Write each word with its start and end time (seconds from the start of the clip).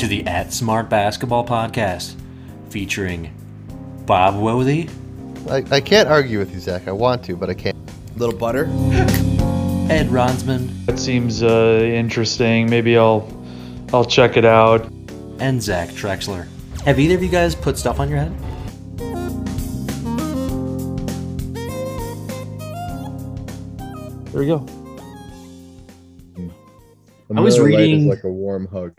to 0.00 0.06
the 0.06 0.26
At 0.26 0.52
Smart 0.52 0.88
Basketball 0.88 1.46
Podcast 1.46 2.14
featuring 2.70 3.34
Bob 4.06 4.34
Wothy, 4.34 4.88
I, 5.50 5.76
I 5.76 5.80
can't 5.80 6.08
argue 6.08 6.38
with 6.38 6.52
you, 6.54 6.60
Zach. 6.60 6.88
I 6.88 6.92
want 6.92 7.22
to, 7.24 7.36
but 7.36 7.50
I 7.50 7.54
can't. 7.54 7.76
Little 8.16 8.34
butter. 8.36 8.64
Ed 9.90 10.08
Ronsman, 10.08 10.86
That 10.86 10.98
seems 10.98 11.42
uh, 11.42 11.80
interesting. 11.84 12.68
Maybe 12.70 12.96
I'll 12.96 13.28
I'll 13.92 14.04
check 14.04 14.36
it 14.36 14.44
out. 14.44 14.86
and 15.38 15.62
Zach 15.62 15.88
Trexler. 15.90 16.46
Have 16.84 16.98
either 16.98 17.14
of 17.14 17.22
you 17.22 17.28
guys 17.28 17.54
put 17.54 17.76
stuff 17.76 18.00
on 18.00 18.08
your 18.08 18.18
head? 18.18 18.36
There 24.32 24.40
we 24.40 24.46
go. 24.46 24.64
I 27.34 27.40
was 27.40 27.56
Miller 27.58 27.70
Lite 27.70 27.80
is 27.80 27.88
reading- 27.90 28.08
like 28.08 28.24
a 28.24 28.30
warm 28.30 28.66
hug. 28.68 28.98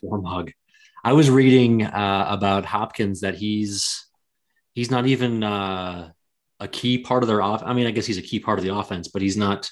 It's 0.00 0.04
like 0.04 0.08
a 0.08 0.10
warm 0.10 0.24
hug. 0.24 0.52
I 1.02 1.12
was 1.12 1.30
reading 1.30 1.82
uh, 1.82 2.26
about 2.28 2.64
Hopkins 2.64 3.20
that 3.20 3.34
he's 3.34 4.06
he's 4.74 4.90
not 4.90 5.06
even 5.06 5.42
uh, 5.42 6.10
a 6.58 6.68
key 6.68 6.98
part 6.98 7.22
of 7.22 7.28
their 7.28 7.42
off. 7.42 7.62
I 7.64 7.72
mean, 7.72 7.86
I 7.86 7.90
guess 7.90 8.06
he's 8.06 8.18
a 8.18 8.22
key 8.22 8.40
part 8.40 8.58
of 8.58 8.64
the 8.64 8.74
offense, 8.74 9.08
but 9.08 9.22
he's 9.22 9.36
not. 9.36 9.70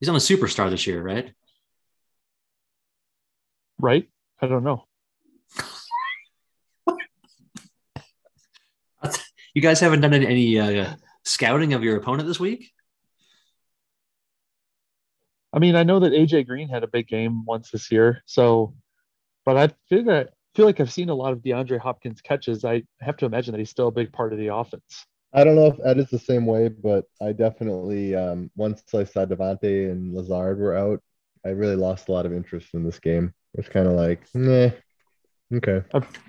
He's 0.00 0.08
not 0.08 0.16
a 0.16 0.18
superstar 0.18 0.70
this 0.70 0.86
year, 0.86 1.02
right? 1.02 1.32
Right? 3.78 4.08
I 4.40 4.46
don't 4.46 4.64
know. 4.64 4.84
You 9.54 9.62
guys 9.62 9.78
haven't 9.78 10.00
done 10.00 10.12
any, 10.12 10.26
any 10.26 10.58
uh, 10.58 10.96
scouting 11.22 11.74
of 11.74 11.84
your 11.84 11.96
opponent 11.96 12.26
this 12.26 12.40
week? 12.40 12.72
I 15.54 15.60
mean, 15.60 15.76
I 15.76 15.84
know 15.84 16.00
that 16.00 16.12
AJ 16.12 16.48
Green 16.48 16.68
had 16.68 16.82
a 16.82 16.88
big 16.88 17.06
game 17.06 17.44
once 17.44 17.70
this 17.70 17.92
year, 17.92 18.22
so 18.26 18.74
but 19.46 19.56
I 19.56 19.70
feel 19.88 20.04
that 20.04 20.30
feel 20.56 20.66
like 20.66 20.80
I've 20.80 20.92
seen 20.92 21.10
a 21.10 21.14
lot 21.14 21.32
of 21.32 21.40
DeAndre 21.40 21.78
Hopkins 21.78 22.20
catches. 22.20 22.64
I 22.64 22.82
have 23.00 23.16
to 23.18 23.26
imagine 23.26 23.52
that 23.52 23.58
he's 23.58 23.70
still 23.70 23.88
a 23.88 23.92
big 23.92 24.12
part 24.12 24.32
of 24.32 24.38
the 24.40 24.52
offense. 24.52 25.06
I 25.32 25.44
don't 25.44 25.54
know 25.54 25.66
if 25.66 25.78
Ed 25.84 25.98
is 25.98 26.10
the 26.10 26.18
same 26.18 26.44
way, 26.44 26.68
but 26.68 27.04
I 27.22 27.32
definitely 27.32 28.16
um, 28.16 28.50
once 28.56 28.82
I 28.94 29.04
saw 29.04 29.26
Davante 29.26 29.90
and 29.90 30.12
Lazard 30.12 30.58
were 30.58 30.76
out, 30.76 31.00
I 31.46 31.50
really 31.50 31.76
lost 31.76 32.08
a 32.08 32.12
lot 32.12 32.26
of 32.26 32.32
interest 32.32 32.68
in 32.74 32.84
this 32.84 32.98
game. 32.98 33.32
It's 33.54 33.68
kind 33.68 33.86
of 33.86 33.94
like, 33.94 34.22
nah, 34.34 34.70
okay. 35.54 35.82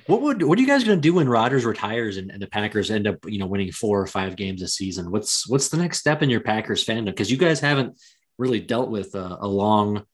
What 0.06 0.22
would 0.22 0.44
what 0.44 0.60
are 0.60 0.62
you 0.62 0.68
guys 0.68 0.84
going 0.84 0.98
to 1.00 1.02
do 1.02 1.16
when 1.16 1.28
Rodgers 1.28 1.66
retires 1.66 2.18
and, 2.18 2.30
and 2.30 2.40
the 2.40 2.48
Packers 2.48 2.92
end 2.92 3.08
up 3.08 3.18
you 3.26 3.40
know 3.40 3.48
winning 3.48 3.72
four 3.72 4.00
or 4.00 4.08
five 4.08 4.36
games 4.36 4.62
a 4.62 4.68
season? 4.68 5.10
What's 5.10 5.50
what's 5.50 5.70
the 5.70 5.78
next 5.78 5.98
step 5.98 6.22
in 6.22 6.30
your 6.30 6.42
Packers 6.42 6.86
fandom? 6.86 7.06
Because 7.06 7.32
you 7.32 7.38
guys 7.38 7.60
haven't 7.60 7.98
really 8.38 8.60
dealt 8.60 8.90
with 8.90 9.16
a, 9.16 9.38
a 9.42 9.48
long, 9.48 10.06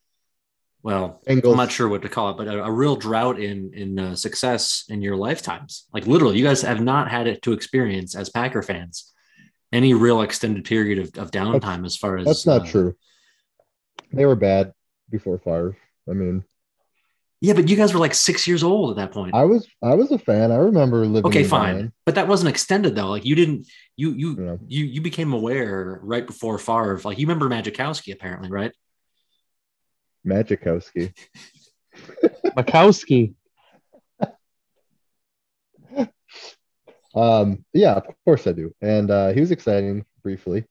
well, 0.83 1.21
Bengals. 1.27 1.51
I'm 1.51 1.57
not 1.57 1.71
sure 1.71 1.87
what 1.87 2.01
to 2.03 2.09
call 2.09 2.31
it, 2.31 2.37
but 2.37 2.47
a, 2.47 2.63
a 2.65 2.71
real 2.71 2.95
drought 2.95 3.39
in 3.39 3.73
in 3.73 3.99
uh, 3.99 4.15
success 4.15 4.85
in 4.89 5.01
your 5.01 5.15
lifetimes. 5.15 5.87
Like 5.93 6.07
literally, 6.07 6.37
you 6.37 6.43
guys 6.43 6.61
have 6.61 6.81
not 6.81 7.09
had 7.09 7.27
it 7.27 7.41
to 7.43 7.53
experience 7.53 8.15
as 8.15 8.29
Packer 8.29 8.61
fans 8.61 9.11
any 9.71 9.93
real 9.93 10.21
extended 10.21 10.65
period 10.65 10.99
of, 10.99 11.23
of 11.23 11.31
downtime 11.31 11.85
as 11.85 11.95
far 11.95 12.17
as 12.17 12.25
That's 12.25 12.45
not 12.45 12.61
uh, 12.61 12.65
true. 12.65 12.95
They 14.11 14.25
were 14.25 14.35
bad 14.35 14.73
before 15.09 15.37
Favre. 15.37 15.77
I 16.09 16.13
mean, 16.13 16.43
Yeah, 17.43 17.53
but 17.53 17.67
you 17.67 17.75
guys 17.75 17.91
were 17.91 17.99
like 17.99 18.13
six 18.13 18.47
years 18.47 18.61
old 18.61 18.91
at 18.91 18.95
that 18.97 19.11
point. 19.11 19.33
I 19.33 19.45
was 19.45 19.67
I 19.83 19.95
was 19.95 20.11
a 20.11 20.19
fan. 20.19 20.51
I 20.51 20.57
remember 20.57 21.05
living. 21.07 21.25
okay 21.25 21.41
in 21.41 21.49
fine 21.49 21.73
Milan, 21.75 21.93
but 22.05 22.15
that 22.15 22.27
wasn't 22.27 22.49
extended 22.49 22.95
though 22.95 23.09
like 23.09 23.25
you 23.25 23.33
didn't 23.35 23.67
you 23.95 24.11
you 24.11 24.29
You 24.37 24.59
you 24.67 24.85
you 24.85 25.01
became 25.01 25.33
aware 25.33 25.99
right 26.03 26.25
before 26.25 26.59
Favre 26.59 27.01
like 27.03 27.17
you 27.17 27.25
remember 27.25 27.49
Magikowski 27.49 28.13
apparently 28.13 28.49
right 28.51 28.71
Magikowski. 30.25 31.13
Majkowski. 32.45 33.33
Um, 37.13 37.65
yeah, 37.73 37.95
of 37.95 38.05
course 38.23 38.47
I 38.47 38.53
do. 38.53 38.73
And 38.81 39.11
uh, 39.11 39.33
he 39.33 39.41
was 39.41 39.51
exciting 39.51 40.05
briefly. 40.23 40.63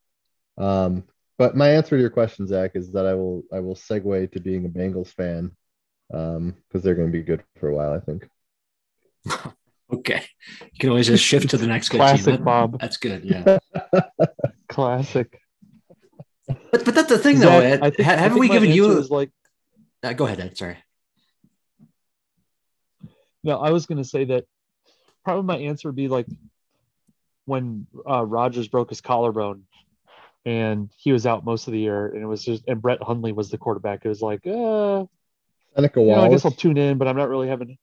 Um, 0.56 1.05
but 1.37 1.55
my 1.55 1.69
answer 1.69 1.97
to 1.97 2.00
your 2.00 2.09
question, 2.09 2.47
Zach, 2.47 2.71
is 2.75 2.93
that 2.93 3.05
I 3.05 3.12
will 3.12 3.43
I 3.53 3.61
will 3.61 3.75
segue 3.75 4.33
to 4.33 4.41
being 4.41 4.65
a 4.65 4.69
Bengals 4.71 5.12
fan 5.12 5.53
um, 6.12 6.54
because 6.69 6.82
they're 6.82 6.94
going 6.94 7.09
to 7.09 7.12
be 7.12 7.22
good 7.22 7.43
for 7.59 7.69
a 7.69 7.75
while, 7.75 7.93
I 7.93 8.00
think. 8.00 8.28
okay 9.93 10.22
you 10.60 10.78
can 10.78 10.88
always 10.91 11.09
just 11.09 11.22
shift 11.25 11.50
to 11.50 11.56
the 11.56 11.66
next 11.66 11.88
good 11.88 11.98
team. 11.98 12.06
Classic 12.06 12.25
That- 12.37 12.44
Bob. 12.44 12.81
that's 12.81 12.97
good 12.97 13.25
yeah 13.25 13.59
Classic. 14.69 15.41
but 16.47 16.84
but 16.84 16.94
that's 16.94 17.09
the 17.09 17.19
thing 17.19 17.41
though 17.41 17.49
Zach, 17.60 17.65
Ed. 17.65 17.81
I 17.82 17.91
think- 17.91 18.06
Ha- 18.06 18.12
I 18.12 18.16
haven't 18.16 18.38
think 18.38 18.41
we 18.41 18.49
my 18.49 18.54
given 18.54 18.70
you 18.70 18.84
answer 18.87 19.00
is 19.00 19.10
like 19.10 19.31
uh, 20.04 20.12
go 20.12 20.26
ahead 20.26 20.38
Ed 20.41 20.56
sorry 20.56 20.78
No, 23.43 23.59
I 23.59 23.70
was 23.70 23.87
going 23.87 23.99
to 23.99 24.04
say 24.09 24.25
that 24.26 24.44
probably 25.25 25.44
my 25.44 25.56
answer 25.59 25.88
would 25.88 25.97
be 25.97 26.09
like 26.09 26.26
when 27.47 27.87
uh, 28.09 28.25
Rodgers 28.25 28.69
broke 28.69 28.91
his 28.91 29.00
collarbone 29.00 29.65
and 30.44 30.91
he 30.97 31.12
was 31.12 31.26
out 31.26 31.44
most 31.44 31.66
of 31.66 31.72
the 31.72 31.81
year, 31.81 32.06
and 32.06 32.22
it 32.22 32.26
was 32.26 32.44
just 32.44 32.65
and 32.69 32.81
Brett 32.81 33.03
Hundley 33.03 33.32
was 33.32 33.50
the 33.50 33.59
quarterback. 33.59 34.04
It 34.04 34.09
was 34.09 34.22
like, 34.22 34.47
uh, 34.47 35.04
Seneca 35.75 36.00
you 36.00 36.06
know, 36.06 36.22
I 36.22 36.28
guess 36.28 36.44
I'll 36.44 36.50
tune 36.50 36.76
in, 36.76 36.98
but 36.98 37.06
I'm 37.08 37.16
not 37.16 37.28
really 37.28 37.48
having 37.48 37.78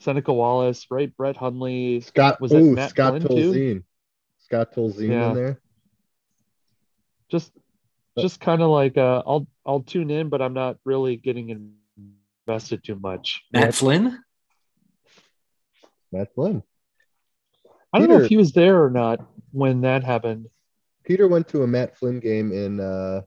Seneca 0.00 0.32
Wallace, 0.32 0.86
right? 0.90 1.14
Brett 1.16 1.36
Hundley. 1.36 2.00
Scott, 2.00 2.40
was 2.40 2.52
that 2.52 2.58
ooh, 2.62 2.74
Matt 2.74 2.90
Scott 2.90 3.22
Flynn, 3.22 3.22
too? 3.22 3.52
Tolzien. 3.52 3.84
Scott 4.38 4.74
Tolzien 4.74 5.10
Yeah. 5.10 5.28
in 5.30 5.34
there. 5.34 5.60
Just, 7.30 7.52
just 8.18 8.40
kind 8.40 8.60
of 8.60 8.70
like 8.70 8.98
uh, 8.98 9.22
I'll 9.26 9.46
I'll 9.64 9.82
tune 9.82 10.10
in, 10.10 10.28
but 10.28 10.42
I'm 10.42 10.52
not 10.52 10.78
really 10.84 11.16
getting 11.16 11.74
invested 12.46 12.82
too 12.84 12.96
much. 12.96 13.42
Matt 13.52 13.64
Yeah. 13.66 13.70
Flynn 13.70 14.18
Matt 16.12 16.34
Flynn. 16.34 16.62
I 17.92 17.98
don't 17.98 18.08
know 18.08 18.20
if 18.20 18.28
he 18.28 18.36
was 18.36 18.52
there 18.52 18.82
or 18.84 18.90
not 18.90 19.20
when 19.52 19.82
that 19.82 20.02
happened. 20.04 20.46
Peter 21.04 21.28
went 21.28 21.48
to 21.48 21.62
a 21.62 21.66
Matt 21.66 21.96
Flynn 21.96 22.20
game 22.20 22.52
in 22.52 22.80
uh 22.80 23.22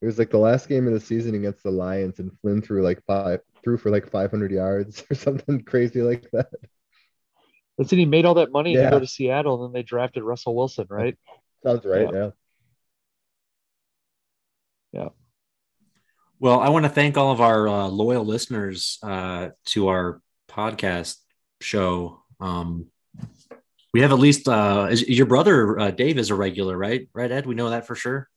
it 0.00 0.06
was 0.06 0.18
like 0.18 0.30
the 0.30 0.38
last 0.38 0.68
game 0.68 0.86
of 0.86 0.92
the 0.92 1.00
season 1.00 1.34
against 1.34 1.62
the 1.62 1.70
Lions 1.70 2.18
and 2.18 2.30
Flynn 2.40 2.62
threw 2.62 2.82
like 2.82 3.02
five 3.06 3.40
threw 3.64 3.76
for 3.76 3.90
like 3.90 4.10
500 4.10 4.50
yards 4.52 5.04
or 5.10 5.14
something 5.14 5.62
crazy 5.64 6.02
like 6.02 6.28
that. 6.32 6.50
But 7.76 7.88
then 7.88 7.98
he 7.98 8.06
made 8.06 8.24
all 8.24 8.34
that 8.34 8.52
money 8.52 8.74
Yeah. 8.74 8.84
to 8.84 8.90
go 8.90 8.98
to 9.00 9.06
Seattle, 9.06 9.64
and 9.64 9.74
then 9.74 9.78
they 9.78 9.84
drafted 9.84 10.22
Russell 10.24 10.54
Wilson, 10.54 10.86
right? 10.88 11.16
Sounds 11.64 11.84
right, 11.84 12.08
Yeah. 12.12 12.30
yeah. 14.92 15.08
well 16.38 16.60
I 16.60 16.68
want 16.68 16.84
to 16.84 16.88
thank 16.88 17.16
all 17.16 17.32
of 17.32 17.40
our 17.40 17.68
uh, 17.68 17.88
loyal 17.88 18.24
listeners 18.24 18.98
uh, 19.02 19.48
to 19.66 19.88
our 19.88 20.20
podcast 20.48 21.16
show 21.60 22.22
um 22.40 22.86
we 23.92 24.00
have 24.00 24.12
at 24.12 24.18
least 24.18 24.48
uh 24.48 24.86
is, 24.90 25.06
your 25.08 25.26
brother 25.26 25.78
uh, 25.78 25.90
Dave 25.90 26.18
is 26.18 26.30
a 26.30 26.34
regular 26.36 26.76
right 26.76 27.08
right 27.12 27.30
Ed 27.30 27.46
we 27.46 27.54
know 27.56 27.70
that 27.70 27.86
for 27.86 27.96
sure 27.96 28.28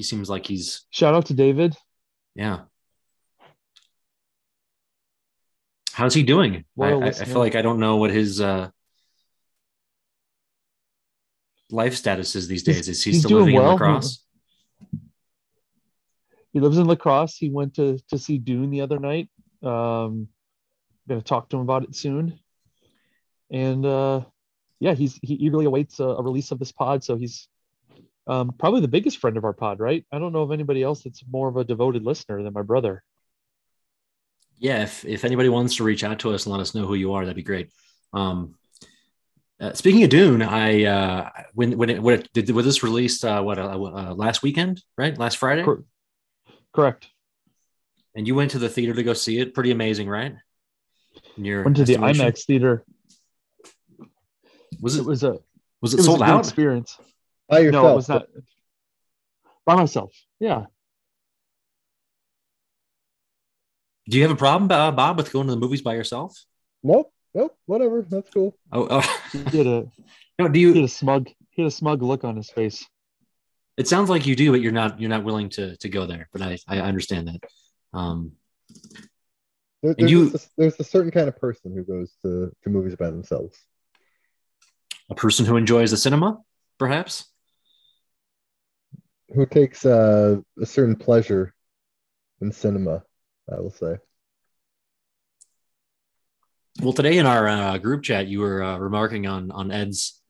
he 0.00 0.04
seems 0.04 0.30
like 0.30 0.46
he's 0.46 0.86
Shout 0.88 1.12
out 1.12 1.26
to 1.26 1.34
David. 1.34 1.76
Yeah. 2.34 2.60
How's 5.92 6.14
he 6.14 6.22
doing? 6.22 6.64
I, 6.80 6.92
I, 6.92 7.06
I 7.08 7.12
feel 7.12 7.38
like 7.38 7.54
I 7.54 7.60
don't 7.60 7.80
know 7.80 7.96
what 7.96 8.10
his 8.10 8.40
uh, 8.40 8.70
life 11.70 11.94
status 11.94 12.34
is 12.34 12.48
these 12.48 12.62
days. 12.62 12.88
Is 12.88 13.04
he 13.04 13.10
he's 13.10 13.22
still 13.22 13.40
living 13.40 13.56
in 13.56 13.62
La 13.62 13.76
Crosse? 13.76 14.24
He 16.54 16.60
lives 16.60 16.78
in 16.78 16.86
La 16.86 16.94
Crosse. 16.94 17.36
He 17.36 17.50
went 17.50 17.74
to 17.74 17.98
to 18.08 18.16
see 18.16 18.38
Dune 18.38 18.70
the 18.70 18.80
other 18.80 18.98
night. 18.98 19.28
Um, 19.62 20.28
gonna 21.06 21.20
talk 21.20 21.50
to 21.50 21.56
him 21.56 21.62
about 21.62 21.84
it 21.84 21.94
soon. 21.94 22.40
And 23.50 23.84
uh, 23.84 24.22
yeah, 24.78 24.94
he's 24.94 25.20
he 25.22 25.34
eagerly 25.34 25.66
awaits 25.66 26.00
a, 26.00 26.04
a 26.04 26.22
release 26.22 26.52
of 26.52 26.58
this 26.58 26.72
pod. 26.72 27.04
So 27.04 27.16
he's 27.18 27.48
um, 28.26 28.52
probably 28.58 28.80
the 28.80 28.88
biggest 28.88 29.18
friend 29.18 29.36
of 29.36 29.44
our 29.44 29.52
pod, 29.52 29.80
right? 29.80 30.04
I 30.12 30.18
don't 30.18 30.32
know 30.32 30.42
of 30.42 30.52
anybody 30.52 30.82
else 30.82 31.02
that's 31.02 31.22
more 31.30 31.48
of 31.48 31.56
a 31.56 31.64
devoted 31.64 32.04
listener 32.04 32.42
than 32.42 32.52
my 32.52 32.62
brother. 32.62 33.02
Yeah. 34.58 34.82
If, 34.82 35.04
if 35.04 35.24
anybody 35.24 35.48
wants 35.48 35.76
to 35.76 35.84
reach 35.84 36.04
out 36.04 36.18
to 36.20 36.32
us 36.32 36.44
and 36.46 36.52
let 36.52 36.60
us 36.60 36.74
know 36.74 36.86
who 36.86 36.94
you 36.94 37.14
are, 37.14 37.24
that'd 37.24 37.34
be 37.36 37.42
great. 37.42 37.70
Um, 38.12 38.54
uh, 39.60 39.72
speaking 39.74 40.02
of 40.04 40.10
Dune, 40.10 40.40
I 40.42 40.84
uh, 40.84 41.30
when 41.54 41.76
when 41.76 41.90
it, 41.90 42.02
when 42.02 42.20
it 42.20 42.32
did 42.32 42.48
was 42.50 42.64
this 42.64 42.82
released 42.82 43.24
uh, 43.24 43.42
what 43.42 43.58
uh, 43.58 43.68
uh, 43.72 44.14
last 44.14 44.42
weekend, 44.42 44.82
right? 44.96 45.16
Last 45.18 45.36
Friday, 45.36 45.62
Cor- 45.64 45.84
Correct. 46.74 47.06
and 48.14 48.26
you 48.26 48.34
went 48.34 48.52
to 48.52 48.58
the 48.58 48.70
theater 48.70 48.94
to 48.94 49.02
go 49.02 49.12
see 49.12 49.38
it. 49.38 49.52
Pretty 49.52 49.70
amazing, 49.70 50.08
right? 50.08 50.34
In 51.36 51.44
your 51.44 51.62
Went 51.64 51.76
to 51.76 51.84
the? 51.84 51.96
IMAX 51.96 52.46
theater. 52.46 52.84
Was 54.80 54.96
it 54.96 55.00
It 55.00 55.06
was 55.06 55.22
a 55.24 55.38
was 55.82 55.92
it 55.92 55.96
it, 55.96 55.98
was 55.98 55.98
a 55.98 56.02
sold 56.04 56.22
out? 56.22 56.40
experience. 56.40 56.96
By 57.50 57.58
yourself. 57.60 57.84
No, 57.84 57.92
it 57.92 57.96
was 57.96 58.08
not. 58.08 58.26
By 59.66 59.74
myself. 59.76 60.12
Yeah. 60.38 60.66
Do 64.08 64.16
you 64.16 64.22
have 64.22 64.32
a 64.32 64.36
problem, 64.36 64.70
uh, 64.72 64.90
Bob, 64.92 65.16
with 65.18 65.32
going 65.32 65.46
to 65.46 65.52
the 65.54 65.58
movies 65.60 65.82
by 65.82 65.94
yourself? 65.94 66.36
Nope, 66.82 67.12
nope, 67.34 67.56
whatever. 67.66 68.02
That's 68.02 68.30
cool. 68.30 68.56
Oh, 68.72 68.86
oh. 68.90 69.20
He 69.50 69.58
had 69.58 69.66
a 69.66 69.86
no. 70.38 70.48
Do 70.48 70.58
you? 70.58 70.68
he 70.68 70.74
had 70.74 70.80
you? 70.80 70.84
a 70.84 70.88
smug 70.88 71.28
he 71.50 71.62
had 71.62 71.68
a 71.68 71.70
smug 71.70 72.02
look 72.02 72.24
on 72.24 72.36
his 72.36 72.50
face. 72.50 72.84
It 73.76 73.86
sounds 73.88 74.10
like 74.10 74.26
you 74.26 74.34
do, 74.34 74.50
but 74.50 74.60
you're 74.60 74.72
not. 74.72 75.00
You're 75.00 75.10
not 75.10 75.24
willing 75.24 75.48
to 75.50 75.76
to 75.76 75.88
go 75.88 76.06
there. 76.06 76.28
But 76.32 76.42
I 76.42 76.58
I 76.66 76.80
understand 76.80 77.28
that. 77.28 77.40
Um, 77.92 78.32
There, 79.82 79.94
there's, 79.94 80.10
you- 80.10 80.28
a, 80.34 80.38
there's 80.56 80.80
a 80.80 80.84
certain 80.84 81.10
kind 81.10 81.28
of 81.28 81.36
person 81.38 81.72
who 81.74 81.84
goes 81.84 82.12
to, 82.22 82.52
to 82.64 82.70
movies 82.70 82.96
by 82.96 83.10
themselves. 83.10 83.56
A 85.08 85.14
person 85.14 85.44
who 85.46 85.56
enjoys 85.56 85.90
the 85.90 85.96
cinema, 85.96 86.38
perhaps. 86.78 87.24
Who 89.34 89.46
takes 89.46 89.86
uh, 89.86 90.38
a 90.60 90.66
certain 90.66 90.96
pleasure 90.96 91.54
in 92.40 92.52
cinema, 92.52 93.04
I 93.50 93.60
will 93.60 93.70
say. 93.70 93.96
Well, 96.82 96.92
today 96.92 97.18
in 97.18 97.26
our 97.26 97.46
uh, 97.46 97.78
group 97.78 98.02
chat, 98.02 98.26
you 98.26 98.40
were 98.40 98.62
uh, 98.62 98.78
remarking 98.78 99.26
on 99.26 99.50
on 99.50 99.70
Ed's 99.70 100.20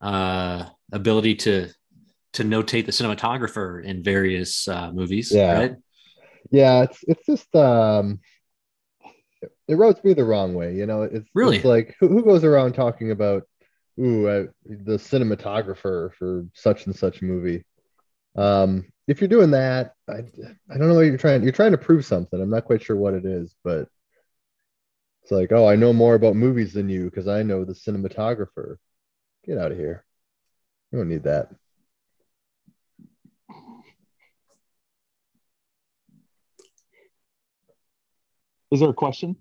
uh, 0.00 0.66
ability 0.92 1.36
to 1.36 1.68
to 2.34 2.44
notate 2.44 2.86
the 2.86 2.92
cinematographer 2.92 3.82
in 3.82 4.02
various 4.02 4.68
uh, 4.68 4.92
movies. 4.92 5.32
Yeah. 5.32 5.58
Right. 5.58 5.76
Yeah, 6.50 6.82
it's 6.82 6.98
it's 7.06 7.26
just 7.26 7.54
um 7.54 8.20
it 9.68 9.76
rubs 9.76 10.02
me 10.04 10.14
the 10.14 10.24
wrong 10.24 10.54
way, 10.54 10.74
you 10.74 10.86
know. 10.86 11.02
It's 11.02 11.28
Really? 11.34 11.56
it's 11.56 11.64
like 11.64 11.96
who, 12.00 12.08
who 12.08 12.24
goes 12.24 12.44
around 12.44 12.74
talking 12.74 13.10
about 13.10 13.44
ooh 13.98 14.26
uh, 14.26 14.46
the 14.64 14.96
cinematographer 14.96 16.12
for 16.14 16.46
such 16.54 16.86
and 16.86 16.96
such 16.96 17.22
movie. 17.22 17.64
Um 18.36 18.86
if 19.06 19.20
you're 19.20 19.28
doing 19.28 19.50
that, 19.52 19.94
I 20.08 20.18
I 20.70 20.78
don't 20.78 20.88
know 20.88 20.94
what 20.94 21.00
you're 21.02 21.18
trying 21.18 21.42
you're 21.42 21.52
trying 21.52 21.72
to 21.72 21.78
prove 21.78 22.04
something. 22.04 22.40
I'm 22.40 22.50
not 22.50 22.64
quite 22.64 22.82
sure 22.82 22.96
what 22.96 23.14
it 23.14 23.24
is, 23.24 23.54
but 23.64 23.88
it's 25.22 25.32
like, 25.32 25.52
oh, 25.52 25.66
I 25.68 25.76
know 25.76 25.92
more 25.92 26.14
about 26.14 26.36
movies 26.36 26.72
than 26.72 26.88
you 26.88 27.04
because 27.04 27.28
I 27.28 27.42
know 27.42 27.64
the 27.64 27.72
cinematographer. 27.72 28.76
Get 29.44 29.58
out 29.58 29.72
of 29.72 29.78
here. 29.78 30.04
You 30.92 30.98
don't 30.98 31.08
need 31.08 31.24
that. 31.24 31.50
Is 38.70 38.80
there 38.80 38.90
a 38.90 38.94
question? 38.94 39.36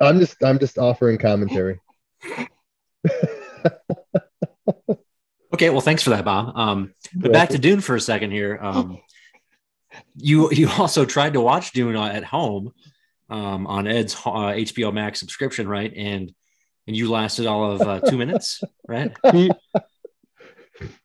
I'm 0.00 0.18
just 0.18 0.42
I'm 0.44 0.58
just 0.58 0.78
offering 0.78 1.18
commentary. 1.18 1.80
Okay. 5.54 5.68
Well, 5.68 5.82
thanks 5.82 6.02
for 6.02 6.10
that, 6.10 6.24
Bob. 6.24 6.56
Um, 6.56 6.94
but 7.14 7.32
back 7.32 7.50
to 7.50 7.58
Dune 7.58 7.80
for 7.80 7.96
a 7.96 8.00
second 8.00 8.30
here. 8.30 8.58
Um, 8.60 8.98
you 10.16 10.50
you 10.50 10.68
also 10.78 11.04
tried 11.04 11.34
to 11.34 11.40
watch 11.40 11.72
Dune 11.72 11.96
at 11.96 12.24
home 12.24 12.72
um, 13.28 13.66
on 13.66 13.86
Ed's 13.86 14.14
uh, 14.14 14.52
HBO 14.52 14.92
Max 14.92 15.20
subscription, 15.20 15.68
right? 15.68 15.92
And 15.94 16.32
and 16.86 16.96
you 16.96 17.10
lasted 17.10 17.46
all 17.46 17.72
of 17.72 17.80
uh, 17.82 18.00
two 18.00 18.18
minutes, 18.18 18.62
right? 18.88 19.12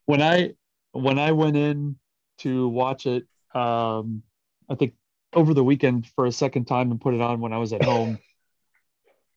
When 0.05 0.21
I 0.21 0.53
when 0.91 1.19
I 1.19 1.31
went 1.33 1.57
in 1.57 1.97
to 2.39 2.67
watch 2.67 3.05
it, 3.05 3.23
um, 3.53 4.23
I 4.69 4.75
think 4.75 4.93
over 5.33 5.53
the 5.53 5.63
weekend 5.63 6.07
for 6.15 6.25
a 6.25 6.31
second 6.31 6.65
time 6.65 6.91
and 6.91 6.99
put 6.99 7.13
it 7.13 7.21
on 7.21 7.39
when 7.39 7.53
I 7.53 7.57
was 7.57 7.73
at 7.73 7.83
home. 7.83 8.19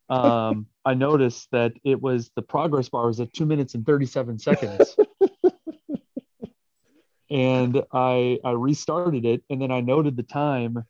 Um, 0.09 0.67
I 0.83 0.93
noticed 0.93 1.47
that 1.51 1.71
it 1.85 2.01
was 2.01 2.31
the 2.35 2.41
progress 2.41 2.89
bar 2.89 3.07
was 3.07 3.21
at 3.21 3.31
two 3.31 3.45
minutes 3.45 3.75
and 3.75 3.85
37 3.85 4.39
seconds. 4.39 4.97
And 7.31 7.83
I 7.93 8.39
I 8.45 8.51
restarted 8.51 9.25
it 9.25 9.43
and 9.51 9.61
then 9.61 9.71
I 9.71 9.81
noted 9.81 10.17
the 10.17 10.23
time 10.23 10.85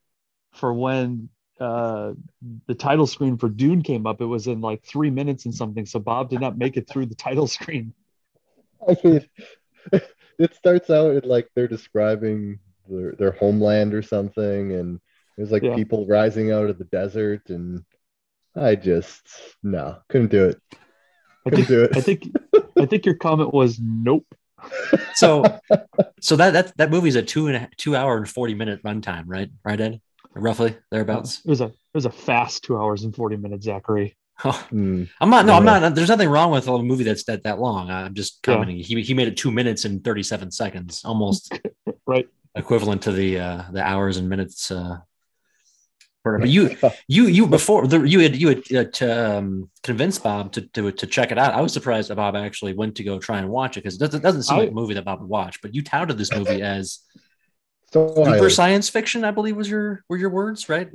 for 0.54 0.74
when 0.74 1.30
uh, 1.60 2.14
the 2.68 2.76
title 2.76 3.08
screen 3.08 3.38
for 3.38 3.50
Dune 3.50 3.84
came 3.84 4.08
up. 4.08 4.22
It 4.22 4.26
was 4.26 4.48
in 4.48 4.62
like 4.62 4.84
three 4.86 5.12
minutes 5.12 5.46
and 5.46 5.56
something. 5.56 5.86
So 5.88 6.00
Bob 6.00 6.30
did 6.30 6.42
not 6.42 6.58
make 6.58 6.78
it 6.78 6.90
through 6.90 7.08
the 7.08 7.16
title 7.16 7.48
screen. 7.48 7.94
I 8.88 8.98
mean, 9.04 9.30
it 10.40 10.56
starts 10.56 10.90
out 10.90 11.16
at 11.16 11.26
like 11.26 11.50
they're 11.56 11.68
describing 11.68 12.60
their, 12.90 13.14
their 13.14 13.32
homeland 13.32 13.94
or 13.94 14.02
something, 14.02 14.74
and 14.74 15.00
there's 15.38 15.52
like 15.52 15.70
Yeah. 15.70 15.72
people 15.72 16.08
rising 16.08 16.52
out 16.52 16.70
of 16.70 16.78
the 16.78 16.86
desert, 16.86 17.50
and 17.50 17.84
I 18.56 18.76
just 18.76 19.28
no, 19.64 20.00
couldn't 20.10 20.32
do 20.32 20.48
it. 20.48 20.62
I 21.46 21.50
Couldn't 21.50 21.68
think 21.68 21.70
do 21.70 21.84
it. 21.84 21.92
I 21.96 22.02
think 22.02 22.28
I 22.78 22.86
think 22.86 23.06
your 23.06 23.16
comment 23.16 23.54
was 23.54 23.80
nope. 23.80 24.26
So 25.16 25.44
so 26.20 26.36
that 26.36 26.52
that 26.54 26.78
that 26.78 26.90
movie's 26.90 27.16
a 27.16 27.22
two 27.22 27.48
and 27.48 27.56
a, 27.58 27.70
two 27.78 27.96
hour 27.96 28.18
and 28.18 28.28
forty 28.30 28.54
minute 28.54 28.82
runtime, 28.84 29.24
right? 29.28 29.50
Right, 29.64 29.80
Ed? 29.80 30.02
Roughly 30.34 30.78
thereabouts. 30.92 31.42
It 31.46 31.50
was 31.50 31.62
a 31.62 31.66
it 31.66 31.74
was 31.94 32.06
a 32.06 32.12
fast 32.12 32.64
two 32.64 32.78
hours 32.78 33.04
and 33.04 33.16
forty 33.16 33.36
minutes, 33.38 33.66
Zachary. 33.66 34.16
Oh, 34.44 34.52
Hmm. 34.72 35.04
I'm 35.20 35.30
not. 35.30 35.46
No, 35.46 35.54
I'm 35.54 35.64
not. 35.66 35.94
There's 35.94 36.10
nothing 36.10 36.28
wrong 36.28 36.50
with 36.50 36.68
a 36.68 36.76
movie 36.80 37.04
that's 37.04 37.26
that 37.26 37.44
that 37.44 37.60
long. 37.60 37.92
I'm 37.92 38.16
just 38.16 38.40
Yeah. 38.48 38.54
commenting. 38.56 38.78
He 38.78 39.00
he 39.04 39.14
made 39.14 39.28
it 39.28 39.38
two 39.38 39.52
minutes 39.52 39.86
and 39.86 40.04
thirty 40.04 40.24
seven 40.24 40.50
seconds, 40.50 41.04
almost 41.06 41.60
Right. 42.08 42.28
equivalent 42.56 43.04
to 43.04 43.12
the 43.12 43.40
uh, 43.40 43.62
the 43.72 43.84
hours 43.84 44.18
and 44.18 44.28
minutes. 44.28 44.72
Uh, 44.72 44.98
for- 44.98 45.06
but 46.24 46.50
you 46.50 46.76
you 47.08 47.28
you 47.28 47.48
before 47.48 47.88
the, 47.88 48.02
you 48.02 48.20
had 48.20 48.36
you 48.36 48.48
had 48.50 48.58
uh, 48.76 48.84
to 48.92 49.38
um, 49.38 49.70
convince 49.84 50.20
Bob 50.20 50.52
to, 50.54 50.62
to 50.62 50.92
to 50.92 51.08
check 51.08 51.32
it 51.32 51.38
out. 51.38 51.54
I 51.54 51.62
was 51.62 51.74
surprised 51.74 52.10
that 52.10 52.16
Bob 52.16 52.36
actually 52.36 52.74
went 52.74 52.96
to 52.96 53.04
go 53.04 53.20
try 53.20 53.40
and 53.40 53.50
watch 53.50 53.78
it 53.78 53.82
because 53.84 53.96
it 53.96 54.00
doesn't, 54.00 54.22
doesn't 54.22 54.44
seem 54.44 54.58
I- 54.58 54.60
like 54.62 54.72
a 54.72 54.74
movie 54.74 54.94
that 54.94 55.06
Bob 55.06 55.22
would 55.22 55.30
watch. 55.30 55.62
But 55.62 55.74
you 55.74 55.84
touted 55.84 56.18
this 56.18 56.32
movie 56.34 56.62
as 56.76 57.00
so 57.92 58.14
super 58.16 58.30
highly. 58.30 58.50
science 58.50 58.90
fiction. 58.90 59.24
I 59.24 59.32
believe 59.32 59.56
was 59.58 59.70
your 59.70 60.04
were 60.10 60.18
your 60.18 60.30
words, 60.30 60.70
right? 60.70 60.90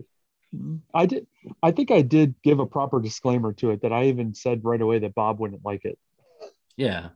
I 0.94 1.06
did 1.06 1.26
I 1.62 1.72
think 1.72 1.90
I 1.90 2.02
did 2.02 2.34
give 2.42 2.60
a 2.60 2.66
proper 2.66 3.00
disclaimer 3.00 3.52
to 3.54 3.72
it 3.72 3.82
that 3.82 3.92
I 3.92 4.04
even 4.04 4.34
said 4.34 4.64
right 4.64 4.80
away 4.80 5.00
that 5.00 5.14
Bob 5.14 5.38
wouldn't 5.40 5.64
like 5.64 5.84
it. 5.84 5.98
Yeah. 6.76 7.08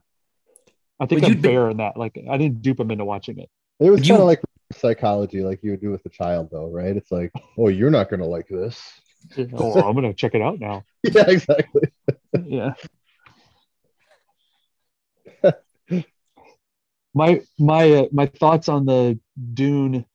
I 0.99 1.07
think 1.07 1.21
But 1.21 1.27
I'm 1.27 1.33
you'd 1.33 1.41
be- 1.41 1.49
fair 1.49 1.69
in 1.69 1.77
that. 1.77 1.97
Like 1.97 2.19
I 2.29 2.37
didn't 2.37 2.61
dupe 2.61 2.79
him 2.79 2.91
into 2.91 3.05
watching 3.05 3.39
it. 3.39 3.49
It 3.79 3.89
was 3.89 4.01
kind 4.07 4.21
of 4.21 4.27
like 4.27 4.41
psychology, 4.75 5.41
like 5.41 5.59
you 5.63 5.71
would 5.71 5.81
do 5.81 5.91
with 5.91 6.05
a 6.05 6.09
child, 6.09 6.49
though, 6.51 6.69
right? 6.69 6.95
It's 6.95 7.11
like, 7.11 7.31
oh, 7.57 7.67
you're 7.69 7.89
not 7.89 8.09
gonna 8.09 8.27
like 8.27 8.47
this. 8.47 8.81
Oh, 9.53 9.79
I'm 9.79 9.93
gonna 9.93 10.15
check 10.15 10.33
it 10.33 10.41
out 10.41 10.59
now. 10.59 10.83
Yeah, 11.03 11.25
exactly. 11.27 11.91
yeah. 12.43 12.73
my 17.13 17.41
my 17.59 17.91
uh, 17.91 18.05
my 18.11 18.25
thoughts 18.25 18.67
on 18.67 18.85
the 18.85 19.19
Dune 19.53 20.05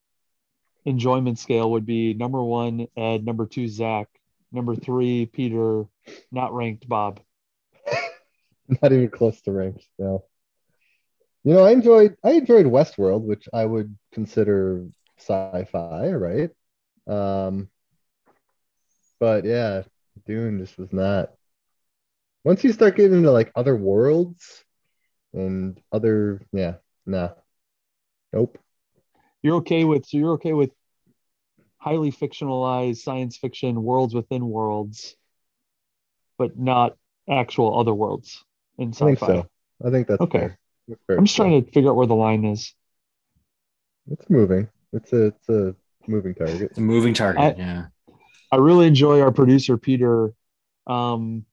enjoyment 0.85 1.39
scale 1.39 1.71
would 1.73 1.87
be 1.87 2.15
number 2.15 2.43
one 2.43 2.89
Ed, 2.97 3.25
number 3.25 3.47
two 3.47 3.69
Zach, 3.69 4.09
number 4.51 4.75
three 4.75 5.27
Peter, 5.27 5.85
not 6.33 6.53
ranked 6.53 6.89
Bob. 6.89 7.21
Not 8.83 8.93
even 8.93 9.11
close 9.11 9.41
to 9.43 9.53
ranked. 9.53 9.87
No. 9.99 10.25
You 11.47 11.55
know, 11.55 11.65
I 11.65 11.71
enjoyed 11.71 12.17
I 12.25 12.33
enjoyed 12.33 12.67
Westworld, 12.67 13.23
which 13.23 13.49
I 13.55 13.65
would 13.65 13.97
consider 14.13 14.85
sci-fi, 15.17 16.11
right? 16.11 16.51
Um, 17.07 17.71
but 19.21 19.45
yeah, 19.45 19.83
Dune 20.27 20.59
just 20.59 20.77
was 20.77 20.93
not. 20.93 21.31
Once 22.45 22.65
you 22.65 22.73
start 22.73 22.97
getting 22.97 23.19
into 23.19 23.31
like 23.31 23.53
other 23.55 23.77
worlds 23.77 24.65
and 25.35 25.81
other, 25.93 26.43
yeah, 26.53 26.75
nah, 27.07 27.31
nope. 28.33 28.59
You're 29.43 29.57
okay 29.59 29.85
with 29.85 30.07
so 30.07 30.19
you're 30.19 30.33
okay 30.35 30.53
with 30.53 30.73
highly 31.79 32.11
fictionalized 32.11 32.99
science 32.99 33.37
fiction 33.37 33.83
worlds 33.85 34.15
within 34.15 34.49
worlds, 34.49 35.17
but 36.39 36.59
not 36.59 36.97
actual 37.31 37.79
other 37.79 37.95
worlds 37.95 38.45
in 38.79 38.93
sci-fi. 38.93 39.07
I 39.07 39.11
think 39.11 39.19
so. 39.21 39.49
I 39.87 39.91
think 39.91 40.09
that's 40.09 40.23
Okay. 40.23 40.39
fair. 40.41 40.59
That's 40.89 41.01
I'm 41.09 41.25
just 41.25 41.37
trying 41.37 41.65
to 41.65 41.71
figure 41.73 41.91
out 41.91 41.97
where 41.97 42.07
the 42.07 42.15
line 42.15 42.45
is. 42.45 42.75
It's 44.11 44.29
moving. 44.31 44.69
It's 44.93 45.13
a 45.13 45.27
it's 45.27 45.49
a 45.49 45.75
moving 46.07 46.35
target. 46.35 46.77
A 46.77 46.81
moving 46.81 47.15
target. 47.15 47.41
I- 47.41 47.55
yeah. 47.59 47.87
I 48.53 48.57
really 48.57 48.87
enjoy 48.87 49.21
our 49.21 49.33
producer 49.33 49.77
Peter. 49.77 50.33
Um, 50.87 51.45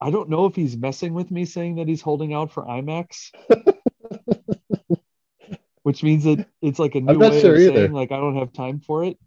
I 0.00 0.10
don't 0.10 0.30
know 0.30 0.46
if 0.46 0.54
he's 0.56 0.74
messing 0.76 1.12
with 1.12 1.30
me 1.30 1.44
saying 1.44 1.76
that 1.76 1.86
he's 1.86 2.00
holding 2.00 2.32
out 2.32 2.50
for 2.50 2.64
IMAX, 2.64 3.30
which 5.82 6.02
means 6.02 6.24
that 6.24 6.46
it's 6.62 6.78
like 6.78 6.94
a 6.94 7.00
new 7.00 7.18
way 7.18 7.40
sure 7.40 7.54
of 7.54 7.60
either. 7.60 7.74
saying 7.74 7.92
like 7.92 8.10
I 8.10 8.16
don't 8.16 8.36
have 8.36 8.52
time 8.52 8.80
for 8.80 9.04
it. 9.04 9.18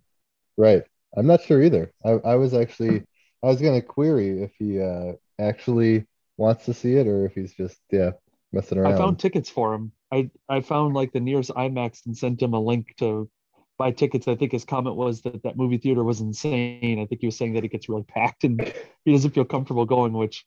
Right. 0.58 0.84
I'm 1.16 1.28
not 1.28 1.44
sure 1.44 1.62
either. 1.62 1.92
I, 2.04 2.12
I 2.26 2.36
was 2.36 2.54
actually 2.54 3.04
I 3.44 3.48
was 3.48 3.62
gonna 3.62 3.82
query 3.82 4.42
if 4.44 4.52
he 4.58 4.82
uh 4.82 5.14
actually 5.40 6.06
wants 6.38 6.66
to 6.66 6.74
see 6.74 6.96
it 6.96 7.08
or 7.08 7.26
if 7.26 7.34
he's 7.34 7.54
just 7.54 7.78
yeah 7.92 8.12
messing 8.58 8.78
around. 8.78 8.94
I 8.94 8.98
found 8.98 9.20
tickets 9.20 9.50
for 9.50 9.74
him. 9.74 9.92
I 10.12 10.30
I 10.50 10.62
found 10.62 10.94
like 10.96 11.12
the 11.14 11.20
nearest 11.20 11.52
IMAX 11.52 12.06
and 12.06 12.18
sent 12.18 12.42
him 12.42 12.54
a 12.54 12.60
link 12.60 12.96
to 13.00 13.30
buy 13.78 13.92
tickets. 13.92 14.28
I 14.28 14.36
think 14.36 14.52
his 14.52 14.66
comment 14.66 14.96
was 14.96 15.22
that 15.22 15.44
that 15.44 15.56
movie 15.58 15.78
theater 15.78 16.04
was 16.04 16.20
insane. 16.22 17.00
I 17.00 17.06
think 17.06 17.22
he 17.22 17.28
was 17.28 17.38
saying 17.38 17.54
that 17.54 17.64
it 17.64 17.70
gets 17.70 17.88
really 17.90 18.04
packed 18.04 18.44
and 18.44 18.62
he 19.06 19.12
doesn't 19.12 19.32
feel 19.32 19.46
comfortable 19.46 19.86
going, 19.86 20.14
which 20.14 20.46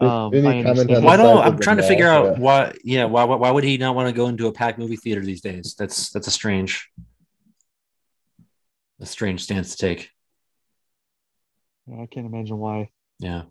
um, 0.00 0.08
I 0.08 0.62
comment 0.62 0.66
understand. 0.66 0.96
on 0.98 1.02
Why 1.04 1.16
the 1.16 1.22
don't 1.22 1.36
size 1.38 1.46
I'm 1.52 1.58
trying 1.58 1.76
to 1.78 1.82
mall? 1.82 1.88
figure 1.88 2.08
out 2.08 2.24
Yeah. 2.26 2.38
why? 2.38 2.74
Yeah, 2.84 3.04
why, 3.06 3.24
why 3.24 3.36
why 3.36 3.50
would 3.50 3.64
he 3.64 3.78
not 3.78 3.94
want 3.94 4.08
to 4.08 4.12
go 4.12 4.28
into 4.28 4.46
a 4.46 4.52
packed 4.52 4.78
movie 4.78 4.96
theater 4.96 5.22
these 5.22 5.40
days? 5.40 5.74
That's 5.78 6.10
that's 6.10 6.26
a 6.26 6.30
strange, 6.30 6.90
a 9.00 9.06
strange 9.06 9.42
stance 9.42 9.70
to 9.74 9.78
take. 9.78 10.10
I 11.90 12.06
can't 12.10 12.26
imagine 12.26 12.58
why. 12.58 12.90
Yeah. 13.20 13.42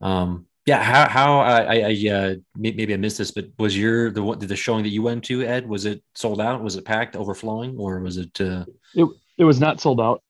Um. 0.00 0.46
Yeah. 0.66 0.82
How 0.82 1.08
how 1.08 1.40
I 1.40 1.62
I, 1.62 1.74
I 1.90 2.10
uh 2.10 2.34
maybe 2.56 2.94
I 2.94 2.96
missed 2.96 3.18
this, 3.18 3.30
but 3.30 3.46
was 3.58 3.76
your 3.76 4.10
the 4.10 4.22
one 4.22 4.38
did 4.38 4.48
the 4.48 4.56
showing 4.56 4.82
that 4.84 4.90
you 4.90 5.02
went 5.02 5.24
to 5.24 5.42
Ed 5.42 5.68
was 5.68 5.84
it 5.84 6.02
sold 6.14 6.40
out? 6.40 6.62
Was 6.62 6.76
it 6.76 6.84
packed, 6.84 7.16
overflowing, 7.16 7.76
or 7.78 8.00
was 8.00 8.16
it? 8.16 8.40
uh 8.40 8.64
It 8.94 9.44
was 9.44 9.60
not 9.60 9.80
sold 9.80 10.00
out. 10.00 10.22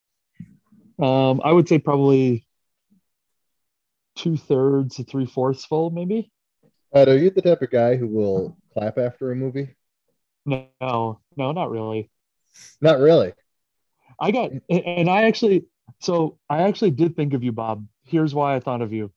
Um, 0.98 1.40
I 1.44 1.52
would 1.52 1.68
say 1.68 1.78
probably 1.78 2.46
two 4.16 4.36
thirds 4.36 4.96
to 4.96 5.04
three 5.04 5.26
fourths 5.26 5.64
full, 5.64 5.90
maybe. 5.90 6.30
Ed, 6.92 7.08
are 7.08 7.18
you 7.18 7.30
the 7.30 7.42
type 7.42 7.62
of 7.62 7.70
guy 7.70 7.96
who 7.96 8.06
will 8.06 8.56
clap 8.72 8.98
after 8.98 9.32
a 9.32 9.36
movie? 9.36 9.74
No, 10.46 10.68
no, 10.80 11.52
not 11.52 11.70
really. 11.70 12.10
Not 12.80 13.00
really. 13.00 13.32
I 14.20 14.30
got, 14.30 14.52
and 14.70 15.10
I 15.10 15.22
actually, 15.24 15.66
so 16.00 16.38
I 16.48 16.62
actually 16.62 16.92
did 16.92 17.16
think 17.16 17.34
of 17.34 17.42
you, 17.42 17.50
Bob. 17.50 17.86
Here's 18.04 18.34
why 18.34 18.54
I 18.54 18.60
thought 18.60 18.82
of 18.82 18.92
you 18.92 19.10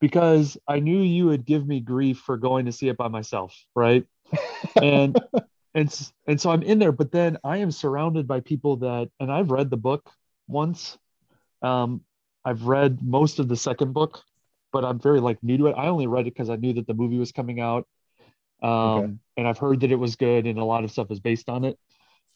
because 0.00 0.58
I 0.68 0.80
knew 0.80 1.00
you 1.00 1.26
would 1.26 1.44
give 1.44 1.66
me 1.66 1.80
grief 1.80 2.18
for 2.18 2.36
going 2.36 2.66
to 2.66 2.72
see 2.72 2.88
it 2.88 2.96
by 2.96 3.08
myself, 3.08 3.56
right? 3.74 4.04
And 4.80 5.18
and 5.74 6.10
and 6.26 6.40
so 6.40 6.50
I'm 6.50 6.62
in 6.62 6.78
there, 6.78 6.92
but 6.92 7.12
then 7.12 7.38
I 7.44 7.58
am 7.58 7.70
surrounded 7.70 8.26
by 8.26 8.40
people 8.40 8.76
that, 8.78 9.10
and 9.20 9.30
I've 9.30 9.50
read 9.50 9.70
the 9.70 9.76
book 9.76 10.10
once. 10.48 10.98
Um, 11.62 12.02
I've 12.44 12.64
read 12.64 13.02
most 13.02 13.38
of 13.38 13.48
the 13.48 13.56
second 13.56 13.92
book, 13.92 14.22
but 14.72 14.84
I'm 14.84 14.98
very 14.98 15.20
like 15.20 15.42
new 15.42 15.58
to 15.58 15.66
it. 15.68 15.74
I 15.76 15.88
only 15.88 16.06
read 16.06 16.26
it 16.26 16.34
because 16.34 16.50
I 16.50 16.56
knew 16.56 16.74
that 16.74 16.86
the 16.86 16.94
movie 16.94 17.18
was 17.18 17.32
coming 17.32 17.60
out, 17.60 17.86
um, 18.62 18.70
okay. 18.70 19.12
and 19.36 19.48
I've 19.48 19.58
heard 19.58 19.80
that 19.80 19.92
it 19.92 19.98
was 19.98 20.16
good, 20.16 20.46
and 20.46 20.58
a 20.58 20.64
lot 20.64 20.84
of 20.84 20.90
stuff 20.90 21.10
is 21.10 21.20
based 21.20 21.48
on 21.48 21.64
it. 21.64 21.78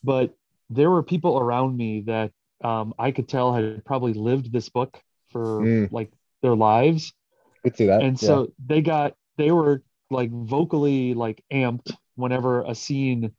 But 0.03 0.35
there 0.71 0.91
were 0.91 1.03
people 1.03 1.39
around 1.39 1.77
me 1.77 2.03
that 2.03 2.33
um, 2.63 2.95
I 2.99 3.11
could 3.11 3.29
tell 3.29 3.53
had 3.53 3.85
probably 3.85 4.13
lived 4.13 4.53
this 4.53 4.69
book 4.69 5.01
for 5.31 5.61
mm. 5.61 5.93
like 5.93 6.13
their 6.43 6.55
lives. 6.55 7.13
Could 7.63 7.77
see 7.77 7.87
that. 7.87 8.03
And 8.03 8.19
so 8.19 8.53
they 8.65 8.81
got 8.81 9.15
they 9.37 9.51
were 9.51 9.83
like 10.11 10.31
vocally 10.31 11.15
like 11.15 11.43
amped 11.53 11.93
whenever 12.17 12.63
a 12.63 12.75
scene 12.75 13.33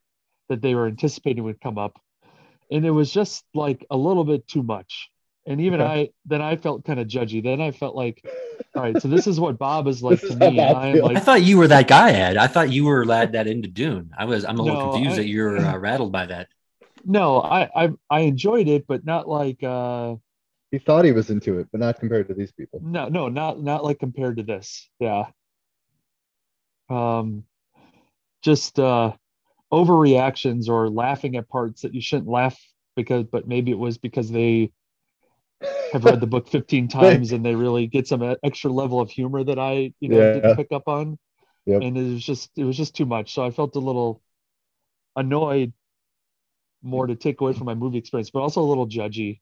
that 0.48 0.62
they 0.62 0.74
were 0.74 0.86
anticipating 0.86 1.44
would 1.44 1.60
come 1.60 1.78
up. 1.78 2.00
And 2.70 2.84
it 2.86 2.90
was 2.90 3.10
just 3.10 3.44
like 3.54 3.84
a 3.90 3.96
little 3.96 4.24
bit 4.24 4.46
too 4.48 4.62
much. 4.62 5.10
And 5.46 5.60
even 5.60 5.80
okay. 5.80 5.90
I 5.90 6.08
then 6.26 6.40
I 6.40 6.56
felt 6.56 6.84
kind 6.84 7.00
of 7.00 7.08
judgy. 7.08 7.42
Then 7.42 7.60
I 7.60 7.72
felt 7.72 7.96
like, 7.96 8.24
all 8.76 8.82
right, 8.82 9.00
so 9.02 9.08
this 9.08 9.26
is 9.26 9.40
what 9.40 9.58
Bob 9.58 9.88
is 9.88 10.02
like 10.02 10.20
to 10.28 10.36
me. 10.36 10.60
I, 10.60 10.92
like, 10.92 11.16
I 11.16 11.20
thought 11.20 11.42
you 11.42 11.58
were 11.58 11.68
that 11.68 11.88
guy, 11.88 12.12
Ed. 12.12 12.36
I 12.36 12.46
thought 12.46 12.70
you 12.70 12.84
were 12.84 13.04
lad 13.04 13.32
that 13.32 13.48
into 13.48 13.68
Dune. 13.68 14.10
I 14.16 14.24
was 14.24 14.44
I'm 14.44 14.58
a 14.58 14.62
little 14.62 14.86
no, 14.86 14.92
confused 14.92 15.14
I, 15.14 15.22
that 15.22 15.28
you're 15.28 15.58
uh, 15.66 15.76
rattled 15.78 16.12
by 16.12 16.26
that. 16.26 16.48
No, 17.04 17.40
I, 17.42 17.68
I 17.74 17.90
I 18.08 18.20
enjoyed 18.20 18.68
it, 18.68 18.86
but 18.86 19.04
not 19.04 19.28
like 19.28 19.62
uh 19.64 20.14
he 20.72 20.78
thought 20.78 21.04
he 21.04 21.12
was 21.12 21.28
into 21.28 21.58
it, 21.58 21.68
but 21.70 21.80
not 21.80 22.00
compared 22.00 22.28
to 22.28 22.34
these 22.34 22.50
people. 22.50 22.80
No, 22.82 23.08
no, 23.08 23.28
not 23.28 23.62
not 23.62 23.84
like 23.84 23.98
compared 23.98 24.38
to 24.38 24.42
this. 24.42 24.88
Yeah. 24.98 25.26
Um, 26.88 27.44
just 28.42 28.78
uh, 28.78 29.12
overreactions 29.70 30.68
or 30.68 30.88
laughing 30.88 31.36
at 31.36 31.48
parts 31.48 31.82
that 31.82 31.94
you 31.94 32.00
shouldn't 32.00 32.28
laugh 32.28 32.58
because, 32.96 33.24
but 33.24 33.46
maybe 33.46 33.70
it 33.70 33.78
was 33.78 33.98
because 33.98 34.30
they 34.30 34.72
have 35.92 36.04
read 36.04 36.20
the 36.20 36.26
book 36.26 36.48
15 36.50 36.88
times 36.88 37.32
and 37.32 37.44
they 37.44 37.54
really 37.54 37.86
get 37.86 38.08
some 38.08 38.36
extra 38.42 38.70
level 38.70 38.98
of 38.98 39.10
humor 39.10 39.44
that 39.44 39.58
I, 39.58 39.92
you 40.00 40.08
know, 40.08 40.18
yeah. 40.18 40.32
didn't 40.32 40.56
pick 40.56 40.72
up 40.72 40.88
on. 40.88 41.18
Yep. 41.66 41.82
And 41.82 41.96
it 41.96 42.12
was 42.14 42.24
just, 42.24 42.50
it 42.56 42.64
was 42.64 42.76
just 42.76 42.96
too 42.96 43.06
much. 43.06 43.34
So 43.34 43.44
I 43.44 43.50
felt 43.50 43.76
a 43.76 43.78
little 43.78 44.22
annoyed 45.16 45.72
more 46.82 47.06
to 47.06 47.14
take 47.14 47.40
away 47.40 47.52
from 47.52 47.66
my 47.66 47.74
movie 47.74 47.98
experience, 47.98 48.30
but 48.30 48.40
also 48.40 48.62
a 48.62 48.64
little 48.64 48.88
judgy 48.88 49.40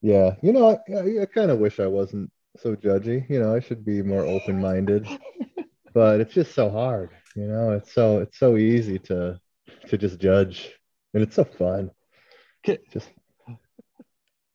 yeah, 0.00 0.36
you 0.42 0.52
know, 0.52 0.80
I, 0.88 1.22
I 1.22 1.26
kind 1.26 1.50
of 1.50 1.58
wish 1.58 1.80
I 1.80 1.86
wasn't 1.86 2.30
so 2.56 2.76
judgy. 2.76 3.28
You 3.28 3.40
know, 3.40 3.54
I 3.54 3.60
should 3.60 3.84
be 3.84 4.02
more 4.02 4.22
open 4.22 4.60
minded, 4.60 5.06
but 5.94 6.20
it's 6.20 6.34
just 6.34 6.54
so 6.54 6.70
hard. 6.70 7.10
You 7.34 7.46
know, 7.46 7.72
it's 7.72 7.92
so 7.92 8.18
it's 8.18 8.38
so 8.38 8.56
easy 8.56 8.98
to 9.00 9.40
to 9.88 9.98
just 9.98 10.18
judge, 10.20 10.72
and 11.14 11.22
it's 11.22 11.36
so 11.36 11.44
fun. 11.44 11.90
Just 12.92 13.10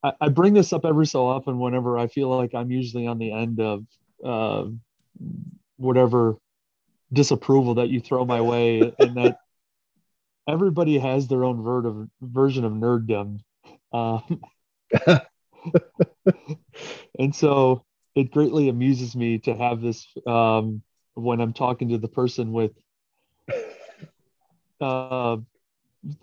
I, 0.02 0.12
I 0.20 0.28
bring 0.28 0.54
this 0.54 0.72
up 0.72 0.84
every 0.84 1.06
so 1.06 1.26
often 1.26 1.58
whenever 1.58 1.98
I 1.98 2.06
feel 2.06 2.28
like 2.28 2.54
I'm 2.54 2.70
usually 2.70 3.06
on 3.06 3.18
the 3.18 3.32
end 3.32 3.60
of 3.60 3.84
uh, 4.24 4.66
whatever 5.76 6.36
disapproval 7.12 7.74
that 7.74 7.88
you 7.88 8.00
throw 8.00 8.24
my 8.24 8.40
way, 8.40 8.92
and 8.98 9.16
that 9.16 9.36
everybody 10.48 10.98
has 10.98 11.26
their 11.28 11.44
own 11.44 11.62
ver- 11.62 12.08
version 12.20 12.64
of 12.64 12.72
nerddom. 12.72 13.40
Um, 13.92 14.40
and 17.18 17.34
so 17.34 17.84
it 18.14 18.30
greatly 18.30 18.68
amuses 18.68 19.16
me 19.16 19.38
to 19.38 19.54
have 19.54 19.80
this 19.80 20.06
um, 20.26 20.82
when 21.14 21.40
I'm 21.40 21.52
talking 21.52 21.88
to 21.90 21.98
the 21.98 22.08
person 22.08 22.52
with 22.52 22.72
uh, 24.80 25.36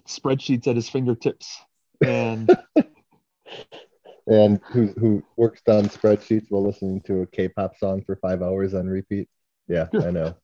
spreadsheets 0.08 0.68
at 0.68 0.76
his 0.76 0.90
fingertips 0.90 1.60
and 2.06 2.50
and 4.28 4.60
who 4.72 4.88
who 4.98 5.24
works 5.38 5.62
on 5.68 5.86
spreadsheets 5.86 6.48
while 6.50 6.64
listening 6.64 7.02
to 7.02 7.22
a 7.22 7.28
K-pop 7.28 7.78
song 7.78 8.04
for 8.04 8.16
five 8.18 8.42
hours 8.42 8.74
on 8.74 8.88
repeat. 8.88 9.28
Yeah, 9.68 9.88
I 9.94 10.12
know. 10.12 10.36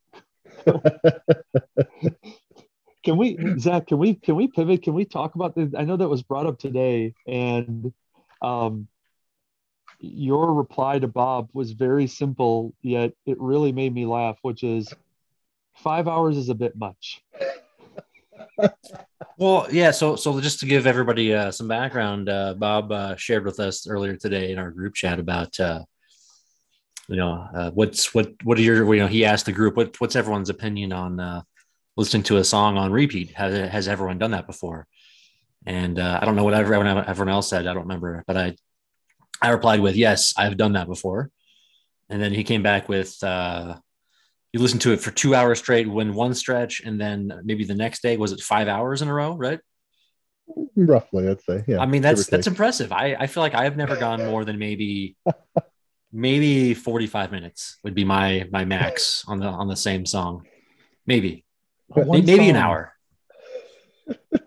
can 3.03 3.17
we, 3.17 3.37
Zach? 3.59 3.87
Can 3.87 3.97
we 3.97 4.15
can 4.15 4.35
we 4.35 4.47
pivot? 4.47 4.83
Can 4.83 4.93
we 4.93 5.05
talk 5.05 5.35
about 5.35 5.55
the? 5.55 5.73
I 5.77 5.83
know 5.83 5.97
that 5.97 6.09
was 6.09 6.23
brought 6.23 6.45
up 6.45 6.59
today, 6.59 7.13
and 7.27 7.93
um, 8.41 8.87
your 9.99 10.53
reply 10.53 10.99
to 10.99 11.07
Bob 11.07 11.49
was 11.53 11.71
very 11.71 12.07
simple, 12.07 12.73
yet 12.81 13.13
it 13.25 13.39
really 13.39 13.71
made 13.71 13.93
me 13.93 14.05
laugh, 14.05 14.37
which 14.41 14.63
is 14.63 14.93
five 15.75 16.07
hours 16.07 16.37
is 16.37 16.49
a 16.49 16.55
bit 16.55 16.75
much. 16.75 17.23
well, 19.37 19.67
yeah. 19.71 19.91
So, 19.91 20.15
so 20.15 20.39
just 20.39 20.59
to 20.59 20.65
give 20.65 20.87
everybody 20.87 21.33
uh, 21.33 21.51
some 21.51 21.67
background, 21.67 22.29
uh, 22.29 22.53
Bob 22.55 22.91
uh, 22.91 23.15
shared 23.15 23.45
with 23.45 23.59
us 23.59 23.87
earlier 23.87 24.15
today 24.15 24.51
in 24.51 24.59
our 24.59 24.71
group 24.71 24.93
chat 24.93 25.19
about, 25.19 25.59
uh, 25.59 25.83
you 27.07 27.15
know, 27.15 27.47
uh, 27.53 27.71
what's 27.71 28.13
what 28.13 28.33
what 28.43 28.57
are 28.57 28.61
your 28.61 28.93
you 28.93 29.01
know 29.01 29.07
he 29.07 29.23
asked 29.23 29.45
the 29.45 29.53
group 29.53 29.77
what 29.77 29.99
what's 30.01 30.15
everyone's 30.15 30.49
opinion 30.49 30.91
on 30.91 31.19
uh, 31.19 31.41
listening 31.95 32.23
to 32.23 32.37
a 32.37 32.43
song 32.43 32.77
on 32.77 32.91
repeat? 32.91 33.31
Has 33.31 33.69
has 33.71 33.87
everyone 33.87 34.17
done 34.17 34.31
that 34.31 34.45
before? 34.45 34.87
And 35.65 35.99
uh, 35.99 36.19
I 36.21 36.25
don't 36.25 36.35
know 36.35 36.43
what 36.43 36.53
everyone, 36.53 36.87
everyone 36.87 37.33
else 37.33 37.49
said. 37.49 37.67
I 37.67 37.73
don't 37.73 37.83
remember, 37.83 38.23
but 38.25 38.37
I, 38.37 38.55
I 39.41 39.49
replied 39.49 39.79
with, 39.81 39.95
yes, 39.95 40.33
I've 40.37 40.57
done 40.57 40.73
that 40.73 40.87
before. 40.87 41.29
And 42.09 42.21
then 42.21 42.33
he 42.33 42.43
came 42.43 42.63
back 42.63 42.87
with, 42.87 43.21
uh, 43.23 43.75
you 44.53 44.61
listened 44.61 44.81
to 44.81 44.93
it 44.93 45.01
for 45.01 45.11
two 45.11 45.35
hours 45.35 45.59
straight 45.59 45.89
when 45.89 46.13
one 46.13 46.33
stretch. 46.33 46.81
And 46.83 46.99
then 46.99 47.41
maybe 47.43 47.65
the 47.65 47.75
next 47.75 48.01
day, 48.01 48.17
was 48.17 48.31
it 48.31 48.39
five 48.39 48.67
hours 48.67 49.01
in 49.01 49.09
a 49.09 49.13
row? 49.13 49.35
Right. 49.35 49.59
Roughly, 50.75 51.27
I'd 51.27 51.41
say. 51.41 51.63
Yeah. 51.67 51.79
I 51.79 51.85
mean, 51.85 52.01
that's, 52.01 52.27
that's 52.27 52.47
impressive. 52.47 52.93
I, 52.93 53.15
I 53.19 53.27
feel 53.27 53.43
like 53.43 53.53
I've 53.53 53.75
never 53.75 53.97
gone 53.97 54.25
more 54.25 54.45
than 54.45 54.57
maybe, 54.57 55.17
maybe 56.13 56.73
45 56.73 57.31
minutes 57.33 57.77
would 57.83 57.93
be 57.93 58.05
my, 58.05 58.47
my 58.51 58.63
max 58.63 59.25
on 59.27 59.39
the, 59.39 59.47
on 59.47 59.67
the 59.67 59.75
same 59.75 60.05
song. 60.05 60.47
Maybe, 61.05 61.43
maybe 61.93 62.37
song. 62.37 62.49
an 62.49 62.55
hour. 62.55 62.93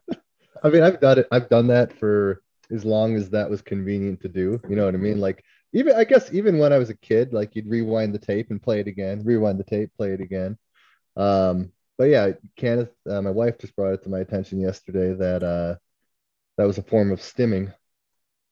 I 0.63 0.69
mean, 0.71 0.83
I've 0.83 1.01
done 1.01 1.19
it. 1.19 1.29
I've 1.31 1.49
done 1.49 1.69
that 1.69 1.93
for 1.93 2.43
as 2.71 2.85
long 2.85 3.17
as 3.17 3.31
that 3.31 3.51
was 3.51 3.63
convenient 3.63 4.21
to 4.23 4.29
do. 4.29 4.61
You 4.69 4.77
know 4.77 4.85
what 4.85 4.95
I 4.95 4.99
mean? 4.99 5.21
Like 5.21 5.45
even 5.73 5.97
I 5.97 6.05
guess 6.05 6.33
even 6.33 6.59
when 6.59 6.73
I 6.73 6.79
was 6.79 6.91
a 6.91 6.97
kid, 6.97 7.33
like 7.33 7.55
you'd 7.55 7.69
rewind 7.69 8.15
the 8.15 8.19
tape 8.19 8.51
and 8.51 8.63
play 8.63 8.81
it 8.81 8.87
again, 8.87 9.23
rewind 9.25 9.59
the 9.59 9.65
tape, 9.65 9.91
play 9.97 10.13
it 10.13 10.21
again. 10.21 10.59
Um, 11.17 11.73
but 11.99 12.05
yeah, 12.05 12.33
Kenneth, 12.57 12.91
uh, 13.09 13.21
my 13.21 13.31
wife 13.31 13.59
just 13.59 13.77
brought 13.77 13.95
it 13.95 14.03
to 14.05 14.09
my 14.09 14.21
attention 14.21 14.61
yesterday 14.61 15.13
that 15.15 15.43
uh, 15.43 15.77
that 16.57 16.67
was 16.67 16.79
a 16.79 16.83
form 16.83 17.13
of 17.13 17.21
stimming, 17.21 17.73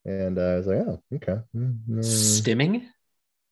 and 0.04 0.38
uh, 0.38 0.42
I 0.42 0.56
was 0.56 0.66
like, 0.66 0.78
oh, 0.78 1.02
okay. 1.14 1.40
Mm-hmm. 1.56 2.00
Stimming. 2.00 2.86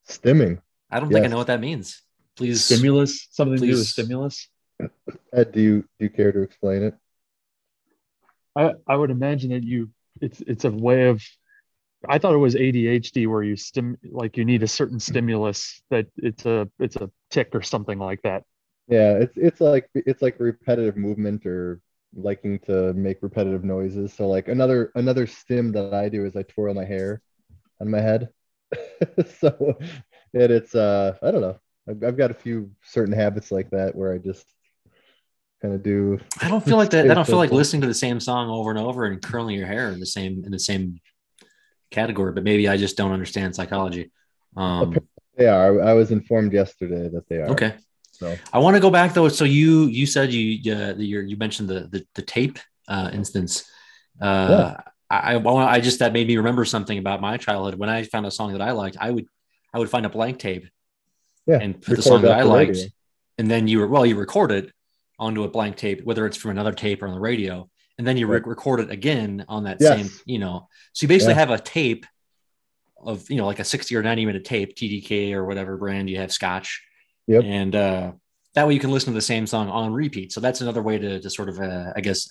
Stimming. 0.08 0.60
I 0.90 1.00
don't 1.00 1.10
yes. 1.10 1.16
think 1.16 1.26
I 1.26 1.28
know 1.28 1.38
what 1.38 1.48
that 1.48 1.60
means. 1.60 2.02
Please. 2.36 2.64
Stimulus. 2.64 3.28
Something 3.30 3.58
please. 3.58 3.68
to 3.68 3.72
do 3.72 3.78
with 3.78 3.88
stimulus. 3.88 4.48
Ed, 5.32 5.52
do 5.52 5.60
you 5.60 5.80
do 5.98 6.04
you 6.04 6.10
care 6.10 6.30
to 6.30 6.42
explain 6.42 6.82
it? 6.82 6.94
I, 8.56 8.72
I 8.86 8.96
would 8.96 9.10
imagine 9.10 9.50
that 9.50 9.64
you 9.64 9.90
it's 10.20 10.40
it's 10.42 10.64
a 10.64 10.70
way 10.70 11.08
of 11.08 11.22
I 12.08 12.18
thought 12.18 12.34
it 12.34 12.38
was 12.38 12.56
ADHD 12.56 13.26
where 13.26 13.42
you 13.42 13.56
stim 13.56 13.96
like 14.10 14.36
you 14.36 14.44
need 14.44 14.62
a 14.62 14.68
certain 14.68 15.00
stimulus 15.00 15.82
that 15.90 16.06
it's 16.16 16.46
a 16.46 16.68
it's 16.78 16.96
a 16.96 17.10
tick 17.30 17.50
or 17.54 17.62
something 17.62 17.98
like 17.98 18.22
that. 18.22 18.44
Yeah, 18.88 19.14
it's 19.18 19.36
it's 19.36 19.60
like 19.60 19.88
it's 19.94 20.22
like 20.22 20.38
repetitive 20.38 20.96
movement 20.96 21.44
or 21.46 21.80
liking 22.14 22.58
to 22.60 22.92
make 22.94 23.22
repetitive 23.22 23.64
noises. 23.64 24.12
So 24.14 24.28
like 24.28 24.48
another 24.48 24.92
another 24.94 25.26
stim 25.26 25.72
that 25.72 25.92
I 25.92 26.08
do 26.08 26.25
is 26.25 26.36
I 26.36 26.42
twirl 26.44 26.75
my 26.75 26.84
hair 26.84 27.20
on 27.80 27.90
my 27.90 28.00
head. 28.00 28.30
so 29.40 29.78
and 30.34 30.52
it's 30.52 30.75
uh 30.75 31.16
I 31.22 31.30
don't 31.30 31.40
know. 31.42 31.58
I've, 31.88 32.02
I've 32.04 32.16
got 32.16 32.30
a 32.30 32.34
few 32.34 32.70
certain 32.82 33.14
habits 33.14 33.52
like 33.52 33.70
that 33.70 33.94
where 33.94 34.12
I 34.12 34.18
just 34.18 34.46
kind 35.62 35.75
of 35.75 35.82
do. 35.82 36.18
I 36.40 36.48
don't 36.48 36.64
feel 36.64 36.76
like 36.76 36.90
that. 36.90 37.10
I 37.10 37.14
don't 37.14 37.26
feel 37.26 37.38
like 37.38 37.52
listening 37.60 37.82
to 37.82 37.88
the 37.88 37.94
same 37.94 38.20
song 38.20 38.50
over 38.50 38.70
and 38.70 38.78
over 38.78 39.04
and 39.04 39.20
curling 39.20 39.56
your 39.56 39.66
hair 39.66 39.90
in 39.90 40.00
the 40.00 40.06
same 40.06 40.42
in 40.44 40.50
the 40.52 40.58
same 40.58 41.00
category. 41.90 42.32
But 42.32 42.44
maybe 42.44 42.68
I 42.68 42.76
just 42.76 42.96
don't 42.96 43.12
understand 43.12 43.54
psychology. 43.54 44.10
Um, 44.56 44.96
they 45.36 45.46
are. 45.46 45.82
I 45.82 45.92
was 45.92 46.10
informed 46.10 46.52
yesterday 46.52 47.08
that 47.08 47.28
they 47.28 47.36
are. 47.36 47.48
Okay. 47.50 47.75
So 48.12 48.34
I 48.52 48.58
want 48.58 48.76
to 48.76 48.80
go 48.80 48.90
back 48.90 49.12
though. 49.12 49.28
So 49.28 49.44
you 49.44 49.86
you 49.86 50.06
said 50.06 50.32
you 50.32 50.75
uh, 50.75 50.94
you 50.96 51.20
you 51.20 51.36
mentioned 51.36 51.68
the 51.68 51.80
the, 51.90 52.06
the 52.14 52.22
tape 52.22 52.58
uh, 52.88 53.10
instance. 53.12 53.70
Uh, 54.20 54.48
yeah. 54.50 54.80
I, 55.08 55.36
I 55.36 55.75
I 55.75 55.80
just 55.80 55.98
that 56.00 56.12
made 56.12 56.26
me 56.26 56.36
remember 56.36 56.64
something 56.64 56.98
about 56.98 57.20
my 57.20 57.36
childhood. 57.36 57.76
When 57.76 57.88
I 57.88 58.02
found 58.04 58.26
a 58.26 58.30
song 58.30 58.52
that 58.52 58.62
I 58.62 58.72
liked, 58.72 58.96
I 58.98 59.10
would 59.10 59.26
I 59.72 59.78
would 59.78 59.90
find 59.90 60.06
a 60.06 60.08
blank 60.08 60.38
tape 60.38 60.66
Yeah. 61.46 61.58
and 61.60 61.80
put 61.80 61.96
the 61.96 62.02
song 62.02 62.22
that 62.22 62.32
I 62.32 62.42
liked, 62.42 62.70
radio. 62.70 62.88
and 63.38 63.50
then 63.50 63.68
you 63.68 63.78
were 63.80 63.86
well, 63.86 64.06
you 64.06 64.16
record 64.16 64.50
it 64.50 64.72
onto 65.18 65.44
a 65.44 65.49
blank 65.49 65.76
tape, 65.76 66.04
whether 66.04 66.26
it's 66.26 66.37
from 66.37 66.50
another 66.50 66.73
tape 66.73 67.02
or 67.02 67.08
on 67.08 67.14
the 67.14 67.20
radio, 67.20 67.68
and 67.99 68.06
then 68.06 68.16
you 68.16 68.26
re- 68.26 68.40
record 68.44 68.80
it 68.80 68.90
again 68.90 69.44
on 69.49 69.64
that 69.64 69.78
Yes. 69.80 69.96
same, 69.96 70.11
you 70.26 70.38
know. 70.38 70.68
So 70.92 71.04
you 71.04 71.08
basically 71.08 71.35
Yeah. 71.35 71.40
have 71.40 71.50
a 71.50 71.58
tape 71.58 72.04
of 73.02 73.28
you 73.30 73.37
know 73.37 73.46
like 73.46 73.58
a 73.61 73.64
sixty 73.64 73.94
or 73.96 74.02
ninety 74.02 74.26
minute 74.26 74.44
tape, 74.44 74.75
TDK 74.76 75.32
or 75.32 75.44
whatever 75.44 75.76
brand 75.76 76.08
you 76.11 76.18
have, 76.18 76.32
Scotch, 76.32 76.82
Yep. 77.26 77.44
and 77.44 77.76
uh, 77.76 78.12
that 78.54 78.66
way 78.66 78.75
you 78.75 78.80
can 78.80 78.90
listen 78.90 79.12
to 79.12 79.14
the 79.16 79.23
same 79.23 79.46
song 79.46 79.68
on 79.68 79.92
repeat. 79.92 80.32
So 80.32 80.40
that's 80.40 80.61
another 80.61 80.82
way 80.82 80.99
to 80.99 81.20
to 81.20 81.30
sort 81.30 81.49
of 81.49 81.61
uh, 81.61 81.92
I 81.94 82.00
guess 82.00 82.30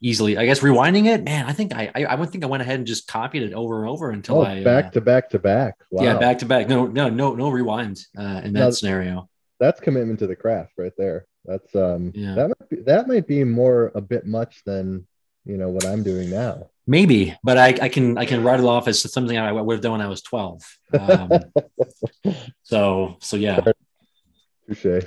easily 0.00 0.36
I 0.36 0.44
guess 0.44 0.60
rewinding 0.60 1.06
it. 1.06 1.24
Man, 1.24 1.46
I 1.46 1.52
think 1.52 1.74
I 1.74 1.90
I, 1.94 2.06
I 2.22 2.26
think 2.26 2.44
I 2.44 2.46
went 2.46 2.62
ahead 2.62 2.76
and 2.76 2.86
just 2.86 3.06
copied 3.08 3.42
it 3.42 3.52
over 3.54 3.80
and 3.80 3.88
over 3.90 4.10
until 4.10 4.38
Oh, 4.38 4.42
I 4.44 4.62
back 4.62 4.86
uh, 4.86 4.90
to 4.90 5.00
back 5.00 5.30
to 5.30 5.38
back. 5.38 5.74
Wow. 5.90 6.04
yeah 6.04 6.18
back 6.18 6.38
to 6.38 6.46
back. 6.46 6.68
No 6.68 6.86
no 6.86 7.08
no 7.08 7.34
no 7.34 7.48
rewind 7.50 7.98
uh, 8.18 8.40
in 8.44 8.52
that 8.52 8.60
Now- 8.60 8.70
scenario. 8.70 9.28
That's 9.58 9.80
commitment 9.80 10.18
to 10.18 10.26
the 10.26 10.36
craft 10.36 10.72
right 10.76 10.92
there. 10.98 11.24
That's 11.46 11.74
um 11.74 12.12
Yeah. 12.14 12.34
that 12.34 12.48
might 12.48 12.68
be, 12.68 12.76
that 12.82 13.08
might 13.08 13.26
be 13.26 13.44
more 13.44 13.92
a 13.94 14.00
bit 14.00 14.26
much 14.26 14.62
than 14.64 15.06
you 15.44 15.56
know 15.56 15.68
what 15.68 15.84
I'm 15.86 16.02
doing 16.02 16.28
now. 16.30 16.70
Maybe, 16.88 17.36
but 17.42 17.56
I, 17.58 17.68
I 17.82 17.88
can 17.88 18.16
I 18.18 18.26
can 18.26 18.42
write 18.44 18.60
it 18.60 18.66
off 18.66 18.86
as 18.88 19.00
something 19.12 19.36
I 19.36 19.52
would 19.52 19.74
have 19.74 19.82
done 19.82 19.92
when 19.92 20.00
I 20.00 20.08
was 20.08 20.22
twelve. 20.22 20.62
Um, 20.92 21.30
so 22.62 23.16
so 23.20 23.36
yeah, 23.36 23.60
Touche. 24.68 25.04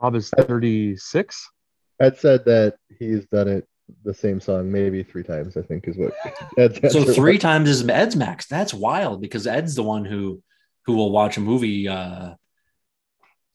Bob 0.00 0.14
is 0.14 0.30
36. 0.30 1.50
Ed 2.00 2.18
said 2.18 2.44
that 2.44 2.76
he's 2.98 3.24
done 3.26 3.48
it 3.48 3.66
the 4.04 4.12
same 4.12 4.40
song 4.40 4.70
maybe 4.70 5.02
three 5.02 5.22
times. 5.22 5.56
I 5.56 5.62
think 5.62 5.88
is 5.88 5.96
what. 5.96 6.12
Ed's 6.58 6.92
so 6.92 7.04
three 7.04 7.34
was. 7.34 7.42
times 7.42 7.68
is 7.68 7.88
Ed's 7.88 8.16
max. 8.16 8.46
That's 8.46 8.74
wild 8.74 9.20
because 9.22 9.46
Ed's 9.46 9.74
the 9.74 9.82
one 9.82 10.04
who 10.04 10.42
who 10.84 10.94
will 10.96 11.10
watch 11.10 11.36
a 11.36 11.40
movie. 11.40 11.88
uh 11.88 12.34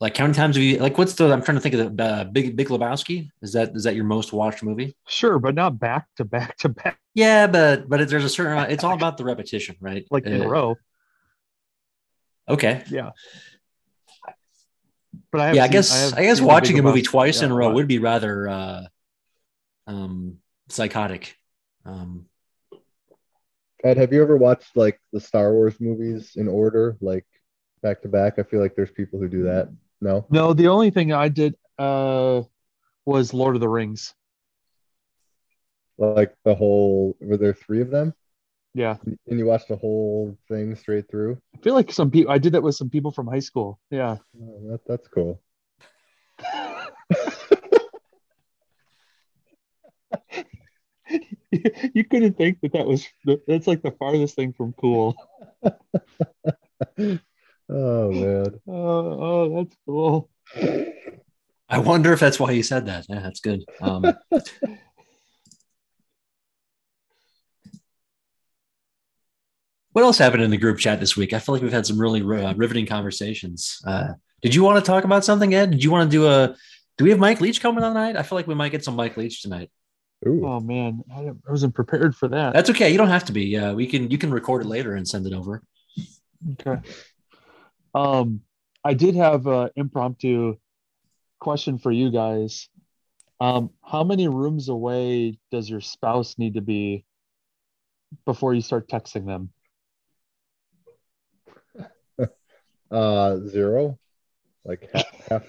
Like 0.02 0.18
how 0.18 0.24
many 0.24 0.34
times 0.34 0.56
have 0.56 0.64
you 0.64 0.80
like? 0.80 0.98
What's 0.98 1.14
the? 1.14 1.32
I'm 1.32 1.44
trying 1.44 1.58
to 1.58 1.62
think 1.62 1.76
of 1.76 1.96
the 1.96 2.04
uh, 2.04 2.24
Big 2.24 2.56
Big 2.56 2.70
Lebowski. 2.70 3.30
Is 3.44 3.54
that 3.54 3.76
is 3.76 3.84
that 3.84 3.94
your 3.96 4.04
most 4.04 4.34
watched 4.34 4.64
movie? 4.64 4.96
Sure, 5.08 5.38
but 5.38 5.54
not 5.54 5.78
back 5.80 6.08
to 6.18 6.26
back 6.26 6.58
to 6.58 6.70
back 6.70 7.00
Yeah, 7.14 7.46
but 7.46 7.88
but 7.88 8.10
there's 8.10 8.24
a 8.24 8.30
certain. 8.30 8.72
It's 8.72 8.84
all 8.84 8.96
about 8.96 9.18
the 9.18 9.24
repetition, 9.24 9.76
right? 9.80 10.04
like 10.10 10.26
in 10.26 10.42
Uh, 10.42 10.46
a 10.46 10.50
row. 10.50 10.76
Okay. 12.50 12.84
Yeah. 12.90 13.12
But 15.32 15.42
I 15.42 15.46
have 15.48 15.56
yeah, 15.56 15.64
I 15.66 15.68
guess 15.68 16.10
have 16.10 16.20
I, 16.20 16.24
guess 16.24 16.42
watching 16.42 16.80
a 16.80 16.82
movie 16.82 17.02
Lebowski, 17.04 17.06
twice 17.06 17.42
in 17.44 17.52
a 17.52 17.54
row 17.54 17.68
but- 17.70 17.76
would 17.76 17.88
be 17.88 18.00
rather 18.00 18.50
uh, 18.50 18.82
um, 19.86 20.38
psychotic. 20.70 21.36
Um, 21.86 22.26
Ed, 23.84 23.98
have 23.98 24.12
you 24.14 24.24
ever 24.24 24.36
watched 24.36 24.76
like 24.76 25.00
the 25.14 25.20
Star 25.20 25.54
Wars 25.54 25.80
movies 25.80 26.32
in 26.36 26.48
order, 26.48 26.98
like 27.02 27.26
back 27.84 28.02
to 28.02 28.08
back? 28.08 28.40
I 28.40 28.44
feel 28.44 28.60
like 28.62 28.76
there's 28.76 28.92
people 28.92 29.20
who 29.20 29.28
do 29.28 29.44
that. 29.44 29.70
No. 30.02 30.26
No, 30.30 30.54
the 30.54 30.68
only 30.68 30.90
thing 30.90 31.14
I 31.14 31.30
did 31.30 31.56
uh 31.78 32.42
was 33.06 33.34
Lord 33.34 33.56
of 33.56 33.62
the 33.62 33.70
Rings. 33.70 34.14
Like 35.98 36.36
the 36.44 36.56
whole. 36.56 37.16
Were 37.22 37.38
there 37.38 37.54
three 37.54 37.82
of 37.82 37.92
them? 37.92 38.14
Yeah. 38.74 38.98
And 39.06 39.40
you 39.40 39.46
watched 39.46 39.68
the 39.68 39.76
whole 39.76 40.38
thing 40.48 40.76
straight 40.76 41.10
through. 41.10 41.38
I 41.56 41.60
feel 41.60 41.74
like 41.74 41.92
some 41.92 42.10
people 42.10 42.32
I 42.32 42.38
did 42.38 42.54
that 42.54 42.64
with 42.64 42.76
some 42.76 42.90
people 42.90 43.12
from 43.12 43.28
high 43.28 43.40
school. 43.40 43.80
Yeah. 43.90 44.18
Oh, 44.42 44.72
that, 44.72 44.88
that's 44.88 45.08
cool. 45.08 45.42
you 51.94 52.06
couldn't 52.06 52.38
think 52.38 52.62
that 52.62 52.74
that 52.74 52.88
was 52.88 53.08
that's 53.48 53.68
like 53.68 53.82
the 53.82 53.92
farthest 53.92 54.36
thing 54.36 54.54
from 54.54 54.74
cool. 54.74 55.16
Oh 57.72 58.12
man. 58.12 58.60
Oh, 58.68 59.24
oh 59.24 59.56
that's 59.64 59.76
cool. 59.86 60.30
I 61.70 61.78
wonder 61.78 62.12
if 62.12 62.20
that's 62.20 62.40
why 62.40 62.52
he 62.54 62.62
said 62.64 62.86
that. 62.88 63.06
Yeah, 63.08 63.22
that's 63.22 63.40
good. 63.40 63.64
Um, 63.80 64.04
what 69.94 70.04
else 70.04 70.18
happened 70.18 70.44
in 70.44 70.52
the 70.52 70.58
group 70.58 70.80
chat 70.80 71.00
this 71.00 71.16
week? 71.16 71.32
I 71.32 71.40
feel 71.40 71.56
like 71.56 71.62
we've 71.62 71.72
had 71.72 71.86
some 71.86 72.00
really 72.00 72.22
uh, 72.22 72.54
riveting 72.56 72.86
conversations. 72.86 73.82
Uh, 73.88 74.10
did 74.42 74.54
you 74.54 74.64
want 74.64 74.84
to 74.84 74.90
talk 74.90 75.06
about 75.06 75.24
something, 75.24 75.54
Ed? 75.54 75.72
Did 75.72 75.82
you 75.84 75.92
want 75.92 76.12
to 76.12 76.18
do 76.18 76.28
a? 76.28 76.56
Do 76.98 77.06
we 77.06 77.10
have 77.12 77.20
Mike 77.20 77.40
Leach 77.40 77.62
coming 77.62 77.84
on 77.84 77.94
tonight? 77.94 78.18
I 78.18 78.24
feel 78.24 78.38
like 78.38 78.48
we 78.48 78.56
might 78.56 78.74
get 78.74 78.84
some 78.84 78.98
Mike 78.98 79.16
Leach 79.16 79.42
tonight. 79.42 79.70
Ooh. 80.28 80.46
Oh 80.46 80.60
man, 80.60 81.02
I, 81.16 81.22
I 81.22 81.32
wasn't 81.50 81.74
prepared 81.74 82.16
for 82.16 82.28
that. 82.28 82.54
That's 82.54 82.70
okay. 82.72 82.92
You 82.92 82.98
don't 82.98 83.08
have 83.08 83.26
to 83.26 83.32
be. 83.32 83.58
Uh, 83.58 83.74
we 83.74 83.88
can. 83.88 84.12
You 84.12 84.18
can 84.18 84.32
record 84.32 84.64
it 84.64 84.68
later 84.68 84.96
and 84.96 85.08
send 85.08 85.26
it 85.26 85.34
over. 85.34 85.64
Okay. 86.60 86.82
Um, 87.94 88.42
I 88.84 88.94
did 88.94 89.16
have 89.16 89.48
an 89.48 89.70
impromptu 89.76 90.58
question 91.40 91.78
for 91.78 91.92
you 91.92 92.12
guys. 92.12 92.70
Um, 93.40 93.72
how 93.84 94.04
many 94.04 94.28
rooms 94.28 94.70
away 94.70 95.40
does 95.52 95.70
your 95.70 95.82
spouse 95.82 96.38
need 96.38 96.54
to 96.56 96.62
be 96.62 97.06
before 98.26 98.54
you 98.54 98.62
start 98.62 98.88
texting 98.88 99.26
them? 99.26 99.50
Uh, 102.92 103.38
zero, 103.48 103.98
like 104.66 104.90
half, 104.94 105.06
half 105.30 105.44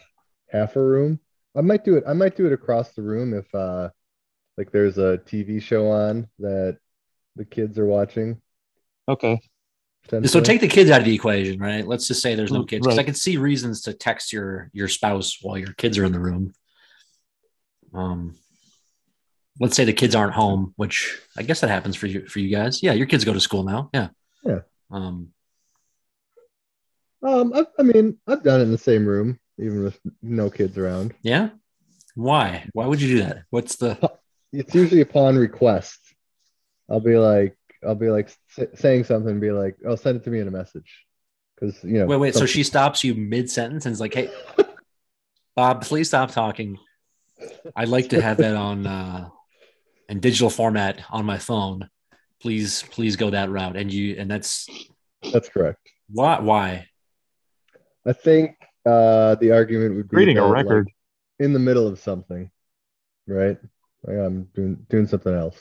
half 0.53 0.77
a 0.77 0.81
room. 0.81 1.19
I 1.57 1.61
might 1.61 1.85
do 1.85 1.97
it. 1.97 2.05
I 2.07 2.13
might 2.13 2.37
do 2.37 2.47
it 2.47 2.53
across 2.53 2.93
the 2.93 3.03
room 3.03 3.35
if 3.35 3.53
uh, 3.53 3.89
like 4.57 4.71
there's 4.71 4.99
a 4.99 5.21
TV 5.27 5.61
show 5.61 5.89
on 5.89 6.29
that 6.39 6.79
the 7.37 7.45
kids 7.45 7.79
are 7.79 7.87
watching. 7.87 8.41
Okay. 9.09 9.41
So 10.27 10.41
take 10.41 10.61
the 10.61 10.69
kids 10.69 10.91
out 10.91 11.01
of 11.01 11.07
the 11.07 11.15
equation, 11.15 11.59
right? 11.59 11.87
Let's 11.87 12.07
just 12.07 12.21
say 12.23 12.35
there's 12.35 12.53
no 12.53 12.63
Mm, 12.65 12.69
kids 12.69 12.87
because 12.87 12.99
I 12.99 13.03
can 13.03 13.15
see 13.15 13.37
reasons 13.39 13.83
to 13.83 13.95
text 13.95 14.33
your 14.33 14.71
your 14.75 14.89
spouse 14.89 15.39
while 15.41 15.57
your 15.57 15.73
kids 15.75 15.97
are 15.99 16.05
in 16.05 16.13
the 16.13 16.21
room. 16.21 16.53
Um, 17.95 18.37
let's 19.59 19.75
say 19.77 19.85
the 19.85 19.93
kids 19.93 20.15
aren't 20.15 20.35
home, 20.35 20.75
which 20.77 21.19
I 21.37 21.43
guess 21.43 21.61
that 21.61 21.71
happens 21.71 21.97
for 21.97 22.07
you 22.09 22.27
for 22.29 22.41
you 22.41 22.51
guys. 22.55 22.83
Yeah, 22.83 22.93
your 22.93 23.07
kids 23.07 23.25
go 23.25 23.33
to 23.33 23.41
school 23.41 23.63
now. 23.63 23.91
Yeah. 23.95 24.09
Yeah. 24.45 24.61
Um, 24.91 25.33
Um, 27.23 27.53
I, 27.55 27.65
I 27.79 27.83
mean, 27.83 28.19
I've 28.27 28.43
done 28.43 28.61
it 28.61 28.65
in 28.65 28.73
the 28.73 28.79
same 28.79 29.07
room, 29.07 29.39
even 29.59 29.85
with 29.85 29.99
no 30.21 30.51
kids 30.51 30.77
around. 30.77 31.15
yeah. 31.23 31.51
Why? 32.15 32.69
Why 32.75 32.87
would 32.87 33.01
you 33.01 33.09
do 33.17 33.23
that? 33.23 33.45
What's 33.51 33.77
the? 33.77 33.97
It's 34.53 34.75
usually 34.75 35.01
upon 35.01 35.37
request. 35.37 35.99
I'll 36.91 37.01
be 37.01 37.17
like, 37.17 37.57
I'll 37.87 37.95
be 37.95 38.11
like 38.11 38.31
s- 38.59 38.69
saying 38.75 39.05
something, 39.05 39.33
and 39.33 39.41
be 39.41 39.51
like, 39.53 39.77
"Oh, 39.87 39.97
send 39.97 40.17
it 40.17 40.25
to 40.25 40.31
me 40.31 40.41
in 40.41 40.49
a 40.49 40.51
message," 40.53 41.05
because 41.55 41.83
you 41.85 41.95
know. 41.99 42.07
Wait, 42.07 42.17
wait. 42.19 42.35
So 42.35 42.47
she 42.47 42.63
stops 42.63 43.03
you 43.05 43.15
mid 43.15 43.51
sentence 43.51 43.87
and 43.87 43.93
is 43.93 44.01
like, 44.01 44.15
"Hey, 44.15 44.31
Bob, 45.57 45.83
please 45.83 46.09
stop 46.09 46.31
talking. 46.31 46.79
I'd 47.75 47.89
like 47.89 48.11
to 48.11 48.21
have 48.23 48.37
that 48.39 48.57
on 48.57 48.87
uh, 48.87 49.29
in 50.09 50.21
digital 50.21 50.51
format 50.51 51.01
on 51.11 51.25
my 51.25 51.39
phone. 51.39 51.89
Please, 52.41 52.83
please 52.91 53.17
go 53.17 53.31
that 53.31 53.51
route." 53.51 53.77
And 53.77 53.93
you, 53.93 54.17
and 54.19 54.31
that's 54.31 54.69
That's 55.33 55.49
correct. 55.49 55.81
why. 56.09 56.41
Why? 56.41 56.87
I 58.07 58.13
think 58.13 58.57
uh, 58.85 59.37
the 59.37 59.53
argument 59.53 59.95
would 59.97 60.09
be 60.09 60.17
Reading 60.17 60.39
a 60.39 60.43
that, 60.43 60.49
like, 60.49 60.65
record. 60.65 60.91
in 61.39 61.53
the 61.53 61.59
middle 61.61 61.87
of 61.87 61.99
something, 62.01 62.51
right? 63.29 63.57
Like 64.05 64.17
I'm 64.19 64.45
doing 64.55 64.85
doing 64.91 65.07
something 65.07 65.33
else. 65.33 65.57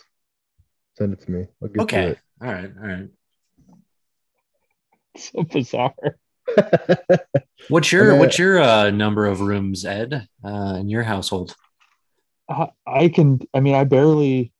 Send 1.01 1.13
it 1.13 1.21
to 1.21 1.31
me. 1.31 1.47
I'll 1.63 1.67
get 1.67 1.81
Okay. 1.81 2.13
to 2.13 2.45
All 2.45 2.53
right. 2.53 2.71
All 2.79 2.87
right. 2.87 3.09
So 5.17 5.41
bizarre. 5.41 5.95
What's 7.69 7.91
your 7.91 8.11
And 8.11 8.19
what's 8.19 8.37
your 8.37 8.61
uh, 8.61 8.91
number 8.91 9.25
of 9.25 9.41
rooms, 9.41 9.83
Ed, 9.83 10.27
uh, 10.45 10.77
in 10.79 10.89
your 10.89 11.01
household? 11.01 11.55
I, 12.47 12.67
I 12.85 13.09
can. 13.09 13.39
I 13.51 13.61
mean, 13.61 13.73
I 13.73 13.83
barely. 13.83 14.53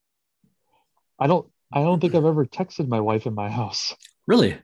I 1.20 1.28
don't. 1.28 1.48
I 1.72 1.82
don't 1.82 2.00
think 2.00 2.16
I've 2.16 2.24
ever 2.24 2.44
texted 2.44 2.88
my 2.88 3.00
wife 3.00 3.26
in 3.26 3.34
my 3.34 3.48
house. 3.48 3.94
Really? 4.26 4.58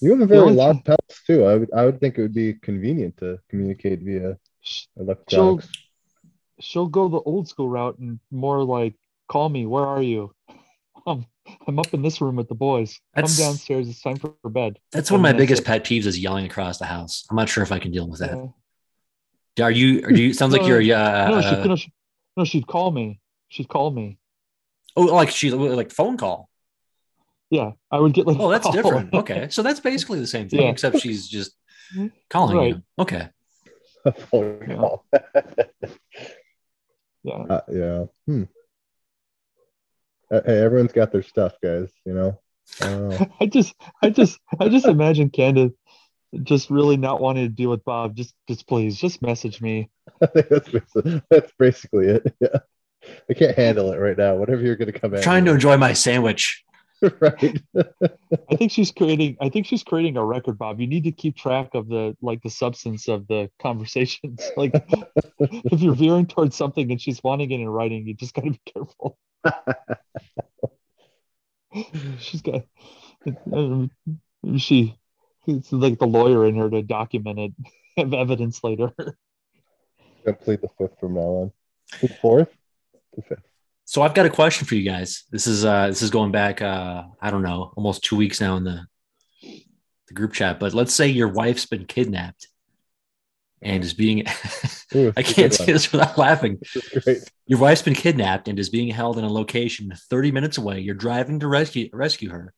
you 0.00 0.10
have 0.10 0.20
a 0.20 0.26
very 0.26 0.40
only 0.40 0.54
loud 0.54 0.84
pulse 0.84 1.22
too. 1.26 1.44
I 1.44 1.56
would 1.56 1.70
I 1.74 1.84
would 1.86 1.98
think 2.00 2.18
it 2.18 2.22
would 2.22 2.34
be 2.34 2.54
convenient 2.54 3.16
to 3.16 3.38
communicate 3.50 4.00
via 4.00 4.38
Sh- 4.60 4.84
electronics. 4.96 5.68
She'll 6.60 6.86
go 6.86 7.08
the 7.08 7.20
old 7.20 7.48
school 7.48 7.68
route 7.68 7.98
and 7.98 8.20
more 8.30 8.62
like, 8.62 8.94
"Call 9.28 9.48
me. 9.48 9.66
Where 9.66 9.84
are 9.84 10.02
you? 10.02 10.32
Um, 11.06 11.24
I'm 11.66 11.78
up 11.78 11.94
in 11.94 12.02
this 12.02 12.20
room 12.20 12.36
with 12.36 12.48
the 12.48 12.54
boys. 12.54 12.98
That's- 13.14 13.36
Come 13.38 13.46
downstairs. 13.46 13.88
It's 13.88 14.00
time 14.02 14.16
for 14.16 14.34
bed." 14.50 14.78
That's 14.92 15.10
one 15.10 15.20
of 15.20 15.22
my 15.22 15.32
biggest 15.32 15.64
pet 15.64 15.84
peeves 15.84 16.06
is 16.06 16.18
yelling 16.18 16.46
across 16.46 16.78
the 16.78 16.86
house. 16.86 17.24
I'm 17.30 17.36
not 17.36 17.48
sure 17.48 17.62
if 17.62 17.70
I 17.72 17.78
can 17.78 17.92
deal 17.92 18.08
with 18.08 18.20
that. 18.20 18.36
Yeah. 19.56 19.64
Are 19.64 19.70
you? 19.70 20.04
Are 20.04 20.12
you? 20.12 20.32
Sounds 20.32 20.52
like 20.52 20.66
you're. 20.66 20.80
Uh, 20.80 21.28
no, 21.30 21.40
she, 21.40 21.68
no, 21.68 21.76
she, 21.76 21.92
no, 22.36 22.44
she'd 22.44 22.66
call 22.66 22.90
me. 22.90 23.20
She'd 23.48 23.68
call 23.68 23.90
me. 23.90 24.18
oh, 24.96 25.02
like 25.02 25.30
she 25.30 25.50
like 25.50 25.90
phone 25.92 26.16
call. 26.16 26.48
Yeah, 27.50 27.72
I 27.90 28.00
would 28.00 28.12
get 28.12 28.26
like. 28.26 28.38
Oh, 28.40 28.50
that's 28.50 28.64
call. 28.64 28.72
different. 28.72 29.14
Okay, 29.14 29.48
so 29.50 29.62
that's 29.62 29.78
basically 29.80 30.18
the 30.18 30.26
same 30.26 30.48
thing, 30.48 30.60
Yeah. 30.62 30.68
except 30.70 30.98
she's 31.00 31.28
just 31.28 31.52
calling 32.28 32.56
Right. 32.56 32.74
you. 32.74 32.82
Okay. 32.98 33.28
A 34.04 34.12
phone 34.28 34.66
Yeah. 34.68 34.76
call. 34.76 35.04
Yeah. 37.22 37.34
Uh, 37.50 37.60
yeah. 37.72 38.04
Hmm. 38.26 38.42
Uh, 40.30 40.40
Hey, 40.44 40.58
everyone's 40.60 40.92
got 40.92 41.12
their 41.12 41.22
stuff, 41.22 41.54
guys. 41.62 41.90
You 42.04 42.14
know. 42.14 42.40
Uh, 42.80 43.26
I 43.40 43.46
just, 43.46 43.74
I 44.02 44.10
just, 44.10 44.38
I 44.58 44.68
just 44.68 44.86
imagine 44.86 45.30
Candace 45.30 45.72
just 46.42 46.70
really 46.70 46.96
not 46.96 47.20
wanting 47.20 47.44
to 47.44 47.48
deal 47.48 47.70
with 47.70 47.84
Bob. 47.84 48.16
Just, 48.16 48.34
just 48.48 48.66
please, 48.66 48.96
just 48.96 49.22
message 49.22 49.60
me. 49.60 49.88
I 50.22 50.26
think 50.26 50.48
that's 50.48 50.68
basically, 50.68 51.22
that's 51.30 51.52
basically 51.58 52.06
it. 52.08 52.34
Yeah. 52.40 52.58
I 53.30 53.34
can't 53.34 53.56
handle 53.56 53.92
it 53.92 53.98
right 53.98 54.18
now. 54.18 54.34
Whatever 54.34 54.62
you're 54.62 54.74
gonna 54.74 54.90
come 54.90 55.14
at. 55.14 55.22
trying 55.22 55.44
to 55.44 55.52
enjoy 55.52 55.76
my 55.76 55.92
sandwich. 55.92 56.64
right. 57.20 57.62
I 58.50 58.56
think 58.56 58.72
she's 58.72 58.90
creating. 58.90 59.36
I 59.40 59.48
think 59.48 59.66
she's 59.66 59.84
creating 59.84 60.16
a 60.16 60.24
record, 60.24 60.58
Bob. 60.58 60.80
You 60.80 60.88
need 60.88 61.04
to 61.04 61.12
keep 61.12 61.36
track 61.36 61.74
of 61.74 61.88
the 61.88 62.16
like 62.20 62.42
the 62.42 62.50
substance 62.50 63.06
of 63.06 63.28
the 63.28 63.48
conversations. 63.62 64.42
Like, 64.56 64.72
if 65.38 65.80
you're 65.80 65.94
veering 65.94 66.26
towards 66.26 66.56
something 66.56 66.90
and 66.90 67.00
she's 67.00 67.22
wanting 67.22 67.52
it 67.52 67.60
in 67.60 67.68
writing, 67.68 68.08
you 68.08 68.14
just 68.14 68.34
got 68.34 68.42
to 68.42 68.50
be 68.50 68.60
careful. 68.74 69.16
she's 72.18 72.42
got. 72.42 72.64
um, 73.52 73.90
She, 74.58 74.98
it's 75.46 75.72
like 75.72 75.98
the 75.98 76.06
lawyer 76.06 76.46
in 76.46 76.56
her 76.56 76.70
to 76.70 76.82
document 76.82 77.38
it, 77.38 77.52
have 77.96 78.14
evidence 78.14 78.62
later. 78.62 78.92
Gonna 80.24 80.36
plead 80.36 80.60
the 80.60 80.68
fifth 80.78 80.98
from 80.98 81.14
now 81.14 81.20
on. 81.20 81.52
The 82.00 82.08
fourth. 82.08 82.56
The 83.14 83.22
fifth. 83.22 83.42
So 83.84 84.02
I've 84.02 84.14
got 84.14 84.26
a 84.26 84.30
question 84.30 84.66
for 84.66 84.74
you 84.74 84.82
guys. 84.82 85.24
This 85.30 85.46
is 85.46 85.64
uh 85.64 85.88
this 85.88 86.02
is 86.02 86.10
going 86.10 86.32
back 86.32 86.62
uh 86.62 87.04
I 87.20 87.30
don't 87.30 87.42
know, 87.42 87.72
almost 87.76 88.04
2 88.04 88.16
weeks 88.16 88.40
now 88.40 88.56
in 88.56 88.64
the 88.64 88.86
the 89.42 90.14
group 90.14 90.32
chat, 90.32 90.60
but 90.60 90.74
let's 90.74 90.94
say 90.94 91.08
your 91.08 91.28
wife's 91.28 91.66
been 91.66 91.84
kidnapped 91.84 92.48
and 93.62 93.82
is 93.82 93.94
being 93.94 94.24
I 95.16 95.22
can't 95.22 95.52
say 95.52 95.66
this 95.66 95.90
without 95.92 96.16
laughing. 96.18 96.58
This. 97.04 97.28
Your 97.46 97.58
wife's 97.58 97.82
been 97.82 97.94
kidnapped 97.94 98.48
and 98.48 98.58
is 98.58 98.70
being 98.70 98.88
held 98.88 99.18
in 99.18 99.24
a 99.24 99.32
location 99.32 99.92
30 100.10 100.32
minutes 100.32 100.58
away. 100.58 100.80
You're 100.80 100.94
driving 100.94 101.40
to 101.40 101.48
rescue 101.48 101.88
rescue 101.92 102.30
her. 102.30 102.52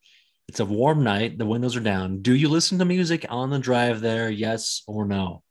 It's 0.47 0.59
a 0.59 0.65
warm 0.65 1.03
night, 1.03 1.37
the 1.37 1.45
windows 1.45 1.75
are 1.75 1.81
down. 1.81 2.21
Do 2.21 2.33
you 2.33 2.49
listen 2.49 2.79
to 2.79 2.85
music 2.85 3.25
on 3.29 3.51
the 3.51 3.59
drive 3.59 4.01
there? 4.01 4.29
Yes 4.29 4.81
or 4.87 5.05
no? 5.05 5.43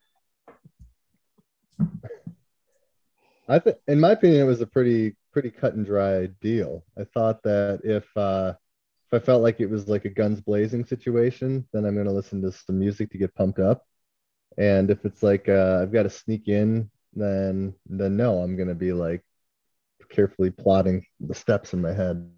I 3.48 3.58
think, 3.58 3.76
in 3.86 4.00
my 4.00 4.12
opinion, 4.12 4.42
it 4.42 4.44
was 4.44 4.60
a 4.60 4.66
pretty 4.66 5.16
pretty 5.32 5.50
cut 5.50 5.74
and 5.74 5.86
dry 5.86 6.26
deal. 6.40 6.84
I 6.98 7.04
thought 7.04 7.42
that 7.44 7.80
if 7.84 8.04
uh, 8.16 8.54
if 9.10 9.22
I 9.22 9.24
felt 9.24 9.42
like 9.42 9.60
it 9.60 9.70
was 9.70 9.88
like 9.88 10.04
a 10.04 10.10
guns 10.10 10.40
blazing 10.40 10.84
situation, 10.84 11.66
then 11.72 11.84
I'm 11.84 11.96
gonna 11.96 12.12
listen 12.12 12.42
to 12.42 12.52
some 12.52 12.78
music 12.78 13.10
to 13.12 13.18
get 13.18 13.34
pumped 13.34 13.58
up. 13.58 13.84
And 14.58 14.90
if 14.90 15.04
it's 15.04 15.22
like 15.22 15.48
uh, 15.48 15.78
I've 15.82 15.92
got 15.92 16.02
to 16.02 16.10
sneak 16.10 16.48
in, 16.48 16.90
then 17.14 17.74
then 17.86 18.16
no, 18.16 18.40
I'm 18.40 18.56
gonna 18.56 18.74
be 18.74 18.92
like 18.92 19.24
carefully 20.10 20.50
plotting 20.50 21.06
the 21.20 21.34
steps 21.34 21.72
in 21.72 21.80
my 21.80 21.92
head. 21.92 22.28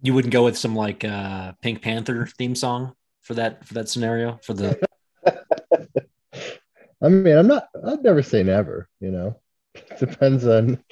You 0.00 0.14
wouldn't 0.14 0.32
go 0.32 0.44
with 0.44 0.56
some 0.56 0.74
like 0.76 1.04
uh 1.04 1.52
Pink 1.60 1.82
Panther 1.82 2.26
theme 2.26 2.54
song 2.54 2.94
for 3.22 3.34
that 3.34 3.66
for 3.66 3.74
that 3.74 3.88
scenario 3.88 4.38
for 4.42 4.54
the 4.54 4.78
I 7.04 7.08
mean, 7.08 7.36
I'm 7.36 7.46
not. 7.46 7.68
I'd 7.84 8.02
never 8.02 8.22
say 8.22 8.42
never. 8.42 8.88
You 9.00 9.10
know, 9.10 9.40
it 9.74 9.98
depends 9.98 10.46
on 10.46 10.82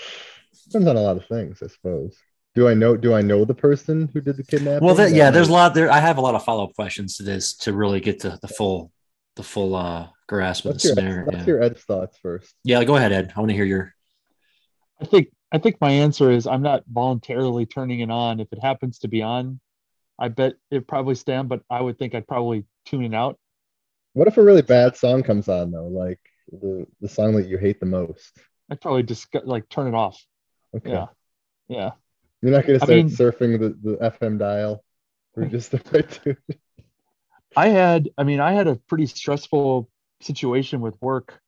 depends 0.66 0.88
on 0.88 0.96
a 0.96 1.00
lot 1.00 1.16
of 1.16 1.26
things, 1.26 1.62
I 1.62 1.68
suppose. 1.68 2.16
Do 2.54 2.68
I 2.68 2.74
know? 2.74 2.96
Do 2.96 3.14
I 3.14 3.22
know 3.22 3.46
the 3.46 3.54
person 3.54 4.10
who 4.12 4.20
did 4.20 4.36
the 4.36 4.44
kidnapping? 4.44 4.84
Well, 4.84 4.94
that, 4.96 5.12
yeah, 5.12 5.30
there's 5.30 5.48
a 5.48 5.52
lot 5.52 5.72
there. 5.72 5.90
I 5.90 6.00
have 6.00 6.18
a 6.18 6.20
lot 6.20 6.34
of 6.34 6.44
follow 6.44 6.64
up 6.64 6.74
questions 6.74 7.16
to 7.16 7.22
this 7.22 7.54
to 7.58 7.72
really 7.72 8.00
get 8.00 8.20
to 8.20 8.38
the 8.42 8.48
full, 8.48 8.92
the 9.36 9.42
full 9.42 9.74
uh, 9.74 10.08
grasp 10.28 10.64
of 10.64 10.72
What's 10.72 10.82
the 10.84 10.88
your, 10.90 10.94
scenario. 10.96 11.24
what's 11.26 11.38
Yeah. 11.38 11.46
your 11.46 11.62
Ed's 11.62 11.82
thoughts 11.82 12.18
first? 12.18 12.54
yeah, 12.64 12.82
go 12.84 12.96
ahead, 12.96 13.12
Ed. 13.12 13.32
I 13.36 13.40
want 13.40 13.50
to 13.50 13.54
hear 13.56 13.64
your. 13.64 13.94
I 15.00 15.04
think. 15.06 15.28
I 15.54 15.58
think 15.58 15.76
my 15.82 15.90
answer 15.90 16.30
is 16.30 16.46
I'm 16.46 16.62
not 16.62 16.82
voluntarily 16.90 17.66
turning 17.66 18.00
it 18.00 18.10
on. 18.10 18.40
If 18.40 18.48
it 18.52 18.58
happens 18.62 19.00
to 19.00 19.08
be 19.08 19.20
on, 19.20 19.60
I 20.18 20.28
bet 20.28 20.54
it 20.70 20.86
probably 20.88 21.14
stand. 21.14 21.50
But 21.50 21.60
I 21.68 21.80
would 21.80 21.98
think 21.98 22.14
I'd 22.14 22.26
probably 22.26 22.64
tune 22.86 23.04
it 23.04 23.12
out. 23.14 23.38
What 24.14 24.28
if 24.28 24.38
a 24.38 24.42
really 24.42 24.62
bad 24.62 24.96
song 24.96 25.22
comes 25.22 25.48
on 25.48 25.70
though, 25.70 25.88
like 25.88 26.20
the 26.50 26.86
the 27.02 27.08
song 27.08 27.34
that 27.36 27.48
you 27.48 27.58
hate 27.58 27.80
the 27.80 27.86
most? 27.86 28.38
I'd 28.70 28.80
probably 28.80 29.02
just 29.02 29.26
like 29.44 29.68
turn 29.68 29.88
it 29.88 29.94
off. 29.94 30.22
Okay, 30.74 30.90
Yeah, 30.90 31.06
yeah. 31.68 31.90
you're 32.40 32.52
not 32.52 32.62
gonna 32.64 32.76
I 32.76 32.78
start 32.78 32.90
mean- 32.90 33.10
surfing 33.10 33.58
the, 33.60 33.76
the 33.82 33.96
FM 34.10 34.38
dial 34.38 34.82
or 35.36 35.44
just 35.56 35.70
the 35.72 35.82
right 35.92 36.10
tune. 36.10 36.36
I 37.56 37.68
had, 37.68 38.10
I 38.16 38.24
mean, 38.24 38.40
I 38.40 38.52
had 38.52 38.66
a 38.66 38.76
pretty 38.76 39.06
stressful 39.06 39.88
situation 40.20 40.80
with 40.80 41.00
work, 41.02 41.40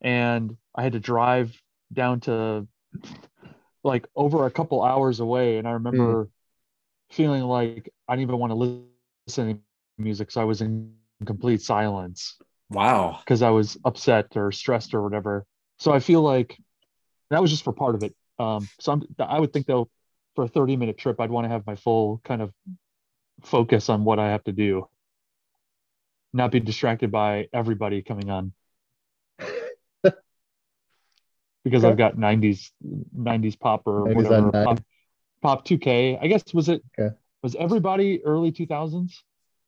and 0.00 0.56
I 0.74 0.82
had 0.82 0.92
to 0.92 1.00
drive 1.00 1.60
down 1.92 2.20
to 2.20 2.66
like 3.84 4.06
over 4.14 4.46
a 4.46 4.50
couple 4.50 4.82
hours 4.82 5.20
away, 5.20 5.58
and 5.58 5.66
I 5.66 5.72
remember 5.72 6.28
feeling 7.10 7.42
like 7.42 7.92
I 8.08 8.14
didn't 8.16 8.28
even 8.28 8.38
want 8.38 8.52
to 8.52 8.88
listen 9.26 9.54
to 9.54 9.60
music, 9.98 10.30
so 10.30 10.40
I 10.40 10.44
was 10.44 10.60
in 10.62 10.94
complete 11.26 11.62
silence 11.62 12.36
Wow. 12.70 13.20
because 13.20 13.42
I 13.42 13.50
was 13.50 13.78
upset 13.84 14.36
or 14.36 14.52
stressed 14.52 14.94
or 14.94 15.02
whatever. 15.02 15.44
So 15.78 15.92
I 15.92 16.00
feel 16.00 16.22
like 16.22 16.58
that 17.30 17.42
was 17.42 17.50
just 17.50 17.64
for 17.64 17.72
part 17.72 17.94
of 17.94 18.02
it. 18.02 18.14
Um, 18.38 18.68
so 18.80 18.92
I'm, 18.92 19.02
I 19.18 19.38
would 19.40 19.52
think 19.52 19.66
though, 19.66 19.88
for 20.34 20.44
a 20.44 20.48
30 20.48 20.76
minute 20.76 20.98
trip, 20.98 21.20
I'd 21.20 21.30
want 21.30 21.44
to 21.44 21.48
have 21.48 21.66
my 21.66 21.76
full 21.76 22.20
kind 22.24 22.42
of 22.42 22.52
focus 23.42 23.88
on 23.88 24.04
what 24.04 24.18
I 24.18 24.30
have 24.30 24.44
to 24.44 24.52
do, 24.52 24.88
not 26.32 26.50
be 26.50 26.60
distracted 26.60 27.10
by 27.10 27.48
everybody 27.52 28.02
coming 28.02 28.30
on. 28.30 28.52
because 31.64 31.84
I've 31.84 31.96
got 31.96 32.16
90s 32.16 32.70
90s 33.16 33.58
pop 33.58 33.82
or 33.86 34.06
90s 34.06 34.14
whatever 34.14 34.50
pop, 34.50 34.80
pop 35.42 35.66
2K. 35.66 36.18
I 36.20 36.26
guess 36.26 36.42
was 36.52 36.68
it 36.68 36.82
Okay. 36.98 37.14
was 37.42 37.54
everybody 37.56 38.24
early 38.24 38.52
2000s? 38.52 39.12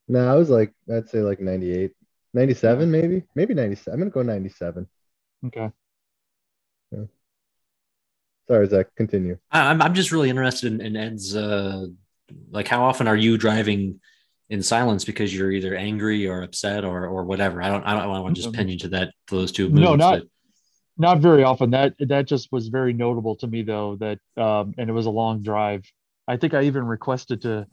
No, 0.08 0.32
I 0.32 0.36
was 0.36 0.50
like 0.50 0.72
I'd 0.92 1.08
say 1.08 1.20
like 1.20 1.40
98, 1.40 1.92
97 2.34 2.90
maybe, 2.90 3.22
maybe 3.34 3.54
97. 3.54 3.94
I'm 3.94 4.00
gonna 4.00 4.10
go 4.10 4.22
97. 4.22 4.86
Okay. 5.46 5.70
Sorry, 8.46 8.66
Zach. 8.68 8.94
Continue. 8.96 9.38
I, 9.50 9.70
I'm 9.70 9.80
I'm 9.80 9.94
just 9.94 10.12
really 10.12 10.28
interested 10.28 10.72
in, 10.72 10.80
in 10.80 10.96
Ed's 10.96 11.34
uh, 11.34 11.86
like 12.50 12.68
how 12.68 12.84
often 12.84 13.08
are 13.08 13.16
you 13.16 13.38
driving 13.38 14.00
in 14.50 14.62
silence 14.62 15.04
because 15.04 15.34
you're 15.34 15.50
either 15.50 15.74
angry 15.74 16.26
or 16.28 16.42
upset 16.42 16.84
or 16.84 17.06
or 17.06 17.24
whatever. 17.24 17.62
I 17.62 17.68
don't 17.70 17.84
I 17.84 17.94
don't 17.94 18.08
want 18.22 18.36
to 18.36 18.42
just 18.42 18.54
pin 18.54 18.68
you 18.68 18.78
to 18.78 18.88
that 18.88 19.12
to 19.28 19.36
those 19.36 19.52
two. 19.52 19.68
No, 19.70 19.94
not- 19.96 20.20
but- 20.20 20.28
Not 20.96 21.18
very 21.18 21.42
often. 21.42 21.70
That 21.70 21.94
that 21.98 22.26
just 22.26 22.52
was 22.52 22.68
very 22.68 22.92
notable 22.92 23.36
to 23.36 23.46
me 23.46 23.62
though. 23.62 23.96
That 23.96 24.18
um, 24.36 24.74
and 24.78 24.88
it 24.88 24.92
was 24.92 25.06
a 25.06 25.10
long 25.10 25.42
drive. 25.42 25.84
I 26.28 26.36
think 26.36 26.54
I 26.54 26.62
even 26.62 26.84
requested 26.86 27.42
to 27.42 27.66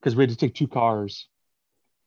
because 0.00 0.16
we 0.16 0.22
had 0.22 0.30
to 0.30 0.36
take 0.36 0.54
two 0.54 0.68
cars, 0.68 1.28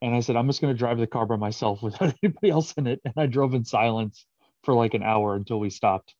and 0.01 0.15
I 0.15 0.21
said 0.21 0.35
I'm 0.35 0.47
just 0.47 0.61
going 0.61 0.73
to 0.73 0.77
drive 0.77 0.97
the 0.97 1.05
car 1.07 1.25
by 1.27 1.35
myself 1.35 1.83
without 1.87 2.15
anybody 2.23 2.49
else 2.49 2.73
in 2.73 2.87
it, 2.87 3.01
and 3.05 3.13
I 3.17 3.27
drove 3.27 3.53
in 3.53 3.65
silence 3.65 4.25
for 4.63 4.73
like 4.73 4.93
an 4.95 5.03
hour 5.03 5.35
until 5.35 5.59
we 5.59 5.69
stopped. 5.69 6.15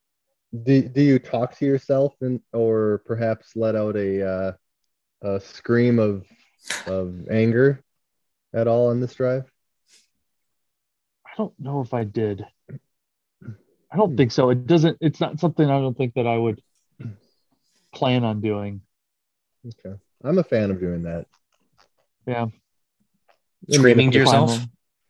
Do, 0.66 0.82
do 0.82 1.02
you 1.02 1.18
talk 1.18 1.58
to 1.60 1.66
yourself 1.66 2.14
and 2.22 2.42
or 2.54 3.02
perhaps 3.06 3.56
let 3.56 3.76
out 3.76 3.96
a 3.96 4.28
uh, 4.28 4.52
a 5.24 5.40
scream 5.40 5.98
of 5.98 6.26
of 6.88 7.30
anger 7.30 7.82
at 8.54 8.68
all 8.68 8.90
on 8.90 9.00
this 9.00 9.14
drive? 9.16 9.50
I 11.26 11.32
don't 11.38 11.54
know 11.60 11.82
if 11.82 11.94
I 11.94 12.04
did. 12.04 12.46
I 13.92 13.98
don't 13.98 14.12
hmm. 14.12 14.18
think 14.18 14.32
so. 14.32 14.50
It 14.50 14.68
doesn't. 14.68 14.98
It's 15.02 15.20
not 15.20 15.40
something 15.40 15.66
I 15.70 15.80
don't 15.80 15.98
think 15.98 16.14
that 16.16 16.28
I 16.28 16.38
would 16.38 16.62
plan 17.94 18.24
on 18.24 18.42
doing. 18.42 18.82
Okay, 19.66 19.98
I'm 20.24 20.38
a 20.38 20.44
fan 20.44 20.72
of 20.72 20.80
doing 20.80 21.04
that. 21.04 21.28
Yeah. 22.28 22.44
I 22.44 22.46
mean, 23.68 23.80
Screaming 23.80 24.08
if 24.08 24.14
to 24.14 24.20
the- 24.20 24.26
yourself? 24.26 24.60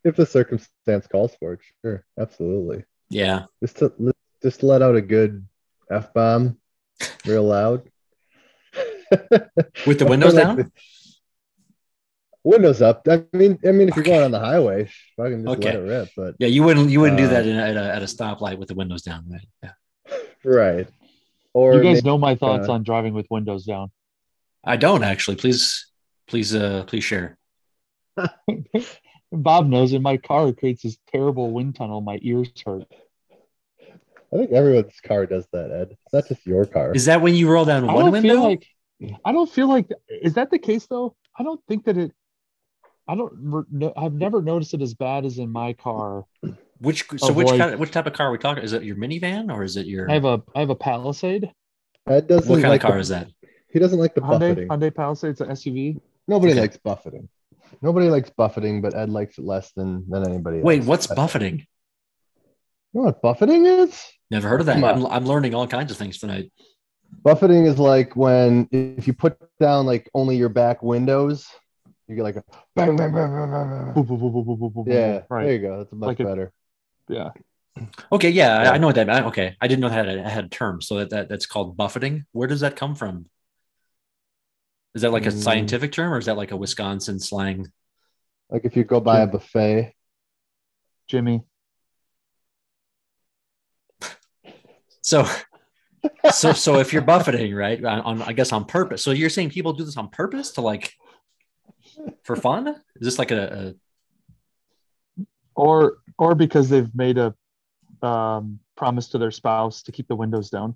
if 0.04 0.16
the 0.16 0.26
circumstance 0.26 1.08
calls 1.08 1.36
for 1.40 1.54
it. 1.54 1.60
Sure, 1.84 2.04
absolutely. 2.20 2.84
yeah. 3.10 3.46
Just 3.62 3.78
to 3.78 4.14
just 4.42 4.64
let 4.64 4.82
out 4.82 4.96
a 4.96 5.02
good 5.02 5.46
f 5.92 6.14
bomb, 6.14 6.58
real 7.26 7.44
loud. 7.44 7.90
With 9.86 10.00
the 10.00 10.06
windows 10.10 10.34
Like 10.34 10.44
down? 10.44 10.56
the- 10.58 10.72
windows 12.44 12.82
up. 12.82 13.08
I 13.10 13.24
mean, 13.34 13.58
I 13.68 13.72
mean, 13.72 13.88
if 13.90 13.96
you're 13.96 14.06
going 14.06 14.24
on 14.24 14.32
the 14.32 14.40
highway, 14.40 14.86
sh- 14.86 15.12
fucking 15.18 15.44
just 15.44 15.48
let 15.48 15.58
Okay. 15.60 15.78
it 15.78 15.82
rip. 15.82 16.10
But 16.16 16.36
Yeah, 16.40 16.48
you 16.48 16.64
wouldn't 16.64 16.90
you 16.90 17.00
wouldn't 17.00 17.18
do 17.20 17.26
Uh, 17.26 17.30
that 17.30 17.46
in 17.48 17.58
a, 17.58 17.62
at 17.68 17.78
a 17.78 17.96
at 17.96 18.02
a 18.02 18.06
stoplight 18.06 18.58
with 18.58 18.68
the 18.68 18.76
windows 18.76 19.02
down, 19.04 19.26
right? 19.30 19.48
Yeah. 19.64 19.72
right, 20.44 20.88
or 21.54 21.76
You 21.76 21.84
guys 21.84 21.98
maybe- 21.98 22.08
know 22.10 22.18
my 22.18 22.36
thoughts 22.36 22.68
uh, 22.68 22.74
on 22.74 22.84
driving 22.84 23.14
with 23.14 23.28
windows 23.30 23.66
down. 23.66 23.92
I 24.64 24.78
don't 24.78 25.04
actually. 25.04 25.38
Please 25.38 25.88
please 26.28 26.54
uh 26.56 26.84
please 26.88 27.04
share. 27.04 27.38
Bob 29.32 29.68
knows 29.68 29.94
in 29.94 30.02
my 30.02 30.18
car 30.18 30.50
it 30.50 30.58
creates 30.58 30.84
this 30.84 30.98
terrible 31.12 31.52
wind 31.52 31.76
tunnel. 31.76 32.02
My 32.02 32.20
ears 32.22 32.50
hurt. 32.66 32.86
I 34.34 34.38
think 34.38 34.52
everyone's 34.52 35.00
car 35.04 35.26
does 35.26 35.46
that, 35.52 35.72
Ed. 35.72 35.90
It's 35.92 36.14
not 36.14 36.28
just 36.28 36.46
your 36.46 36.66
car. 36.66 36.94
Is 36.94 37.06
that 37.06 37.22
when 37.22 37.36
you 37.36 37.50
roll 37.50 37.66
down 37.66 37.90
I 37.90 37.94
one 37.94 38.06
don't 38.06 38.12
window? 38.12 38.30
feel 38.30 38.44
like 38.44 38.68
I 39.26 39.32
don't 39.32 39.50
feel 39.50 39.68
like 39.68 39.90
is 40.10 40.34
that 40.36 40.52
the 40.52 40.60
case 40.60 40.86
though? 40.88 41.16
I 41.38 41.44
don't 41.44 41.62
think 41.68 41.86
that 41.86 41.98
it. 41.98 42.12
I 43.08 43.16
don't. 43.16 43.94
I've 43.98 44.14
never 44.14 44.42
noticed 44.42 44.74
it 44.74 44.82
as 44.82 44.94
bad 44.94 45.26
as 45.26 45.38
in 45.38 45.50
my 45.52 45.74
car. 45.74 46.26
which 46.80 47.06
so 47.18 47.30
of 47.30 47.36
which 47.36 47.48
like- 47.48 47.60
kind 47.60 47.74
of, 47.74 47.80
which 47.80 47.92
type 47.92 48.06
of 48.08 48.14
car 48.14 48.28
are 48.28 48.32
we 48.32 48.38
talking? 48.38 48.64
Is 48.64 48.74
it 48.74 48.84
your 48.84 48.96
minivan 48.96 49.54
or 49.54 49.64
is 49.64 49.78
it 49.78 49.86
your 49.88 50.10
I 50.10 50.14
have 50.16 50.26
a 50.26 50.42
I 50.56 50.60
have 50.62 50.70
a 50.70 50.76
Palisade. 50.76 51.52
Uh, 52.10 52.14
Ed 52.14 52.28
doesn't 52.28 52.50
what 52.50 52.62
kind 52.62 52.70
like 52.70 52.84
of 52.84 52.88
car 52.88 52.96
the, 52.96 53.02
is 53.02 53.10
that? 53.10 53.28
He 53.72 53.80
doesn't 53.80 54.00
like 54.00 54.16
the 54.16 54.22
Hyundai, 54.22 54.40
buffeting. 54.40 54.68
Hyundai 54.68 54.96
Palisades, 54.96 55.42
an 55.42 55.50
SUV. 55.50 56.00
Nobody 56.28 56.52
Okay. 56.54 56.62
likes 56.62 56.78
buffeting. 56.78 57.30
Nobody 57.82 58.10
likes 58.10 58.30
buffeting, 58.30 58.82
but 58.82 58.96
Ed 58.96 59.10
likes 59.10 59.38
it 59.38 59.46
less 59.46 59.72
than 59.74 60.10
than 60.10 60.28
anybody 60.28 60.58
else. 60.58 60.66
Wait, 60.66 60.84
what's 60.84 61.08
buffeting? 61.08 61.60
You 62.94 63.00
know 63.00 63.02
what 63.04 63.22
buffeting 63.22 63.66
is? 63.66 64.04
Never 64.30 64.48
heard 64.50 64.60
of 64.60 64.66
that. 64.66 64.84
I'm, 64.84 65.06
I'm 65.06 65.26
learning 65.26 65.56
all 65.56 65.68
kinds 65.68 65.92
of 65.92 65.98
things 65.98 66.20
tonight. 66.20 66.52
Buffeting 67.24 67.66
is 67.66 67.78
like 67.80 68.16
when 68.16 68.68
if 68.72 69.08
you 69.08 69.14
put 69.14 69.38
down 69.60 69.86
like 69.86 70.10
only 70.14 70.38
your 70.38 70.50
back 70.50 70.82
windows, 70.84 71.48
you 72.12 72.18
get 72.18 72.24
like 72.24 72.36
a 72.36 72.44
bang 72.76 72.96
bang 72.96 73.12
bang 73.14 73.32
bang 73.32 73.52
bang. 73.52 73.70
bang. 73.70 73.94
Boom, 73.94 74.06
boom, 74.06 74.20
boom, 74.20 74.32
boom, 74.34 74.46
boom, 74.46 74.60
boom, 74.60 74.74
boom, 74.74 74.86
Yeah, 74.88 75.22
right. 75.30 75.46
there 75.46 75.54
you 75.54 75.60
go. 75.62 75.78
That's 75.78 75.92
much 75.94 76.08
Like 76.08 76.20
a- 76.20 76.24
better. 76.26 76.54
Yeah. 77.08 77.30
Okay, 78.12 78.30
yeah, 78.30 78.58
I- 78.60 78.64
Yeah. 78.64 78.72
I 78.72 78.78
know 78.78 78.88
what 78.88 78.96
that. 78.96 79.10
I- 79.10 79.24
Okay, 79.26 79.56
I 79.62 79.68
didn't 79.68 79.80
know 79.82 79.90
that 79.90 80.06
had 80.06 80.18
a, 80.20 80.30
had 80.30 80.44
a 80.46 80.50
term. 80.50 80.82
So 80.82 80.98
that, 80.98 81.10
that 81.12 81.30
that's 81.30 81.46
called 81.46 81.78
buffeting. 81.78 82.26
Where 82.34 82.48
does 82.48 82.60
that 82.60 82.76
come 82.76 82.96
from? 82.96 83.28
Is 84.94 85.04
that 85.04 85.12
like 85.12 85.26
a 85.26 85.30
Mm. 85.30 85.42
scientific 85.42 85.94
term, 85.94 86.12
or 86.14 86.18
is 86.18 86.26
that 86.26 86.36
like 86.36 86.52
a 86.52 86.58
Wisconsin 86.58 87.20
slang? 87.20 87.72
Like 88.50 88.66
if 88.66 88.76
you 88.76 88.84
go 88.84 89.00
by 89.00 89.22
a 89.22 89.28
buffet, 89.28 89.94
Jimmy. 91.08 91.44
So, 95.02 95.26
so 96.32 96.54
so 96.54 96.80
if 96.80 96.94
you're 96.94 97.02
buffeting, 97.02 97.56
right, 97.56 97.84
on, 97.84 98.02
on 98.02 98.22
I 98.22 98.34
guess 98.34 98.52
on 98.52 98.66
purpose. 98.66 99.02
So 99.04 99.12
you're 99.12 99.30
saying 99.30 99.50
people 99.50 99.74
do 99.74 99.84
this 99.86 99.98
on 99.98 100.10
purpose 100.10 100.52
to 100.52 100.62
like 100.62 100.94
for 102.24 102.36
fun? 102.36 102.68
Is 102.68 102.76
this 103.02 103.20
like 103.20 103.32
a, 103.32 103.76
Or 105.56 105.98
or 106.18 106.36
because 106.36 106.70
they've 106.70 106.94
made 106.96 107.18
a 107.18 107.34
um, 108.06 108.60
promise 108.76 109.08
to 109.10 109.18
their 109.18 109.32
spouse 109.32 109.84
to 109.84 109.92
keep 109.92 110.08
the 110.08 110.16
windows 110.16 110.50
down. 110.50 110.76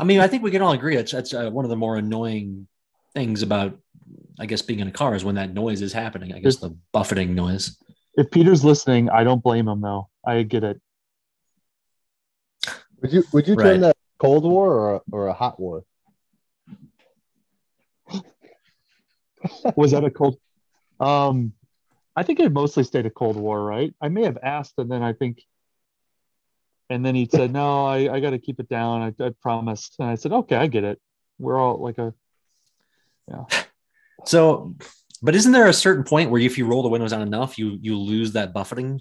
I 0.00 0.04
mean, 0.04 0.20
I 0.20 0.26
think 0.28 0.42
we 0.42 0.50
can 0.50 0.62
all 0.62 0.72
agree 0.72 0.96
that's 0.96 1.12
that's 1.12 1.32
uh, 1.34 1.50
one 1.50 1.64
of 1.64 1.70
the 1.70 1.76
more 1.76 1.96
annoying 1.96 2.66
things 3.14 3.42
about, 3.42 3.78
I 4.38 4.46
guess, 4.46 4.62
being 4.62 4.80
in 4.80 4.88
a 4.88 4.92
car 4.92 5.14
is 5.14 5.24
when 5.24 5.34
that 5.36 5.54
noise 5.54 5.82
is 5.82 5.92
happening. 5.92 6.32
I 6.32 6.40
guess 6.40 6.56
the 6.56 6.76
buffeting 6.92 7.34
noise. 7.34 7.76
If 8.14 8.30
Peter's 8.30 8.64
listening, 8.64 9.08
I 9.10 9.24
don't 9.24 9.42
blame 9.42 9.68
him 9.68 9.80
though. 9.80 10.08
I 10.26 10.42
get 10.42 10.64
it. 10.64 10.80
would 13.00 13.12
you 13.12 13.24
would 13.32 13.48
you 13.48 13.54
Right. 13.54 13.72
turn 13.72 13.80
that 13.80 13.96
Cold 14.18 14.44
War 14.44 14.72
or 14.72 14.94
a, 14.96 15.00
or 15.12 15.26
a 15.28 15.32
hot 15.32 15.58
war? 15.58 15.84
Was 19.76 19.92
that 19.92 20.04
a 20.04 20.10
cold? 20.10 20.38
Um, 21.00 21.52
I 22.14 22.22
think 22.22 22.40
it 22.40 22.52
mostly 22.52 22.84
stayed 22.84 23.06
a 23.06 23.10
Cold 23.10 23.36
War, 23.36 23.62
right? 23.62 23.94
I 24.00 24.08
may 24.08 24.24
have 24.24 24.38
asked, 24.42 24.74
and 24.78 24.90
then 24.90 25.02
I 25.02 25.12
think, 25.12 25.42
and 26.90 27.04
then 27.04 27.14
he 27.14 27.26
said, 27.26 27.52
"No, 27.52 27.86
I, 27.86 28.12
I 28.12 28.20
got 28.20 28.30
to 28.30 28.38
keep 28.38 28.60
it 28.60 28.68
down. 28.68 29.14
I, 29.18 29.24
I 29.24 29.30
promised." 29.40 29.96
And 29.98 30.08
I 30.08 30.16
said, 30.16 30.32
"Okay, 30.32 30.56
I 30.56 30.66
get 30.66 30.84
it. 30.84 31.00
We're 31.38 31.58
all 31.58 31.78
like 31.78 31.98
a 31.98 32.12
yeah." 33.28 33.44
So, 34.24 34.76
but 35.22 35.34
isn't 35.34 35.52
there 35.52 35.66
a 35.66 35.72
certain 35.72 36.04
point 36.04 36.30
where 36.30 36.40
if 36.40 36.58
you 36.58 36.66
roll 36.66 36.82
the 36.82 36.88
windows 36.88 37.10
down 37.10 37.22
enough, 37.22 37.58
you 37.58 37.78
you 37.80 37.98
lose 37.98 38.32
that 38.32 38.52
buffeting? 38.52 39.00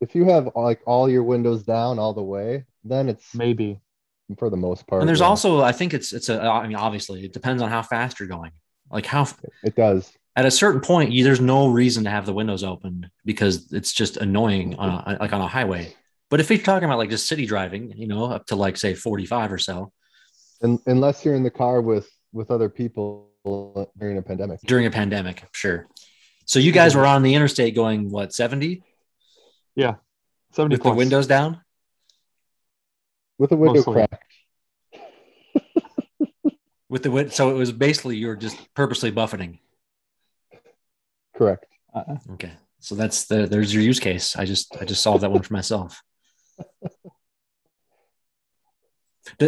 If 0.00 0.14
you 0.14 0.24
have 0.24 0.50
like 0.56 0.80
all 0.86 1.08
your 1.08 1.22
windows 1.22 1.62
down 1.62 1.98
all 1.98 2.14
the 2.14 2.22
way, 2.22 2.64
then 2.84 3.08
it's 3.08 3.34
maybe." 3.34 3.80
for 4.38 4.48
the 4.48 4.56
most 4.56 4.86
part. 4.86 5.02
And 5.02 5.08
there's 5.08 5.20
yeah. 5.20 5.26
also, 5.26 5.60
I 5.60 5.72
think 5.72 5.92
it's 5.92 6.14
it's 6.14 6.30
a. 6.30 6.40
I 6.40 6.66
mean, 6.66 6.76
obviously, 6.76 7.24
it 7.26 7.34
depends 7.34 7.62
on 7.62 7.68
how 7.68 7.82
fast 7.82 8.18
you're 8.18 8.26
going. 8.26 8.52
Like 8.90 9.06
how 9.06 9.26
it 9.62 9.74
does. 9.74 10.12
at 10.36 10.46
a 10.46 10.50
certain 10.50 10.80
point, 10.80 11.10
you, 11.12 11.24
there's 11.24 11.40
no 11.40 11.68
reason 11.68 12.04
to 12.04 12.10
have 12.10 12.26
the 12.26 12.32
windows 12.32 12.62
open 12.62 13.10
because 13.24 13.72
it's 13.72 13.92
just 13.92 14.16
annoying 14.18 14.76
on 14.76 14.88
a, 14.90 15.18
like 15.20 15.32
on 15.32 15.40
a 15.40 15.48
highway. 15.48 15.94
But 16.30 16.40
if 16.40 16.50
you're 16.50 16.58
talking 16.58 16.84
about 16.84 16.98
like 16.98 17.10
just 17.10 17.26
city 17.28 17.46
driving, 17.46 17.92
you 17.96 18.06
know, 18.08 18.26
up 18.26 18.46
to 18.46 18.56
like 18.56 18.76
say 18.76 18.94
45 18.94 19.52
or 19.52 19.58
so 19.58 19.92
Un 20.62 20.78
unless 20.86 21.24
you're 21.24 21.34
in 21.34 21.42
the 21.42 21.50
car 21.50 21.80
with 21.80 22.08
with 22.32 22.50
other 22.50 22.68
people 22.68 23.30
during 23.98 24.16
a 24.18 24.22
pandemic. 24.22 24.60
during 24.62 24.86
a 24.86 24.90
pandemic, 24.90 25.44
sure. 25.52 25.86
So 26.46 26.58
you 26.58 26.72
guys 26.72 26.94
were 26.94 27.06
on 27.06 27.22
the 27.22 27.34
interstate 27.34 27.74
going 27.74 28.10
what 28.10 28.32
70 28.32 28.82
Yeah, 29.76 29.94
Seventy 30.52 30.74
with 30.76 30.82
the 30.82 30.92
windows 30.92 31.26
down? 31.26 31.60
With 33.38 33.52
a 33.52 33.56
window 33.56 33.80
Mostly. 33.80 33.92
cracked. 33.94 34.23
With 36.94 37.02
the 37.02 37.10
win- 37.10 37.30
so 37.32 37.50
it 37.50 37.54
was 37.54 37.72
basically 37.72 38.16
you 38.18 38.28
were 38.28 38.36
just 38.36 38.72
purposely 38.72 39.10
buffeting. 39.10 39.58
Correct. 41.36 41.66
Uh, 41.92 42.18
Okay. 42.34 42.52
So 42.78 42.94
that's 42.94 43.24
the 43.24 43.46
there's 43.48 43.74
your 43.74 43.82
use 43.82 43.98
case. 43.98 44.36
I 44.36 44.44
just 44.44 44.76
I 44.80 44.84
just 44.84 45.02
solved 45.02 45.24
that 45.24 45.32
one 45.32 45.42
for 45.42 45.52
myself. 45.54 46.00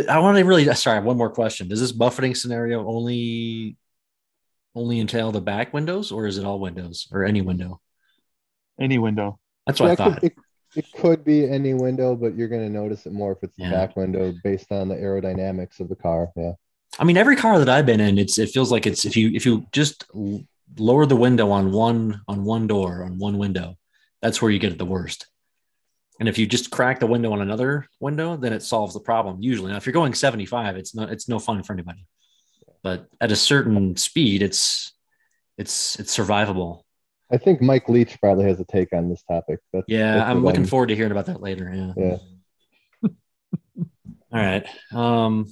I 0.09 0.19
want 0.19 0.39
to 0.39 0.45
really 0.45 0.65
sorry, 0.75 0.99
one 1.05 1.17
more 1.17 1.31
question. 1.31 1.69
Does 1.69 1.81
this 1.81 1.93
buffeting 1.93 2.35
scenario 2.35 2.85
only 2.85 3.77
only 4.75 4.99
entail 4.99 5.31
the 5.31 5.41
back 5.41 5.73
windows 5.73 6.11
or 6.11 6.27
is 6.27 6.39
it 6.39 6.45
all 6.45 6.59
windows 6.59 7.07
or 7.13 7.25
any 7.25 7.43
window? 7.43 7.81
any 8.81 8.99
window. 8.99 9.39
That's 9.69 9.79
what 9.79 9.87
I 9.87 9.91
Yeah, 9.91 9.93
it 9.93 9.97
could- 9.97 10.15
thought. 10.15 10.25
It, 10.25 10.35
it 10.75 10.93
could 11.01 11.25
be 11.25 11.49
any 11.49 11.75
window, 11.75 12.17
but 12.17 12.35
you're 12.35 12.49
going 12.49 12.67
to 12.67 12.69
notice 12.81 13.07
it 13.07 13.13
more 13.13 13.31
if 13.33 13.39
it's 13.43 13.57
the 13.57 13.63
Yeah. 13.67 13.71
back 13.71 13.95
window 13.97 14.35
based 14.43 14.73
on 14.73 14.89
the 14.89 14.97
aerodynamics 14.97 15.79
of 15.79 15.89
the 15.89 15.95
car. 15.95 16.33
Yeah. 16.35 16.53
I 16.99 17.05
mean, 17.05 17.17
every 17.17 17.37
car 17.37 17.59
that 17.59 17.69
I've 17.69 17.87
been 17.87 18.01
in, 18.01 18.19
it's 18.19 18.39
it 18.39 18.51
feels 18.51 18.73
like 18.73 18.87
it's 18.87 19.05
if 19.05 19.17
you 19.17 19.31
if 19.35 19.45
you 19.45 19.67
just 19.73 20.05
lower 20.79 21.07
the 21.07 21.17
window 21.17 21.51
on 21.51 21.73
one 21.73 22.21
on 22.29 22.45
one 22.45 22.67
door 22.67 23.05
on 23.05 23.19
one 23.19 23.39
window, 23.39 23.77
that's 24.23 24.41
where 24.41 24.51
you 24.51 24.59
get 24.59 24.73
it 24.73 24.79
the 24.79 24.85
worst. 24.85 25.27
And 26.19 26.29
if 26.29 26.39
you 26.39 26.47
just 26.47 26.71
crack 26.71 26.99
the 26.99 27.07
window 27.07 27.33
on 27.33 27.43
another 27.43 27.87
window, 28.01 28.37
then 28.37 28.55
it 28.55 28.63
solves 28.63 28.95
the 28.95 29.01
problem. 29.01 29.43
Usually, 29.43 29.71
now 29.71 29.77
if 29.77 29.85
you're 29.85 29.93
going 29.93 30.15
75, 30.15 30.77
it's 30.77 30.95
not 30.95 31.11
it's 31.11 31.29
no 31.29 31.39
fun 31.39 31.63
for 31.63 31.73
anybody. 31.75 32.07
But 32.83 33.07
at 33.21 33.33
a 33.33 33.37
certain 33.37 33.97
speed, 33.97 34.43
it's 34.43 34.93
it's 35.59 35.99
it's 35.99 36.17
survivable. 36.17 36.83
I 37.31 37.39
think 37.39 37.61
Mike 37.61 37.89
Leach 37.89 38.17
probably 38.21 38.45
has 38.45 38.61
a 38.61 38.65
take 38.65 38.93
on 38.93 39.11
this 39.11 39.23
topic. 39.25 39.59
That's, 39.73 39.85
Yeah, 39.89 40.15
that's 40.15 40.31
I'm 40.31 40.45
looking 40.45 40.65
forward 40.65 40.87
to 40.89 40.97
hearing 40.97 41.13
about 41.13 41.27
that 41.27 41.43
later. 41.43 41.73
Yeah. 41.75 41.93
Yeah. 41.97 43.09
All 44.33 44.41
right. 44.41 44.67
Um, 44.93 45.47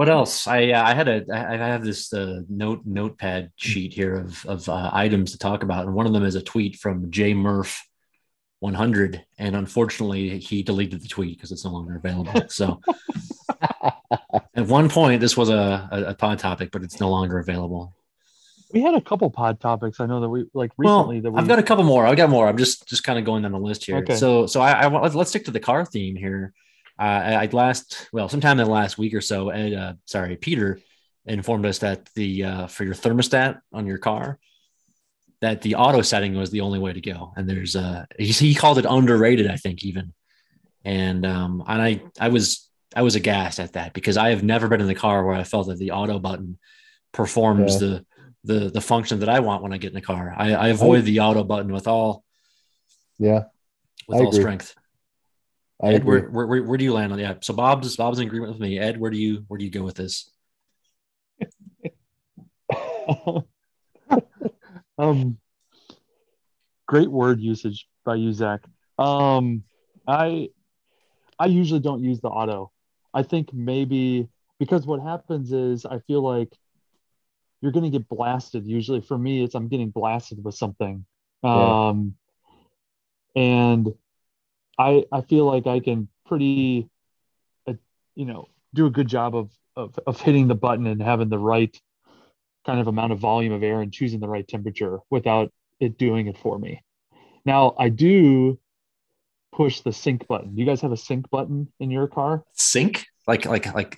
what 0.00 0.08
else? 0.08 0.46
I 0.46 0.70
uh, 0.70 0.82
I 0.82 0.94
had 0.94 1.08
a 1.08 1.24
I 1.30 1.58
have 1.58 1.84
this 1.84 2.10
uh, 2.14 2.40
note 2.48 2.80
notepad 2.86 3.52
sheet 3.56 3.92
here 3.92 4.14
of 4.14 4.46
of 4.46 4.66
uh, 4.66 4.88
items 4.94 5.32
to 5.32 5.38
talk 5.38 5.62
about, 5.62 5.84
and 5.84 5.94
one 5.94 6.06
of 6.06 6.14
them 6.14 6.24
is 6.24 6.36
a 6.36 6.42
tweet 6.42 6.76
from 6.76 7.10
Jay 7.10 7.34
Murph. 7.34 7.86
100 8.60 9.24
and 9.38 9.56
unfortunately 9.56 10.38
he 10.38 10.62
deleted 10.62 11.00
the 11.00 11.08
tweet 11.08 11.38
because 11.38 11.50
it's 11.50 11.64
no 11.64 11.70
longer 11.70 11.96
available 11.96 12.46
so 12.50 12.78
at 14.54 14.66
one 14.66 14.90
point 14.90 15.18
this 15.18 15.34
was 15.34 15.48
a, 15.48 15.88
a, 15.90 16.02
a 16.10 16.14
pod 16.14 16.38
topic 16.38 16.68
but 16.70 16.82
it's 16.82 17.00
no 17.00 17.08
longer 17.08 17.38
available 17.38 17.96
We 18.70 18.82
had 18.82 18.94
a 18.94 19.00
couple 19.00 19.30
pod 19.30 19.60
topics. 19.60 19.98
I 19.98 20.04
know 20.04 20.20
that 20.20 20.28
we 20.28 20.44
like 20.52 20.72
well, 20.76 20.98
recently 20.98 21.20
that 21.20 21.30
we 21.30 21.38
I've 21.40 21.48
got 21.48 21.58
a 21.58 21.62
couple 21.62 21.84
more. 21.84 22.04
I've 22.06 22.18
got 22.18 22.28
more. 22.28 22.46
I'm 22.48 22.58
just 22.58 22.86
just 22.86 23.02
kind 23.02 23.18
of 23.18 23.24
going 23.24 23.44
down 23.44 23.52
the 23.52 23.58
list 23.58 23.86
here. 23.86 23.96
Okay. 23.96 24.16
So 24.16 24.46
so 24.46 24.60
I, 24.60 24.72
I 24.72 24.86
want- 24.88 25.04
let's, 25.04 25.14
let's 25.14 25.30
stick 25.30 25.46
to 25.46 25.50
the 25.50 25.64
car 25.70 25.86
theme 25.86 26.16
here. 26.16 26.52
Uh, 27.00 27.02
I, 27.02 27.44
I 27.44 27.48
last 27.52 28.08
well 28.12 28.28
sometime 28.28 28.60
in 28.60 28.66
the 28.66 28.70
last 28.70 28.98
week 28.98 29.14
or 29.14 29.22
so. 29.22 29.48
Ed, 29.48 29.72
uh, 29.72 29.92
sorry, 30.04 30.36
Peter 30.36 30.78
informed 31.24 31.64
us 31.64 31.78
that 31.78 32.08
the 32.14 32.44
uh, 32.44 32.66
for 32.66 32.84
your 32.84 32.94
thermostat 32.94 33.60
on 33.72 33.86
your 33.86 33.98
car 33.98 34.38
that 35.40 35.62
the 35.62 35.76
auto 35.76 36.02
setting 36.02 36.34
was 36.36 36.50
the 36.50 36.60
only 36.60 36.78
way 36.78 36.92
to 36.92 37.00
go. 37.00 37.32
And 37.36 37.48
there's 37.48 37.74
uh 37.74 38.04
he, 38.18 38.54
called 38.54 38.76
it 38.78 38.84
underrated, 38.86 39.50
I 39.50 39.56
think 39.56 39.82
even. 39.84 40.12
And 40.84 41.24
um 41.24 41.62
and 41.66 41.80
I 41.80 42.02
I 42.20 42.28
was 42.28 42.68
I 42.94 43.02
was 43.02 43.14
aghast 43.16 43.58
at 43.60 43.72
that 43.72 43.94
because 43.94 44.18
I 44.18 44.30
have 44.30 44.42
never 44.42 44.68
been 44.68 44.82
in 44.82 44.86
the 44.86 44.94
car 44.94 45.24
where 45.24 45.34
I 45.34 45.44
felt 45.44 45.68
that 45.68 45.78
the 45.78 45.92
auto 45.92 46.18
button 46.18 46.58
performs 47.12 47.74
Yeah. 47.74 47.78
the 47.88 48.06
the 48.44 48.70
the 48.70 48.80
function 48.82 49.20
that 49.20 49.28
I 49.30 49.40
want 49.40 49.62
when 49.62 49.72
I 49.72 49.78
get 49.78 49.88
in 49.88 49.94
the 49.94 50.00
car. 50.02 50.34
I, 50.36 50.52
I 50.52 50.68
avoid 50.68 51.04
the 51.04 51.20
auto 51.20 51.42
button 51.44 51.72
with 51.72 51.88
all 51.88 52.24
Yeah. 53.18 53.44
with 54.08 54.18
I 54.18 54.20
all 54.20 54.28
agree. 54.28 54.40
strength. 54.40 54.74
I 55.82 55.94
Ed, 55.94 56.04
where, 56.04 56.28
where, 56.28 56.46
where, 56.46 56.62
where 56.62 56.78
do 56.78 56.84
you 56.84 56.92
land 56.92 57.12
on 57.12 57.18
that? 57.18 57.44
So 57.44 57.54
Bob's 57.54 57.96
Bob's 57.96 58.18
in 58.18 58.26
agreement 58.26 58.52
with 58.52 58.60
me. 58.60 58.78
Ed, 58.78 59.00
where 59.00 59.10
do 59.10 59.16
you 59.16 59.44
where 59.48 59.58
do 59.58 59.64
you 59.64 59.70
go 59.70 59.82
with 59.82 59.96
this? 59.96 60.30
um 64.98 65.38
great 66.86 67.10
word 67.10 67.40
usage 67.40 67.86
by 68.04 68.14
you 68.14 68.32
zach 68.32 68.60
um 68.98 69.62
i 70.06 70.48
i 71.38 71.46
usually 71.46 71.80
don't 71.80 72.02
use 72.02 72.20
the 72.20 72.28
auto 72.28 72.70
i 73.14 73.22
think 73.22 73.52
maybe 73.52 74.28
because 74.58 74.86
what 74.86 75.00
happens 75.00 75.52
is 75.52 75.84
i 75.86 75.98
feel 76.00 76.22
like 76.22 76.52
you're 77.60 77.72
going 77.72 77.90
to 77.90 77.90
get 77.90 78.08
blasted 78.08 78.66
usually 78.66 79.00
for 79.00 79.18
me 79.18 79.42
it's 79.42 79.54
i'm 79.54 79.68
getting 79.68 79.90
blasted 79.90 80.42
with 80.44 80.54
something 80.54 81.04
Yeah. 81.42 81.88
um 81.90 82.14
and 83.34 83.88
i 84.80 85.04
i 85.12 85.20
feel 85.20 85.44
like 85.44 85.66
i 85.66 85.78
can 85.80 86.08
pretty 86.26 86.88
uh, 87.68 87.74
you 88.14 88.24
know 88.24 88.48
do 88.74 88.86
a 88.86 88.90
good 88.90 89.08
job 89.08 89.36
of, 89.36 89.50
of 89.76 89.98
of 90.06 90.20
hitting 90.20 90.48
the 90.48 90.54
button 90.54 90.86
and 90.86 91.02
having 91.02 91.28
the 91.28 91.38
right 91.38 91.80
kind 92.66 92.80
of 92.80 92.86
amount 92.86 93.12
of 93.12 93.18
volume 93.18 93.52
of 93.52 93.62
air 93.62 93.80
and 93.80 93.92
choosing 93.92 94.20
the 94.20 94.28
right 94.28 94.46
temperature 94.46 94.98
without 95.10 95.52
it 95.80 95.96
doing 95.98 96.26
it 96.26 96.36
for 96.36 96.58
me. 96.58 96.82
Now 97.44 97.74
I 97.78 97.88
do 97.88 98.58
push 99.52 99.80
the 99.80 99.92
sync 99.92 100.26
button. 100.28 100.56
You 100.56 100.66
guys 100.66 100.80
have 100.82 100.92
a 100.92 100.96
sync 100.96 101.30
button 101.30 101.72
in 101.80 101.90
your 101.90 102.06
car? 102.06 102.44
Sync? 102.52 103.06
Like 103.26 103.46
like 103.46 103.74
like 103.74 103.96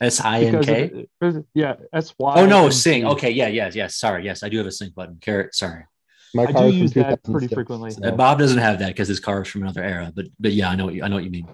S 0.00 0.20
I 0.20 0.42
N 0.42 0.62
K. 0.62 1.06
yeah, 1.54 1.76
S 1.92 2.14
Y. 2.18 2.34
Oh 2.36 2.46
no, 2.46 2.70
sync. 2.70 3.04
Okay, 3.04 3.30
yeah, 3.30 3.48
yeah, 3.48 3.70
yes. 3.72 3.96
Sorry, 3.96 4.24
yes, 4.24 4.42
I 4.42 4.48
do 4.48 4.58
have 4.58 4.66
a 4.66 4.72
sync 4.72 4.94
button. 4.94 5.18
Carrot. 5.20 5.54
Sorry, 5.54 5.84
My 6.34 6.44
I 6.44 6.52
car 6.52 6.62
do 6.70 6.74
use 6.74 6.92
that 6.94 7.22
pretty 7.24 7.48
frequently. 7.48 7.90
so- 7.90 8.02
Uh, 8.04 8.10
Bob 8.12 8.38
doesn't 8.38 8.58
have 8.58 8.78
that 8.78 8.88
because 8.88 9.08
his 9.08 9.20
car 9.20 9.42
is 9.42 9.48
from 9.48 9.62
another 9.62 9.82
era. 9.82 10.12
But 10.14 10.26
but 10.40 10.52
yeah, 10.52 10.70
I 10.70 10.76
know 10.76 10.86
what 10.86 10.94
you, 10.94 11.02
I 11.04 11.08
know 11.08 11.16
what 11.16 11.24
you 11.24 11.30
mean. 11.30 11.48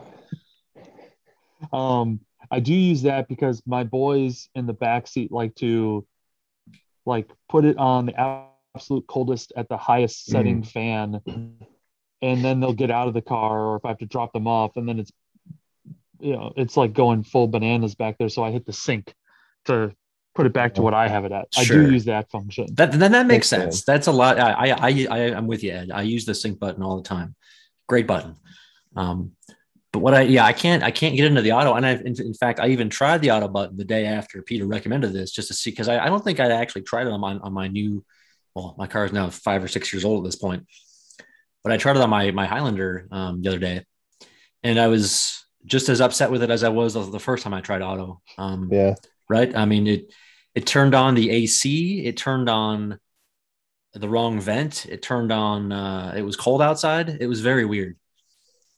Um, 1.73 2.21
I 2.51 2.61
do 2.61 2.73
use 2.73 3.03
that 3.03 3.29
because 3.29 3.63
my 3.67 3.85
boys 3.85 4.49
in 4.55 4.67
the 4.67 4.73
back 4.73 5.07
seat 5.09 5.33
like 5.33 5.55
to 5.57 6.07
like 7.05 7.29
put 7.49 7.65
it 7.65 7.77
on 7.79 8.07
the 8.07 8.45
absolute 8.75 9.07
coldest 9.07 9.53
at 9.57 9.69
the 9.69 9.77
highest 9.77 10.27
setting 10.27 10.63
fan, 10.63 11.21
and 12.23 12.45
then 12.45 12.61
they'll 12.61 12.73
get 12.73 12.91
out 12.91 13.09
of 13.09 13.15
the 13.15 13.23
car, 13.23 13.61
or 13.67 13.77
if 13.77 13.85
I 13.85 13.89
have 13.89 13.99
to 13.99 14.07
drop 14.07 14.33
them 14.33 14.47
off, 14.47 14.77
and 14.77 14.89
then 14.89 15.01
it's 15.01 15.13
you 16.21 16.33
know 16.33 16.53
it's 16.57 16.77
like 16.77 16.93
going 16.93 17.25
full 17.25 17.49
bananas 17.49 17.95
back 17.97 18.17
there. 18.19 18.29
So 18.29 18.45
I 18.45 18.53
hit 18.53 18.65
the 18.67 18.73
sync 18.73 19.13
to 19.65 19.93
put 20.39 20.47
it 20.47 20.53
back 20.53 20.73
to 20.75 20.83
what 20.83 20.95
I 20.95 21.09
have 21.09 21.25
it 21.25 21.33
at. 21.33 21.53
Sure. 21.53 21.83
I 21.83 21.87
do 21.87 21.93
use 21.93 22.05
that 22.05 22.31
function. 22.31 22.67
That 22.75 22.93
then 22.93 23.11
that 23.11 23.27
makes 23.27 23.51
Makes 23.51 23.65
sense. 23.65 23.85
That's 23.85 24.07
a 24.07 24.13
lot. 24.13 24.39
I 24.39 24.53
I 24.53 24.89
I 24.89 25.07
I 25.11 25.19
I'm 25.37 25.49
with 25.49 25.65
you, 25.65 25.73
Ed. 25.73 25.91
I 25.93 26.03
use 26.03 26.25
the 26.25 26.35
sync 26.35 26.61
button 26.61 26.81
all 26.85 26.97
the 26.97 27.09
time. 27.09 27.35
Great 27.89 28.07
button. 28.07 28.37
Um, 28.95 29.33
but 29.93 29.99
what 29.99 30.15
I 30.15 30.21
yeah 30.21 30.45
I 30.45 30.53
can't 30.53 30.85
I 30.85 30.93
can't 30.93 31.17
get 31.17 31.27
into 31.27 31.43
the 31.43 31.51
auto, 31.53 31.75
and 31.75 31.85
I 31.85 31.93
in, 31.95 32.15
in 32.21 32.35
fact 32.35 32.61
I 32.61 32.69
even 32.69 32.89
tried 32.89 33.21
the 33.21 33.33
auto 33.33 33.49
button 33.49 33.77
the 33.77 33.85
day 33.85 34.07
after 34.07 34.43
Peter 34.43 34.65
recommended 34.65 35.13
this 35.13 35.33
just 35.33 35.49
to 35.49 35.55
see 35.55 35.71
because 35.71 35.89
I, 35.89 35.99
I 36.05 36.09
don't 36.09 36.23
think 36.23 36.39
I 36.39 36.47
actually 36.53 36.83
tried 36.83 37.09
it 37.09 37.13
on 37.13 37.21
my 37.21 37.35
on 37.35 37.53
my 37.53 37.67
new. 37.67 38.05
Well, 38.55 38.77
my 38.79 38.87
car 38.87 39.05
is 39.07 39.13
now 39.13 39.29
five 39.31 39.65
or 39.65 39.69
six 39.69 39.93
years 39.93 40.05
old 40.05 40.25
at 40.25 40.29
this 40.29 40.37
point, 40.37 40.67
but 41.65 41.73
I 41.73 41.79
tried 41.79 41.97
it 41.97 42.03
on 42.03 42.11
my 42.11 42.31
my 42.31 42.47
Highlander 42.47 43.09
um, 43.11 43.43
the 43.43 43.49
other 43.49 43.59
day, 43.59 43.85
and 44.63 44.79
I 44.79 44.87
was 44.87 45.45
just 45.67 45.89
as 45.89 46.01
upset 46.01 46.31
with 46.31 46.43
it 46.45 46.51
as 46.51 46.63
I 46.63 46.69
was 46.69 46.95
the 46.95 47.19
first 47.21 47.43
time 47.43 47.55
I 47.55 47.61
tried 47.61 47.83
auto. 47.83 48.21
Um, 48.39 48.69
Yeah. 48.73 48.95
right? 49.29 49.55
I 49.57 49.65
mean, 49.65 49.87
it 49.87 50.13
it 50.55 50.67
turned 50.67 50.95
on 50.95 51.15
the 51.15 51.31
AC, 51.31 52.05
it 52.05 52.17
turned 52.17 52.49
on 52.49 52.99
the 53.95 54.09
wrong 54.09 54.41
vent, 54.41 54.87
it 54.87 55.03
turned 55.03 55.33
on. 55.33 55.73
Uh, 55.73 56.15
it 56.17 56.23
was 56.23 56.37
cold 56.37 56.63
outside. 56.63 57.09
It 57.21 57.27
was 57.27 57.41
very 57.41 57.65
weird. 57.65 57.97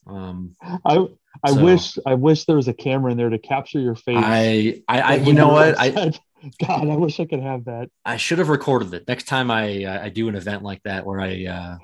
Um, 0.07 0.57
I 0.63 1.07
I 1.45 1.53
So- 1.53 1.63
wish 1.65 1.99
I 2.07 2.15
wish 2.15 2.45
there 2.45 2.57
was 2.57 2.69
a 2.69 2.75
camera 2.75 3.13
in 3.13 3.19
there 3.19 3.31
to 3.31 3.39
capture 3.39 3.81
your 3.81 3.95
face. 3.95 4.17
I, 4.19 4.83
I, 4.89 5.01
I, 5.01 5.15
you 5.17 5.33
know 5.33 5.49
what? 5.49 5.75
I. 5.79 6.13
God, 6.59 6.89
I 6.89 6.97
wish 6.97 7.21
I 7.21 7.27
could 7.27 7.43
have 7.43 7.67
that. 7.67 7.91
I 8.03 8.17
should 8.17 8.39
have 8.39 8.49
recorded 8.49 8.95
it. 8.95 9.07
Next 9.07 9.25
time 9.25 9.51
I, 9.51 10.05
I 10.05 10.09
do 10.09 10.27
an 10.27 10.35
event 10.35 10.63
like 10.63 10.83
that 10.85 11.05
where 11.05 11.21
I, 11.21 11.45
uh, 11.45 11.77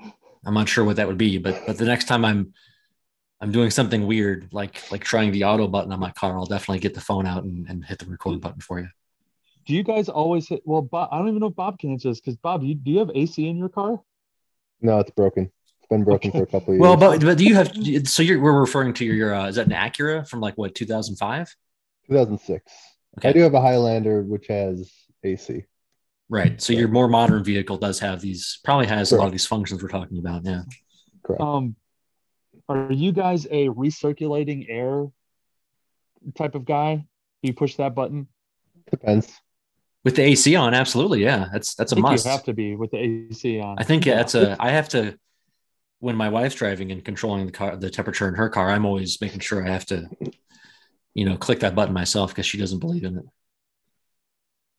I'm 0.43 0.55
not 0.55 0.67
sure 0.67 0.83
what 0.83 0.95
that 0.95 1.07
would 1.07 1.19
be, 1.19 1.37
but, 1.37 1.61
but 1.67 1.77
the 1.77 1.85
next 1.85 2.05
time 2.05 2.25
I'm, 2.25 2.53
I'm 3.39 3.51
doing 3.51 3.69
something 3.69 4.07
weird, 4.07 4.49
like, 4.51 4.91
like 4.91 5.03
trying 5.03 5.31
the 5.31 5.43
auto 5.43 5.67
button 5.67 5.91
on 5.91 5.99
my 5.99 6.09
car, 6.09 6.35
I'll 6.35 6.47
definitely 6.47 6.79
get 6.79 6.95
the 6.95 7.01
phone 7.01 7.27
out 7.27 7.43
and, 7.43 7.69
and 7.69 7.85
hit 7.85 7.99
the 7.99 8.07
record 8.07 8.41
button 8.41 8.59
for 8.59 8.79
you. 8.79 8.87
Do 9.67 9.73
you 9.73 9.83
guys 9.83 10.07
always 10.07 10.47
hit? 10.47 10.61
Well, 10.63 10.81
Bob, 10.81 11.09
I 11.11 11.17
don't 11.17 11.27
even 11.27 11.41
know 11.41 11.47
if 11.47 11.55
Bob 11.55 11.77
can 11.77 11.91
answer 11.91 12.07
this 12.07 12.21
because 12.21 12.37
Bob, 12.37 12.63
you, 12.63 12.73
do 12.73 12.89
you 12.89 12.99
have 12.99 13.11
AC 13.13 13.45
in 13.45 13.57
your 13.57 13.67
car? 13.67 14.01
No, 14.79 14.99
it's 14.99 15.11
broken. 15.11 15.51
It's 15.79 15.87
been 15.89 16.05
broken 16.05 16.31
for 16.31 16.43
a 16.43 16.45
couple 16.45 16.73
of 16.73 16.75
years. 16.75 16.79
Well, 16.79 16.95
but, 16.95 17.19
but 17.19 17.37
do 17.37 17.43
you 17.43 17.55
have, 17.55 17.73
so 18.07 18.23
you're, 18.23 18.39
we're 18.39 18.57
referring 18.57 18.93
to 18.93 19.05
your, 19.05 19.35
uh, 19.35 19.47
is 19.47 19.57
that 19.57 19.65
an 19.65 19.73
Acura 19.73 20.25
from 20.25 20.39
like 20.39 20.57
what, 20.57 20.73
2005? 20.73 21.53
2006. 22.07 22.73
Okay. 23.19 23.29
I 23.29 23.33
do 23.33 23.41
have 23.41 23.53
a 23.55 23.59
Highlander 23.59 24.23
which 24.23 24.47
has 24.47 24.89
AC. 25.23 25.65
Right. 26.29 26.61
So 26.61 26.71
your 26.71 26.87
more 26.87 27.09
modern 27.09 27.43
vehicle 27.43 27.77
does 27.77 27.99
have 27.99 28.21
these, 28.21 28.59
probably 28.63 28.87
has 28.87 29.11
a 29.11 29.17
lot 29.17 29.25
of 29.25 29.33
these 29.33 29.47
functions 29.47 29.83
we're 29.83 29.89
talking 29.89 30.19
about. 30.19 30.45
Yeah. 30.45 30.61
Correct. 31.25 31.41
Um, 31.41 31.75
are 32.69 32.93
you 32.93 33.11
guys 33.11 33.45
a 33.47 33.67
recirculating 33.67 34.67
air 34.69 35.07
type 36.35 36.55
of 36.55 36.63
guy? 36.63 36.95
Do 36.95 37.03
you 37.47 37.53
push 37.53 37.75
that 37.75 37.95
button? 37.95 38.29
Depends. 38.89 39.41
With 40.07 40.15
the 40.15 40.23
AC 40.23 40.55
on, 40.55 40.73
absolutely. 40.73 41.21
Yeah. 41.21 41.49
That's, 41.51 41.75
that's 41.75 41.91
I 41.91 41.95
a 41.95 41.97
think 41.97 42.03
must. 42.03 42.23
you 42.23 42.31
have 42.31 42.43
to 42.45 42.53
be 42.53 42.77
with 42.77 42.91
the 42.91 42.97
AC 42.97 43.59
on. 43.59 43.77
I 43.77 43.83
think 43.83 44.05
yeah. 44.05 44.15
that's 44.15 44.35
a, 44.35 44.55
I 44.57 44.71
have 44.71 44.87
to, 44.89 45.19
when 45.99 46.15
my 46.15 46.29
wife's 46.29 46.55
driving 46.55 46.93
and 46.93 47.03
controlling 47.03 47.45
the 47.45 47.51
car, 47.51 47.75
the 47.75 47.89
temperature 47.89 48.25
in 48.25 48.33
her 48.35 48.47
car, 48.47 48.69
I'm 48.69 48.85
always 48.85 49.19
making 49.19 49.41
sure 49.41 49.67
I 49.67 49.69
have 49.69 49.85
to, 49.87 50.07
you 51.13 51.25
know, 51.25 51.35
click 51.35 51.59
that 51.59 51.75
button 51.75 51.93
myself 51.93 52.31
because 52.31 52.45
she 52.45 52.57
doesn't 52.57 52.79
believe 52.79 53.03
in 53.03 53.17
it. 53.17 53.25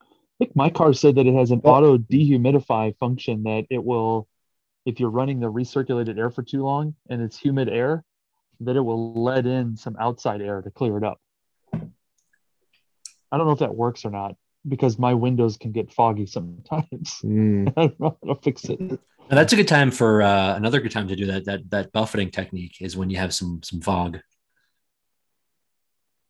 I 0.01 0.07
think 0.39 0.57
my 0.57 0.71
car 0.71 0.95
said 0.95 1.17
that 1.17 1.27
it 1.27 1.35
has 1.35 1.51
an 1.51 1.61
Oh. 1.63 1.73
auto 1.73 1.99
dehumidify 1.99 2.97
function 2.97 3.43
that 3.43 3.67
it 3.69 3.85
will, 3.85 4.27
if 4.87 4.99
you're 4.99 5.11
running 5.11 5.41
the 5.41 5.53
recirculated 5.53 6.17
air 6.17 6.31
for 6.31 6.43
too 6.43 6.63
long 6.63 6.95
and 7.11 7.21
it's 7.21 7.39
humid 7.39 7.69
air, 7.69 8.03
that 8.61 8.77
it 8.77 8.81
will 8.81 9.13
let 9.13 9.45
in 9.45 9.77
some 9.77 9.95
outside 10.01 10.41
air 10.41 10.63
to 10.63 10.71
clear 10.71 10.97
it 10.97 11.05
up. 11.05 11.21
I 11.75 13.37
don't 13.37 13.47
know 13.47 13.53
if 13.53 13.59
that 13.59 13.75
works 13.75 14.07
or 14.07 14.11
not 14.11 14.35
because 14.67 14.99
my 14.99 15.15
windows 15.15 15.57
can 15.57 15.73
get 15.73 15.93
foggy 15.93 16.27
sometimes. 16.27 17.21
Mm, 17.25 17.73
I 17.77 17.87
don't 17.87 18.01
know 18.01 18.19
how 18.23 18.35
to 18.35 18.41
fix 18.41 18.65
it. 18.65 18.81
And 18.81 19.37
that's 19.37 19.53
a 19.53 19.57
good 19.57 19.69
time 19.69 19.91
for 19.91 20.23
uh, 20.23 20.57
another 20.57 20.81
good 20.81 20.93
time 20.93 21.09
to 21.09 21.17
do 21.17 21.27
that. 21.27 21.45
That 21.45 21.71
that 21.71 21.93
buffeting 21.93 22.31
technique 22.31 22.77
is 22.81 22.97
when 22.97 23.11
you 23.11 23.19
have 23.19 23.35
some 23.35 23.61
some 23.63 23.81
fog 23.81 24.19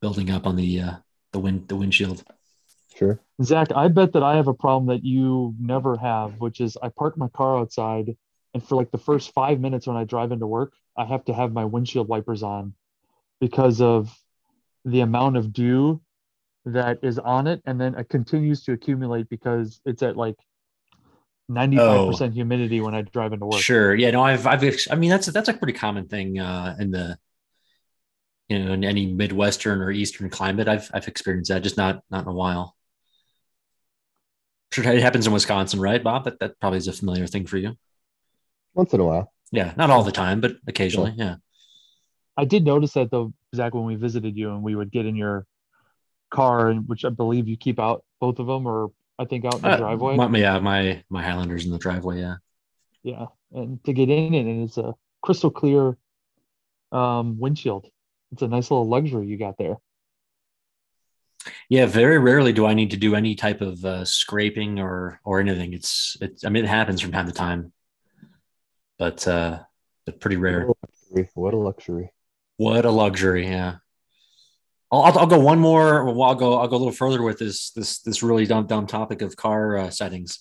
building 0.00 0.30
up 0.30 0.46
on 0.46 0.56
the 0.56 0.80
uh, 0.80 0.92
the 1.32 1.38
wind 1.38 1.68
the 1.68 1.76
windshield. 1.76 2.24
sure. 2.96 3.20
Zach, 3.42 3.68
I 3.74 3.88
bet 3.88 4.12
that 4.14 4.24
I 4.24 4.36
have 4.36 4.48
a 4.48 4.54
problem 4.54 4.86
that 4.88 5.04
you 5.04 5.54
never 5.60 5.96
have, 5.96 6.40
which 6.40 6.60
is 6.60 6.76
I 6.82 6.88
park 6.88 7.16
my 7.16 7.28
car 7.28 7.58
outside, 7.58 8.16
and 8.52 8.62
for 8.62 8.74
like 8.74 8.90
the 8.90 8.98
first 8.98 9.32
five 9.32 9.60
minutes 9.60 9.86
when 9.86 9.96
I 9.96 10.04
drive 10.04 10.32
into 10.32 10.46
work, 10.46 10.72
I 10.96 11.04
have 11.04 11.24
to 11.26 11.34
have 11.34 11.52
my 11.52 11.64
windshield 11.64 12.08
wipers 12.08 12.42
on 12.42 12.74
because 13.40 13.80
of 13.80 14.12
the 14.84 15.00
amount 15.00 15.36
of 15.36 15.52
dew 15.52 16.00
that 16.72 16.98
is 17.02 17.18
on 17.18 17.46
it, 17.46 17.62
and 17.64 17.80
then 17.80 17.94
it 17.94 18.08
continues 18.08 18.62
to 18.64 18.72
accumulate 18.72 19.28
because 19.28 19.80
it's 19.84 20.02
at 20.02 20.16
like 20.16 20.36
ninety-five 21.48 22.08
percent 22.08 22.34
humidity 22.34 22.80
when 22.80 22.94
I 22.94 23.02
drive 23.02 23.32
into 23.32 23.46
work. 23.46 23.60
Sure. 23.60 23.94
Yeah. 23.94 24.10
No, 24.10 24.22
I've 24.22 24.46
I've 24.46 24.62
I 24.90 24.94
mean 24.96 25.10
that's 25.10 25.26
that's 25.26 25.48
a 25.48 25.54
pretty 25.54 25.72
common 25.72 26.06
thing 26.06 26.38
uh, 26.38 26.76
in 26.78 26.90
the 26.90 27.18
you 28.48 28.58
know 28.58 28.72
in 28.72 28.84
any 28.84 29.06
midwestern 29.06 29.80
or 29.80 29.90
eastern 29.90 30.30
climate. 30.30 30.68
I've 30.68 30.90
I've 30.92 31.08
experienced 31.08 31.50
that, 31.50 31.62
just 31.62 31.76
not 31.76 32.02
not 32.10 32.24
in 32.24 32.28
a 32.28 32.34
while. 32.34 32.76
Sure, 34.72 34.84
it 34.84 35.02
happens 35.02 35.26
in 35.26 35.32
Wisconsin, 35.32 35.80
right, 35.80 36.02
Bob? 36.02 36.24
That 36.24 36.38
that 36.40 36.60
probably 36.60 36.78
is 36.78 36.88
a 36.88 36.92
familiar 36.92 37.26
thing 37.26 37.46
for 37.46 37.56
you. 37.56 37.76
Once 38.74 38.92
in 38.92 39.00
a 39.00 39.04
while. 39.04 39.32
Yeah, 39.50 39.72
not 39.76 39.90
all 39.90 40.02
the 40.04 40.12
time, 40.12 40.40
but 40.40 40.56
occasionally. 40.66 41.14
Yeah. 41.16 41.36
I 42.36 42.44
did 42.44 42.64
notice 42.64 42.92
that 42.92 43.10
though, 43.10 43.32
Zach, 43.56 43.74
when 43.74 43.84
we 43.84 43.96
visited 43.96 44.36
you 44.36 44.50
and 44.50 44.62
we 44.62 44.76
would 44.76 44.92
get 44.92 45.06
in 45.06 45.16
your 45.16 45.46
car, 46.30 46.68
and 46.68 46.88
which 46.88 47.04
I 47.04 47.10
believe 47.10 47.48
you 47.48 47.56
keep 47.56 47.78
out 47.78 48.04
both 48.20 48.38
of 48.38 48.46
them, 48.46 48.66
or 48.66 48.90
I 49.18 49.24
think 49.24 49.44
out 49.44 49.56
in 49.56 49.62
the 49.62 49.68
Uh, 49.68 49.76
driveway. 49.76 50.16
My, 50.16 50.38
yeah, 50.38 50.58
my 50.58 51.02
my 51.08 51.22
Highlanders 51.22 51.64
in 51.64 51.72
the 51.72 51.78
driveway. 51.78 52.20
Yeah. 52.20 52.36
Yeah, 53.02 53.26
and 53.52 53.82
to 53.84 53.92
get 53.92 54.10
in 54.10 54.34
it, 54.34 54.46
and 54.46 54.64
it's 54.64 54.76
a 54.76 54.94
crystal 55.22 55.50
clear 55.50 55.96
um, 56.92 57.38
windshield. 57.38 57.88
It's 58.32 58.42
a 58.42 58.48
nice 58.48 58.70
little 58.70 58.88
luxury 58.88 59.26
you 59.26 59.38
got 59.38 59.56
there. 59.56 59.76
Yeah, 61.68 61.86
very 61.86 62.18
rarely 62.18 62.52
do 62.52 62.66
I 62.66 62.74
need 62.74 62.90
to 62.90 62.96
do 62.96 63.14
any 63.14 63.34
type 63.34 63.60
of 63.60 63.84
uh, 63.84 64.04
scraping 64.04 64.80
or 64.80 65.20
or 65.24 65.40
anything. 65.40 65.72
It's 65.72 66.16
it's. 66.20 66.44
I 66.44 66.48
mean, 66.48 66.64
it 66.64 66.68
happens 66.68 67.00
from 67.00 67.12
time 67.12 67.26
to 67.26 67.32
time, 67.32 67.72
but 68.98 69.26
uh, 69.26 69.60
but 70.04 70.20
pretty 70.20 70.36
rare. 70.36 70.66
What 70.66 70.76
a 70.76 70.86
luxury. 71.16 71.30
What 71.34 71.54
a 71.54 71.56
luxury. 71.56 72.12
What 72.56 72.84
a 72.84 72.90
luxury! 72.90 73.46
Yeah. 73.46 73.76
I'll, 74.90 75.02
I'll, 75.02 75.18
I'll 75.20 75.26
go 75.26 75.38
one 75.38 75.58
more. 75.58 76.04
Well, 76.04 76.22
I'll 76.22 76.34
go. 76.34 76.58
I'll 76.58 76.68
go 76.68 76.76
a 76.76 76.78
little 76.78 76.92
further 76.92 77.22
with 77.22 77.38
this 77.38 77.70
this 77.72 78.00
this 78.00 78.22
really 78.22 78.46
dumb 78.46 78.66
dumb 78.66 78.86
topic 78.86 79.22
of 79.22 79.36
car 79.36 79.76
uh, 79.78 79.90
settings. 79.90 80.40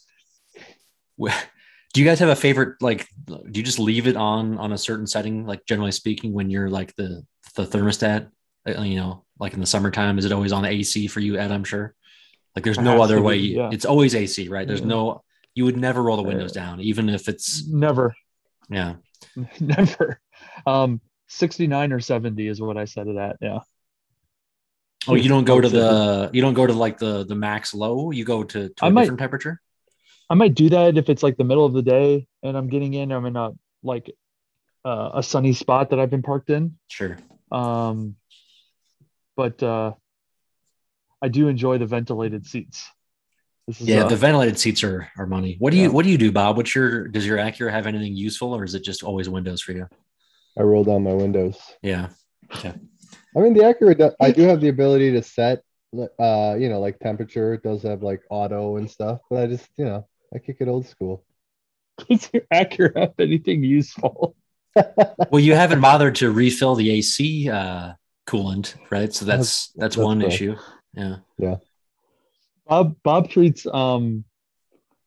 Do 1.94 2.02
you 2.02 2.06
guys 2.06 2.20
have 2.20 2.30
a 2.30 2.36
favorite? 2.36 2.82
Like, 2.82 3.08
do 3.26 3.40
you 3.54 3.64
just 3.64 3.80
leave 3.80 4.08
it 4.08 4.16
on 4.16 4.58
on 4.58 4.72
a 4.72 4.78
certain 4.78 5.08
setting? 5.08 5.46
Like, 5.46 5.66
generally 5.66 5.92
speaking, 5.92 6.34
when 6.34 6.50
you're 6.50 6.70
like 6.70 6.96
the 6.96 7.26
the 7.56 7.66
thermostat, 7.66 8.30
uh, 8.68 8.82
you 8.82 8.96
know, 8.98 9.26
like 9.40 9.54
in 9.54 9.60
the 9.60 9.66
summertime, 9.66 10.20
is 10.20 10.26
it 10.26 10.32
always 10.32 10.52
on 10.52 10.66
AC 10.66 11.08
for 11.08 11.20
you, 11.20 11.38
Ed? 11.38 11.52
I'm 11.52 11.64
sure. 11.64 11.96
Like, 12.56 12.64
there's 12.64 12.80
no 12.80 13.02
other 13.02 13.16
to 13.16 13.22
be, 13.22 13.26
way. 13.28 13.36
yeah. 13.38 13.70
It's 13.72 13.86
always 13.86 14.16
AC, 14.16 14.48
right? 14.50 14.68
There's 14.68 14.80
Yeah. 14.82 14.88
no. 14.88 15.24
You 15.56 15.66
would 15.66 15.78
never 15.78 16.04
roll 16.04 16.18
the 16.18 16.24
windows 16.24 16.52
down, 16.52 16.82
even 16.82 17.10
if 17.10 17.28
it's 17.28 17.68
Never, 17.68 18.16
yeah. 18.70 18.96
never. 19.60 20.20
Um, 20.68 21.02
69 21.30 21.94
or 21.94 22.00
70 22.00 22.48
is 22.48 22.62
what 22.62 22.78
I 22.78 22.86
said 22.86 23.08
it 23.08 23.18
at. 23.18 23.38
Yeah. 23.42 23.60
Oh, 25.08 25.16
you 25.16 25.30
don't 25.30 25.46
go 25.46 25.60
to 25.62 25.70
the 25.70 26.30
you 26.34 26.42
don't 26.42 26.54
go 26.54 26.66
to 26.68 26.74
like 26.74 26.98
the 26.98 27.26
the 27.26 27.36
max 27.36 27.74
low. 27.74 28.12
You 28.12 28.26
go 28.26 28.44
to, 28.44 28.70
to 28.70 28.74
I 28.82 28.88
a 28.88 28.92
might- 28.92 29.04
different 29.04 29.20
temperature. 29.20 29.62
I 30.30 30.34
might 30.36 30.56
do 30.56 30.70
that 30.70 30.98
if 30.98 31.10
it's 31.10 31.24
like 31.24 31.38
the 31.38 31.46
middle 31.46 31.66
of 31.66 31.72
the 31.74 31.82
day 31.82 32.28
and 32.44 32.58
I'm 32.58 32.68
getting 32.68 32.94
in. 32.94 33.12
I'm 33.14 33.26
in 33.26 33.38
a 33.38 33.52
like 33.82 34.12
uh, 34.84 35.12
a 35.16 35.24
sunny 35.24 35.54
spot 35.54 35.92
that 35.92 36.00
I've 36.00 36.10
been 36.10 36.22
parked 36.22 36.50
in. 36.50 36.78
Sure. 36.90 37.18
Um, 37.50 38.16
but 39.38 39.64
uh, 39.64 39.94
I 41.22 41.30
do 41.30 41.48
enjoy 41.48 41.78
the 41.78 41.86
ventilated 41.86 42.46
seats. 42.46 42.86
This 43.68 43.80
is 43.82 43.88
Yeah, 43.88 44.04
uh, 44.04 44.10
the 44.10 44.18
ventilated 44.18 44.60
seats 44.60 44.84
are 44.84 45.10
are 45.18 45.26
money. 45.28 45.56
What 45.60 45.72
do 45.72 45.78
you 45.78 45.84
Yeah. 45.84 45.90
what 45.90 46.04
do 46.04 46.12
you 46.12 46.18
do, 46.18 46.32
Bob? 46.34 46.58
What's 46.58 46.76
your 46.76 47.08
does 47.08 47.26
your 47.26 47.38
Acura 47.38 47.72
have 47.72 47.88
anything 47.88 48.14
useful 48.16 48.54
or 48.54 48.66
is 48.66 48.76
it 48.76 48.84
just 48.84 49.04
always 49.04 49.30
windows 49.30 49.62
for 49.62 49.72
you? 49.72 49.88
I 50.58 50.64
roll 50.64 50.84
down 50.84 51.04
my 51.04 51.14
windows. 51.14 51.58
Yeah. 51.82 52.10
I 53.38 53.42
mean, 53.42 53.54
the 53.54 53.62
Acura, 53.62 54.16
I 54.20 54.32
do 54.32 54.44
have 54.44 54.62
the 54.62 54.70
ability 54.70 55.12
to 55.12 55.22
set, 55.22 55.64
uh, 55.96 56.56
you 56.60 56.70
know, 56.70 56.80
like 56.80 56.98
temperature. 57.00 57.54
It 57.54 57.62
does 57.62 57.84
have 57.84 58.02
like 58.02 58.22
auto 58.32 58.78
and 58.78 58.90
stuff, 58.90 59.20
but 59.30 59.44
I 59.44 59.48
just, 59.48 59.70
you 59.78 59.86
know, 59.86 60.08
I 60.34 60.40
kick 60.40 60.58
it 60.60 60.68
old 60.68 60.88
school. 60.88 61.24
Does 62.10 62.30
your 62.34 62.44
Acura 62.54 62.98
have 63.00 63.14
anything 63.20 63.64
useful? 63.64 64.36
Well, 65.32 65.40
you 65.40 65.56
haven't 65.56 65.82
bothered 65.82 66.14
to 66.18 66.30
refill 66.30 66.76
the 66.76 66.92
AC 66.92 67.50
uh, 67.50 67.94
coolant, 68.28 68.76
right? 68.92 69.12
So 69.12 69.26
that's 69.26 69.70
that's, 69.70 69.96
That's 69.96 69.98
one 69.98 70.20
fair. 70.20 70.30
issue. 70.30 70.56
Yeah. 70.94 71.16
Yeah. 71.40 71.56
Bob 72.68 72.96
Bob 73.02 73.30
treats 73.32 73.66
um 73.66 74.24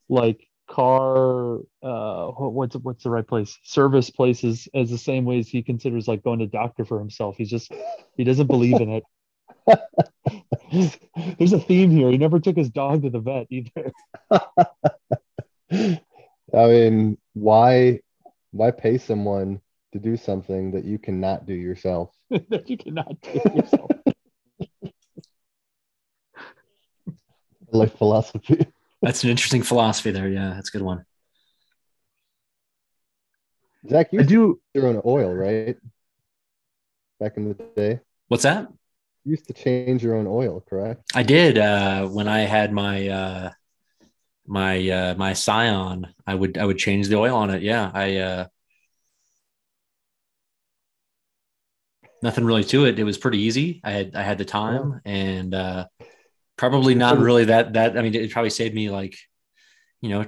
like 0.09 0.50
car 0.71 1.59
uh 1.83 2.27
what's 2.29 2.77
what's 2.77 3.03
the 3.03 3.11
right 3.11 3.27
place 3.27 3.59
service 3.65 4.09
places 4.09 4.69
as 4.73 4.89
the 4.89 4.97
same 4.97 5.25
ways 5.25 5.49
he 5.49 5.63
considers 5.63 6.07
like 6.07 6.23
going 6.23 6.39
to 6.39 6.47
doctor 6.47 6.85
for 6.85 6.99
himself. 6.99 7.37
He's 7.37 7.51
just 7.51 7.73
he 8.17 8.25
doesn't 8.25 8.47
believe 8.47 8.81
in 8.81 8.91
it. 8.91 9.05
There's 11.39 11.53
a 11.53 11.61
theme 11.61 11.91
here. 11.91 12.11
He 12.11 12.19
never 12.19 12.39
took 12.39 12.57
his 12.57 12.71
dog 12.71 13.03
to 13.03 13.11
the 13.11 13.19
vet 13.19 13.47
either. 13.51 13.93
I 16.53 16.67
mean, 16.67 17.19
why, 17.35 18.01
why 18.51 18.71
pay 18.71 18.99
someone 18.99 19.61
to 19.93 19.99
do 19.99 20.17
something 20.17 20.73
that 20.73 20.85
you 20.85 20.99
cannot 20.99 21.47
do 21.47 21.55
yourself? 21.55 22.15
that 22.31 22.69
you 22.69 22.77
cannot 22.77 23.21
do 23.21 23.41
yourself. 23.55 23.91
like 27.73 27.97
philosophy. 27.97 28.67
That's 29.03 29.25
an 29.25 29.31
interesting 29.31 29.63
philosophy 29.63 30.11
there. 30.11 30.29
Yeah, 30.29 30.53
that's 30.55 30.69
a 30.69 30.73
good 30.73 30.83
one. 30.83 31.05
Zach, 33.89 34.13
you 34.13 34.21
I 34.21 34.23
do 34.25 34.61
your 34.75 34.87
own 34.87 35.01
oil, 35.05 35.33
right? 35.33 35.77
Back 37.19 37.37
in 37.37 37.49
the 37.49 37.55
day, 37.55 38.01
What's 38.29 38.43
that? 38.43 38.69
you 39.25 39.33
used 39.33 39.47
to 39.47 39.53
change 39.53 40.03
your 40.03 40.17
own 40.17 40.27
oil, 40.27 40.63
correct? 40.69 41.03
I 41.15 41.23
did 41.23 41.59
uh, 41.59 42.07
when 42.07 42.29
I 42.29 42.41
had 42.41 42.73
my 42.73 43.09
uh, 43.09 43.51
my 44.47 44.89
uh, 44.89 45.15
my 45.17 45.33
Scion. 45.33 46.07
I 46.27 46.35
would 46.35 46.59
I 46.59 46.65
would 46.65 46.79
change 46.79 47.09
the 47.09 47.17
oil 47.17 47.37
on 47.37 47.51
it. 47.51 47.63
Yeah, 47.63 47.91
I 47.93 48.17
uh, 48.17 48.47
nothing 52.23 52.45
really 52.45 52.65
to 52.65 52.85
it. 52.87 52.99
It 52.99 53.05
was 53.05 53.19
pretty 53.19 53.39
easy. 53.39 53.81
I 53.85 53.91
had 53.91 54.15
I 54.15 54.23
had 54.23 54.39
the 54.39 54.45
time 54.45 55.01
and 55.05 55.55
uh, 55.55 55.87
probably 56.61 56.95
not 56.95 57.19
really 57.19 57.47
that 57.47 57.73
that. 57.73 57.97
I 57.99 58.03
mean, 58.03 58.15
it 58.15 58.31
probably 58.31 58.51
saved 58.51 58.75
me 58.75 58.91
like 58.91 59.17
you 60.03 60.11
know 60.11 60.27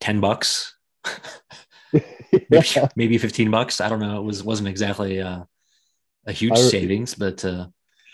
ten 0.00 0.20
bucks, 0.20 0.76
maybe, 1.92 2.04
Yeah. 2.76 2.88
maybe 2.96 3.18
fifteen 3.18 3.50
bucks. 3.50 3.80
I 3.80 3.88
don't 3.88 4.00
know. 4.00 4.18
It 4.20 4.24
was 4.24 4.44
wasn't 4.44 4.68
exactly 4.68 5.20
uh, 5.20 5.44
a 6.26 6.32
huge 6.32 6.52
I- 6.52 6.60
savings, 6.60 7.14
but 7.14 7.44
uh, 7.44 7.66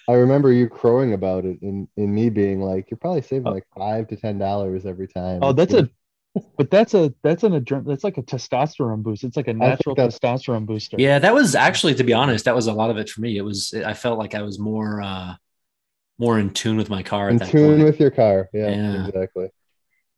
I 0.09 0.13
remember 0.15 0.53
you 0.53 0.69
crowing 0.69 1.13
about 1.13 1.45
it 1.45 1.61
and, 1.61 1.87
and 1.97 2.15
me 2.15 2.31
being 2.31 2.61
like, 2.63 2.91
you're 2.91 2.99
probably 2.99 3.23
saving 3.23 3.47
Oh. 3.49 3.53
like 3.53 3.67
five 3.77 4.09
to 4.09 4.17
ten 4.17 4.39
dollars 4.39 4.87
every 4.87 5.09
time. 5.09 5.41
Oh, 5.43 5.53
that's 5.53 5.73
worth- 5.75 5.87
a 5.87 5.91
but 6.57 6.71
that's 6.71 6.95
a 6.95 7.13
that's 7.25 7.43
an 7.43 7.53
adren 7.61 7.85
that's 7.85 8.05
like 8.05 8.17
a 8.19 8.23
testosterone 8.23 9.03
boost. 9.03 9.25
It's 9.25 9.37
like 9.37 9.49
a 9.49 9.53
natural 9.55 9.97
testosterone 9.97 10.67
booster. 10.67 10.97
Yeah, 10.99 11.19
that 11.19 11.35
was 11.35 11.57
actually, 11.57 11.95
to 11.97 12.05
be 12.05 12.13
honest, 12.13 12.45
that 12.45 12.55
was 12.55 12.69
a 12.69 12.73
lot 12.73 12.91
of 12.91 12.97
it 12.97 13.09
for 13.11 13.21
me. 13.23 13.37
It 13.37 13.43
was, 13.43 13.75
I 13.75 13.95
felt 13.95 14.19
like 14.21 14.37
I 14.37 14.43
was 14.43 14.57
more, 14.59 15.03
uh, 15.03 15.35
more 16.19 16.39
in 16.39 16.51
tune 16.51 16.77
with 16.77 16.91
my 16.91 17.03
car 17.03 17.29
at 17.29 17.33
in 17.33 17.37
that 17.39 17.49
tune 17.49 17.77
point. 17.77 17.85
with 17.85 18.01
your 18.01 18.11
car. 18.11 18.49
Yeah, 18.53 18.69
Yeah. 18.71 19.07
exactly. 19.07 19.49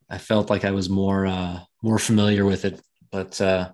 I 0.09 0.17
felt 0.17 0.49
like 0.49 0.65
I 0.65 0.71
was 0.71 0.89
more, 0.89 1.25
uh, 1.25 1.59
more 1.81 1.99
familiar 1.99 2.43
with 2.45 2.65
it. 2.65 2.81
But, 3.11 3.39
uh, 3.39 3.71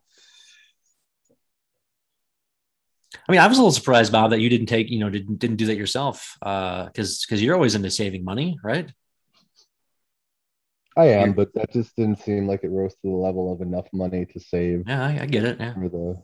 I 3.28 3.32
mean, 3.32 3.42
I 3.42 3.48
was 3.48 3.58
a 3.58 3.62
little 3.62 3.72
surprised, 3.72 4.12
Bob, 4.12 4.32
that 4.32 4.40
you 4.42 4.50
didn't 4.50 4.68
take, 4.68 4.90
you 4.90 5.00
know, 5.00 5.10
didn't 5.10 5.38
didn't 5.40 5.56
do 5.58 5.66
that 5.68 5.76
yourself, 5.78 6.38
because 6.40 7.26
because 7.26 7.42
you're 7.42 7.56
always 7.56 7.76
into 7.76 7.90
saving 7.90 8.24
money, 8.24 8.58
right? 8.64 8.92
I 10.96 11.06
am, 11.10 11.34
but 11.34 11.54
that 11.54 11.72
just 11.72 11.96
didn't 11.96 12.20
seem 12.20 12.48
like 12.48 12.64
it 12.64 12.70
rose 12.70 12.94
to 12.94 13.00
the 13.04 13.10
level 13.10 13.52
of 13.54 13.62
enough 13.62 13.88
money 13.94 14.26
to 14.26 14.40
save 14.40 14.84
Yeah, 14.88 15.06
I, 15.06 15.20
I 15.22 15.26
get 15.28 15.44
it. 15.44 15.60
Yeah. 15.60 15.74
for 15.76 15.90
the, 15.90 16.24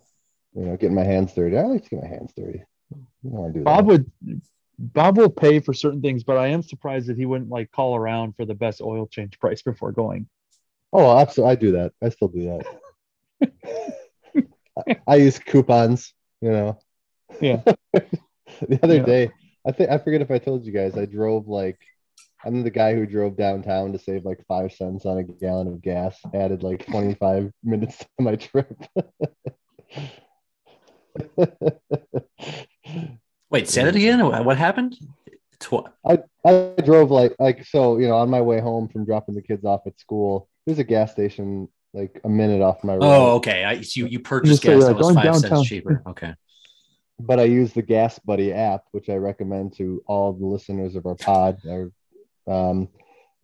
you 0.56 0.66
know, 0.66 0.78
getting 0.78 0.96
my 0.96 1.04
hands 1.04 1.34
dirty. 1.34 1.58
I 1.58 1.64
like 1.64 1.84
to 1.84 1.90
get 1.92 2.02
my 2.02 2.08
hands 2.08 2.34
dirty. 2.36 2.64
I 2.92 2.98
don't 3.24 3.32
want 3.34 3.54
to 3.54 3.60
do 3.60 3.64
Bob 3.64 3.78
that. 3.78 3.86
would 3.86 4.12
Bob 4.80 5.18
will 5.18 5.30
pay 5.30 5.60
for 5.60 5.74
certain 5.74 6.02
things, 6.02 6.24
but 6.24 6.38
I 6.38 6.48
am 6.48 6.64
surprised 6.64 7.08
that 7.08 7.18
he 7.18 7.26
wouldn't 7.26 7.50
like 7.50 7.72
call 7.72 7.96
around 7.96 8.36
for 8.36 8.46
the 8.46 8.56
best 8.56 8.82
oil 8.82 9.08
change 9.08 9.40
price 9.40 9.62
before 9.62 9.92
going. 9.92 10.28
Oh, 10.92 11.18
absolutely. 11.18 11.52
I 11.52 11.56
do 11.56 11.72
that. 11.74 11.92
I 12.02 12.10
still 12.10 12.28
do 12.28 12.46
that. 12.46 13.94
I, 14.78 14.98
I 15.08 15.16
use 15.16 15.40
coupons, 15.40 16.14
you 16.42 16.52
know. 16.52 16.80
Yeah. 17.42 17.62
the 17.94 18.80
other 18.84 18.98
Yeah. 18.98 19.06
day, 19.06 19.32
I 19.66 19.72
think 19.72 19.90
I 19.90 19.98
forget 19.98 20.22
if 20.22 20.32
I 20.32 20.38
told 20.40 20.66
you 20.66 20.72
guys, 20.72 20.98
I 20.98 21.06
drove 21.06 21.48
like 21.48 21.80
I'm 22.46 22.64
the 22.64 22.70
guy 22.70 22.94
who 22.94 23.06
drove 23.06 23.38
downtown 23.38 23.94
to 23.94 24.00
save 24.00 24.26
like 24.26 24.46
five 24.48 24.74
cents 24.74 25.06
on 25.06 25.18
a 25.18 25.24
gallon 25.24 25.68
of 25.68 25.82
gas, 25.82 26.20
added 26.34 26.62
like 26.62 26.86
25 26.88 27.52
minutes 27.64 27.98
to 28.00 28.06
my 28.20 28.36
trip. 28.36 28.76
Wait, 33.54 33.70
say 33.70 33.84
that 33.84 33.96
again. 33.96 34.20
What 34.44 34.58
happened? 34.58 34.98
Tw- 35.60 35.88
I, 36.04 36.18
I 36.44 36.74
drove 36.84 37.12
like 37.12 37.36
like 37.38 37.64
so 37.66 38.00
you 38.00 38.08
know 38.08 38.18
on 38.18 38.28
my 38.28 38.42
way 38.42 38.60
home 38.60 38.90
from 38.90 39.06
dropping 39.06 39.36
the 39.36 39.44
kids 39.44 39.64
off 39.64 39.82
at 39.86 40.00
school. 40.00 40.50
There's 40.66 40.80
a 40.80 40.84
gas 40.84 41.12
station 41.12 41.70
like 41.94 42.20
a 42.24 42.30
minute 42.30 42.64
off 42.64 42.84
my 42.84 42.94
road. 42.94 43.04
oh, 43.04 43.36
okay. 43.36 43.64
I, 43.64 43.82
so 43.82 44.00
you, 44.00 44.08
you 44.08 44.20
purchased 44.20 44.64
gas 44.64 44.84
uh, 44.84 44.88
that 44.88 44.98
was 44.98 45.04
going 45.04 45.16
five 45.16 45.26
downtown. 45.26 45.58
cents 45.58 45.68
cheaper. 45.68 46.02
Okay. 46.08 46.34
but 47.20 47.40
I 47.40 47.44
use 47.44 47.74
the 47.74 47.84
Gas 47.84 48.18
Buddy 48.18 48.52
app, 48.52 48.86
which 48.92 49.08
I 49.08 49.16
recommend 49.18 49.78
to 49.78 50.02
all 50.08 50.34
the 50.34 50.48
listeners 50.48 50.96
of 50.96 51.06
our 51.06 51.14
pod. 51.14 51.60
Um, 52.48 52.90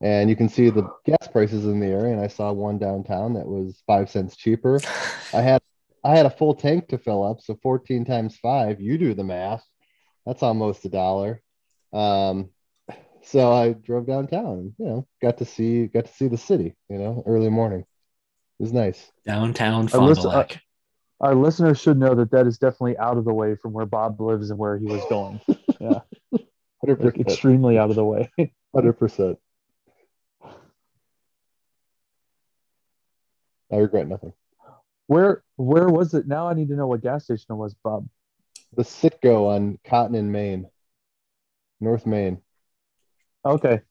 and 0.02 0.28
you 0.28 0.36
can 0.36 0.50
see 0.50 0.72
the 0.72 0.90
gas 1.06 1.28
prices 1.32 1.66
in 1.66 1.80
the 1.80 1.86
area. 1.86 2.14
And 2.14 2.22
I 2.22 2.28
saw 2.28 2.52
one 2.52 2.80
downtown 2.80 3.36
that 3.36 3.46
was 3.46 3.84
five 3.86 4.10
cents 4.10 4.36
cheaper. 4.36 4.80
I 5.34 5.42
had 5.42 5.62
I 6.04 6.16
had 6.16 6.26
a 6.26 6.32
full 6.32 6.56
tank 6.56 6.88
to 6.88 6.98
fill 6.98 7.24
up, 7.24 7.42
so 7.42 7.60
14 7.62 8.06
times 8.06 8.38
five, 8.38 8.82
you 8.82 8.98
do 8.98 9.14
the 9.14 9.24
math. 9.24 9.64
That's 10.26 10.44
almost 10.44 10.86
a 10.86 10.90
dollar. 10.90 11.42
Um, 11.94 12.50
so 13.24 13.52
I 13.52 13.74
drove 13.74 14.08
downtown. 14.08 14.74
You 14.78 14.86
know, 14.86 15.08
got 15.22 15.38
to 15.40 15.46
see 15.46 15.88
got 15.88 16.06
to 16.06 16.14
see 16.14 16.28
the 16.28 16.38
city. 16.38 16.76
You 16.90 16.98
know, 16.98 17.24
early 17.26 17.50
morning. 17.50 17.82
It 17.82 18.64
was 18.64 18.74
nice. 18.74 19.12
Downtown 19.26 19.88
Fond 19.88 20.16
du 20.16 20.22
Lac. 20.28 20.62
Our 21.22 21.36
listeners 21.36 21.80
should 21.80 21.98
know 21.98 22.16
that 22.16 22.32
that 22.32 22.48
is 22.48 22.58
definitely 22.58 22.98
out 22.98 23.18
of 23.18 23.26
the 23.26 23.34
way 23.34 23.56
from 23.56 23.74
where 23.74 23.86
Bob 23.86 24.22
lives 24.22 24.50
and 24.52 24.60
where 24.60 24.78
he 24.78 24.86
was 24.86 25.04
going. 25.10 25.42
Yeah, 25.80 26.02
Hundred 26.82 27.02
like 27.02 27.14
percent. 27.14 27.30
extremely 27.30 27.78
out 27.78 27.90
of 27.90 27.96
the 27.96 28.04
way. 28.04 28.30
Hundred 28.76 28.94
percent. 28.94 29.40
I 33.72 33.78
regret 33.78 34.10
nothing. 34.10 34.34
Where 35.08 35.42
where 35.56 35.88
was 35.88 36.14
it? 36.14 36.28
Now 36.28 36.50
I 36.50 36.54
need 36.54 36.68
to 36.68 36.76
know 36.76 36.88
what 36.88 37.02
gas 37.02 37.24
station 37.24 37.46
it 37.50 37.56
was, 37.56 37.74
Bob. 37.82 38.10
The 38.76 38.84
Citgo 38.84 39.48
on 39.56 39.80
Cotton 39.84 40.16
in 40.16 40.32
Main, 40.32 40.70
North 41.80 42.06
Main. 42.06 42.42
Okay, 43.46 43.82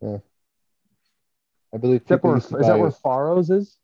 Yeah. 0.00 0.18
I 1.74 1.78
believe 1.78 2.02
is 2.02 2.06
that 2.06 2.22
where, 2.22 2.36
is 2.36 2.48
that 2.48 2.78
where 2.78 2.90
Faros 2.90 3.50
is? 3.50 3.76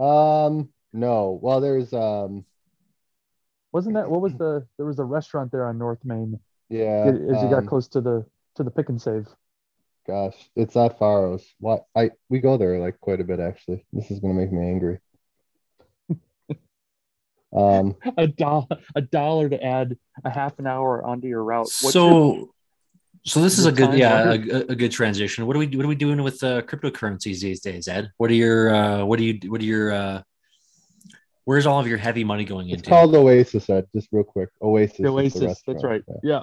Um, 0.00 0.70
no. 0.92 1.38
Well, 1.40 1.60
there's 1.60 1.92
um, 1.92 2.44
Wasn't 3.72 3.94
that 3.94 4.10
what 4.10 4.20
was 4.20 4.34
the 4.34 4.66
there 4.76 4.86
was 4.86 4.98
a 4.98 5.04
restaurant 5.04 5.52
there 5.52 5.66
on 5.66 5.78
North 5.78 6.04
Main 6.04 6.40
yeah. 6.68 7.04
as 7.06 7.42
you 7.42 7.50
got 7.50 7.58
um, 7.58 7.66
close 7.66 7.88
to 7.88 8.00
the 8.00 8.24
to 8.56 8.64
the 8.64 8.70
pick 8.70 8.88
and 8.88 9.00
save. 9.00 9.28
Gosh, 10.06 10.50
it's 10.56 10.76
at 10.76 10.98
Faros. 10.98 11.42
What 11.58 11.84
I 11.94 12.10
we 12.28 12.40
go 12.40 12.56
there 12.56 12.78
like 12.78 12.98
quite 13.00 13.20
a 13.20 13.24
bit 13.24 13.38
actually. 13.38 13.84
This 13.92 14.10
is 14.10 14.20
gonna 14.20 14.34
make 14.34 14.50
me 14.50 14.66
angry. 14.66 14.98
Um, 17.52 17.96
A 18.16 18.26
dollar 18.28 18.66
a 18.94 19.00
dollar 19.00 19.48
to 19.48 19.62
add 19.62 19.96
a 20.24 20.30
half 20.30 20.58
an 20.58 20.66
hour 20.66 21.04
onto 21.04 21.26
your 21.28 21.42
route. 21.42 21.60
What's 21.82 21.94
your- 21.94 22.10
so 22.12 22.54
so 23.24 23.40
this 23.42 23.58
is 23.58 23.66
a 23.66 23.72
good 23.72 23.92
yeah 23.94 24.32
a, 24.32 24.34
a- 24.34 24.66
a 24.72 24.74
good 24.74 24.90
transition 24.90 25.46
what 25.46 25.54
are 25.54 25.58
we 25.58 25.66
what 25.66 25.84
are 25.84 25.88
we 25.88 25.94
doing 25.94 26.22
with 26.22 26.42
uh, 26.42 26.62
cryptocurrencies 26.62 27.40
these 27.40 27.60
days 27.60 27.86
ed 27.86 28.10
what 28.16 28.30
are 28.30 28.34
your 28.34 28.74
uh 28.74 29.04
what 29.04 29.20
are 29.20 29.22
you 29.22 29.38
what 29.50 29.60
are 29.60 29.64
your 29.64 29.92
uh 29.92 30.22
where's 31.44 31.66
all 31.66 31.78
of 31.78 31.86
your 31.86 31.98
heavy 31.98 32.24
money 32.24 32.46
going 32.46 32.68
it's 32.70 32.78
into 32.78 32.88
called 32.88 33.14
Oasis. 33.14 33.68
Ed, 33.68 33.86
just 33.94 34.08
real 34.10 34.24
quick. 34.24 34.48
Oasis. 34.62 34.96
the 34.98 35.08
Oasis. 35.08 35.62
That's 35.66 35.84
right. 35.84 36.02
Yeah. 36.08 36.14
Yeah. 36.22 36.42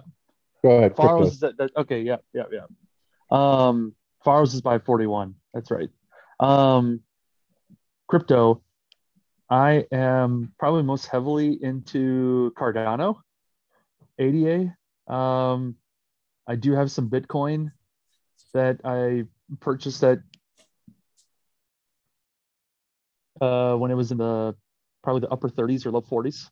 Go 0.64 0.72
ahead. 0.78 0.95
Faros 0.95 1.28
is 1.28 1.39
that, 1.39 1.58
that 1.58 1.72
okay, 1.78 2.01
yeah, 2.01 2.18
yeah, 2.34 2.43
yeah. 2.51 2.66
Um 3.32 3.95
Faros 4.26 4.53
is 4.53 4.62
by 4.62 4.78
41. 4.78 5.34
That's 5.55 5.72
right. 5.72 5.89
Um 6.39 7.01
crypto. 8.08 8.62
I 9.50 9.86
am 9.91 10.54
probably 10.60 10.84
most 10.84 11.06
heavily 11.08 11.58
into 11.62 12.54
Cardano, 12.58 13.22
ADA. 14.20 14.76
Um 15.12 15.76
I 16.48 16.56
do 16.56 16.74
have 16.74 16.91
some 16.91 17.10
Bitcoin 17.10 17.72
that 18.54 18.80
I 18.84 19.26
purchased 19.60 20.04
at 20.04 20.20
uh 23.39 23.76
when 23.76 23.91
it 23.91 23.95
was 23.95 24.12
in 24.12 24.18
the 24.18 24.56
probably 25.04 25.22
the 25.22 25.30
upper 25.30 25.50
30s 25.50 25.86
or 25.86 25.91
low 25.91 26.02
40s. 26.02 26.50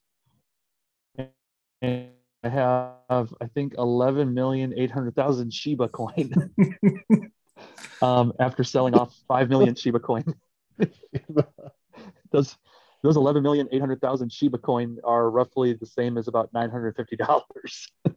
And 1.82 2.10
I 2.44 2.50
have 2.50 3.34
I 3.42 3.48
think 3.48 3.74
eleven 3.78 4.34
million 4.34 4.74
eight 4.78 4.92
hundred 4.92 5.16
thousand 5.16 5.52
Shiba 5.52 5.90
coin. 5.90 6.52
um, 8.02 8.34
after 8.40 8.64
selling 8.64 8.94
off 8.94 9.16
five 9.28 9.50
million 9.50 9.74
Shiba 9.76 10.00
coin. 10.00 10.24
those 12.32 12.56
those 13.06 13.18
eleven 13.18 13.44
million 13.44 13.68
eight 13.72 13.80
hundred 13.80 14.02
thousand 14.02 14.32
Shiba 14.32 14.58
coin 14.58 14.98
are 15.04 15.30
roughly 15.30 15.74
the 15.74 15.86
same 15.86 16.18
as 16.18 16.28
about 16.28 16.50
nine 16.54 16.70
hundred 16.70 16.96
fifty 16.96 17.16
dollars. 17.16 17.88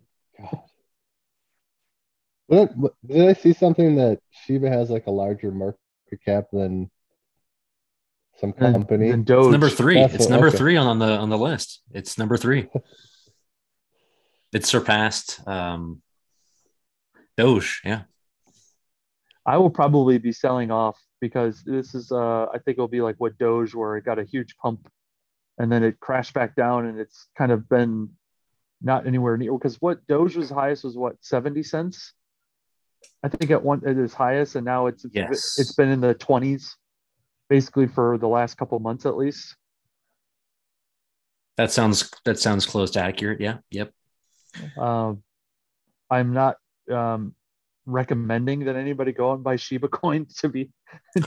Did, 2.50 2.70
did 3.06 3.28
I 3.28 3.34
see 3.34 3.52
something 3.52 3.96
that 3.96 4.20
Shiba 4.30 4.70
has 4.70 4.88
like 4.88 5.06
a 5.06 5.10
larger 5.10 5.50
market 5.50 5.78
cap 6.24 6.46
than 6.50 6.90
some 8.38 8.54
company? 8.54 9.10
And 9.10 9.26
Doge. 9.26 9.46
It's 9.46 9.52
number 9.52 9.68
three. 9.68 9.96
That's 9.96 10.14
it's 10.14 10.24
what- 10.24 10.30
number 10.30 10.48
okay. 10.48 10.56
three 10.56 10.76
on, 10.78 10.86
on 10.86 10.98
the 10.98 11.10
on 11.10 11.28
the 11.28 11.36
list. 11.36 11.82
It's 11.92 12.16
number 12.16 12.38
three. 12.38 12.66
it 14.54 14.64
surpassed 14.64 15.46
um, 15.46 16.00
Doge. 17.36 17.82
Yeah. 17.84 18.04
I 19.44 19.58
will 19.58 19.70
probably 19.70 20.16
be 20.16 20.32
selling 20.32 20.70
off 20.70 20.98
because 21.20 21.62
this 21.64 21.94
is 21.94 22.12
uh 22.12 22.46
I 22.46 22.58
think 22.58 22.76
it'll 22.76 22.88
be 22.88 23.00
like 23.00 23.16
what 23.18 23.38
Doge 23.38 23.74
where 23.74 23.96
it 23.96 24.04
got 24.04 24.18
a 24.18 24.24
huge 24.24 24.56
pump 24.56 24.88
and 25.58 25.70
then 25.70 25.82
it 25.82 26.00
crashed 26.00 26.34
back 26.34 26.54
down 26.54 26.86
and 26.86 26.98
it's 27.00 27.28
kind 27.36 27.52
of 27.52 27.68
been 27.68 28.10
not 28.80 29.06
anywhere 29.06 29.36
near 29.36 29.52
because 29.52 29.80
what 29.80 30.06
Doge 30.06 30.36
was 30.36 30.50
highest 30.50 30.84
was 30.84 30.96
what 30.96 31.16
70 31.20 31.62
cents. 31.64 32.12
I 33.22 33.28
think 33.28 33.50
at 33.50 33.62
one 33.62 33.82
at 33.86 33.96
its 33.96 34.14
highest 34.14 34.54
and 34.56 34.64
now 34.64 34.86
it's 34.86 35.04
it's, 35.04 35.14
Yes. 35.14 35.56
it's 35.58 35.74
been 35.74 35.88
in 35.88 36.00
the 36.00 36.14
20s 36.14 36.70
basically 37.48 37.86
for 37.86 38.18
the 38.18 38.28
last 38.28 38.56
couple 38.56 38.78
months 38.78 39.06
at 39.06 39.16
least. 39.16 39.56
That 41.56 41.72
sounds 41.72 42.10
that 42.24 42.38
sounds 42.38 42.66
close 42.66 42.92
to 42.92 43.00
accurate. 43.00 43.40
Yeah. 43.40 43.58
Yep. 43.70 43.92
Um, 44.78 45.22
I'm 46.08 46.32
not 46.32 46.56
um, 46.90 47.34
recommending 47.88 48.66
that 48.66 48.76
anybody 48.76 49.12
go 49.12 49.32
and 49.32 49.42
buy 49.42 49.56
Shiba 49.56 49.88
coin 49.88 50.26
to 50.38 50.48
be 50.48 50.70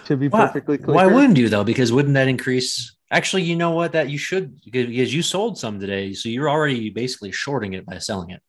to 0.05 0.15
be 0.15 0.27
Why, 0.27 0.45
perfectly 0.45 0.77
clear. 0.77 0.95
why 0.95 1.05
wouldn't 1.07 1.37
you 1.37 1.49
though? 1.49 1.63
Because 1.63 1.91
wouldn't 1.91 2.13
that 2.13 2.27
increase? 2.27 2.95
Actually, 3.09 3.43
you 3.43 3.55
know 3.55 3.71
what? 3.71 3.91
That 3.91 4.09
you 4.09 4.17
should 4.17 4.61
because 4.63 5.13
you 5.13 5.21
sold 5.21 5.57
some 5.57 5.79
today, 5.79 6.13
so 6.13 6.29
you're 6.29 6.49
already 6.49 6.89
basically 6.89 7.31
shorting 7.31 7.73
it 7.73 7.85
by 7.85 7.97
selling 7.97 8.29
it. 8.29 8.41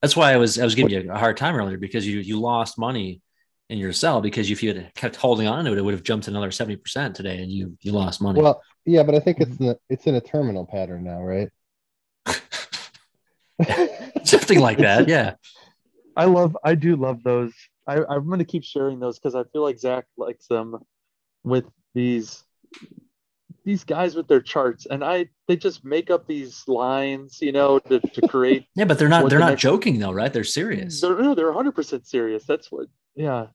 That's 0.00 0.16
why 0.16 0.32
I 0.32 0.36
was 0.36 0.58
I 0.58 0.64
was 0.64 0.74
giving 0.74 0.92
you 0.92 1.10
a 1.12 1.18
hard 1.18 1.36
time 1.36 1.56
earlier 1.56 1.78
because 1.78 2.06
you 2.06 2.20
you 2.20 2.38
lost 2.40 2.78
money 2.78 3.20
in 3.68 3.78
your 3.78 3.92
sell 3.92 4.20
because 4.20 4.50
if 4.50 4.62
you 4.62 4.74
had 4.74 4.94
kept 4.94 5.16
holding 5.16 5.48
on 5.48 5.64
to 5.64 5.72
it, 5.72 5.78
it 5.78 5.82
would 5.82 5.94
have 5.94 6.02
jumped 6.02 6.28
another 6.28 6.50
seventy 6.50 6.76
percent 6.76 7.16
today, 7.16 7.42
and 7.42 7.50
you 7.50 7.76
you 7.80 7.92
lost 7.92 8.20
money. 8.20 8.40
Well, 8.40 8.62
yeah, 8.84 9.02
but 9.02 9.14
I 9.14 9.20
think 9.20 9.40
it's 9.40 9.50
mm-hmm. 9.52 9.64
in 9.64 9.70
a, 9.70 9.76
it's 9.88 10.06
in 10.06 10.14
a 10.14 10.20
terminal 10.20 10.66
pattern 10.66 11.04
now, 11.04 11.22
right? 11.22 11.48
Something 14.24 14.60
like 14.60 14.78
that. 14.78 15.08
Yeah. 15.08 15.34
I 16.16 16.24
love 16.26 16.56
I 16.64 16.74
do 16.74 16.96
love 16.96 17.22
those. 17.22 17.52
I, 17.86 17.98
I'm 18.08 18.28
gonna 18.28 18.44
keep 18.44 18.64
sharing 18.64 19.00
those 19.00 19.18
because 19.18 19.34
I 19.34 19.44
feel 19.52 19.62
like 19.62 19.78
Zach 19.78 20.04
likes 20.16 20.46
them 20.46 20.78
with 21.44 21.64
these 21.94 22.44
these 23.64 23.84
guys 23.84 24.14
with 24.16 24.26
their 24.26 24.40
charts 24.40 24.86
and 24.86 25.04
I 25.04 25.28
they 25.46 25.56
just 25.56 25.84
make 25.84 26.10
up 26.10 26.26
these 26.26 26.64
lines, 26.66 27.38
you 27.40 27.52
know, 27.52 27.78
to, 27.80 28.00
to 28.00 28.28
create 28.28 28.66
Yeah, 28.74 28.84
but 28.86 28.98
they're 28.98 29.08
not 29.08 29.28
they're 29.28 29.38
the 29.38 29.44
not 29.44 29.50
next- 29.50 29.62
joking 29.62 29.98
though, 29.98 30.12
right? 30.12 30.32
They're 30.32 30.44
serious. 30.44 31.00
they're 31.00 31.16
no, 31.20 31.34
they're 31.34 31.46
100 31.46 31.72
percent 31.72 32.06
serious. 32.06 32.44
That's 32.44 32.70
what 32.72 32.88
yeah. 33.14 33.46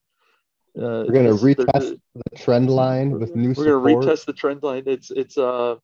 Uh, 0.77 1.03
We're 1.07 1.11
gonna 1.11 1.29
retest 1.33 1.99
the 2.15 2.37
trend 2.37 2.69
line 2.69 3.11
with 3.19 3.35
new 3.35 3.49
we're 3.49 3.55
support. 3.55 3.83
gonna 3.83 3.95
retest 4.13 4.25
the 4.25 4.33
trend 4.33 4.61
line. 4.63 4.83
It's 4.85 5.09
it's 5.11 5.37
uh 5.37 5.75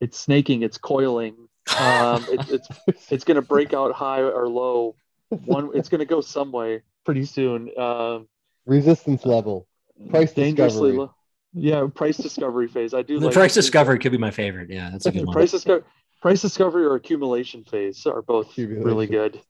it's 0.00 0.18
snaking, 0.18 0.62
it's 0.62 0.78
coiling. 0.78 1.36
Um 1.80 2.24
it, 2.30 2.48
it's 2.50 2.68
it's 3.10 3.24
gonna 3.24 3.42
break 3.42 3.72
out 3.74 3.92
high 3.92 4.20
or 4.20 4.46
low. 4.48 4.94
One 5.28 5.70
it's 5.74 5.88
gonna 5.88 6.04
go 6.04 6.20
some 6.20 6.52
way 6.52 6.82
pretty 7.04 7.24
soon. 7.24 7.70
Um 7.78 8.28
Resistance 8.64 9.24
level. 9.24 9.66
Price 10.10 10.32
dangerously 10.32 10.90
discovery. 10.90 10.98
low. 10.98 11.14
Yeah, 11.54 11.86
price 11.94 12.16
discovery 12.16 12.68
phase. 12.68 12.92
I 12.94 13.02
do 13.02 13.18
the 13.18 13.26
like 13.26 13.34
price 13.34 13.54
discovery 13.54 13.98
could 13.98 14.12
be 14.12 14.18
my 14.18 14.30
favorite. 14.30 14.70
Yeah, 14.70 14.90
that's 14.90 15.06
a 15.06 15.12
good 15.12 15.26
one. 15.26 15.32
price 15.32 15.52
discovery 15.52 15.84
price 16.20 16.42
discovery 16.42 16.84
or 16.84 16.94
accumulation 16.94 17.64
phase 17.64 18.06
are 18.06 18.22
both 18.22 18.56
really 18.58 19.06
good. 19.06 19.40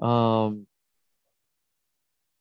Um 0.00 0.66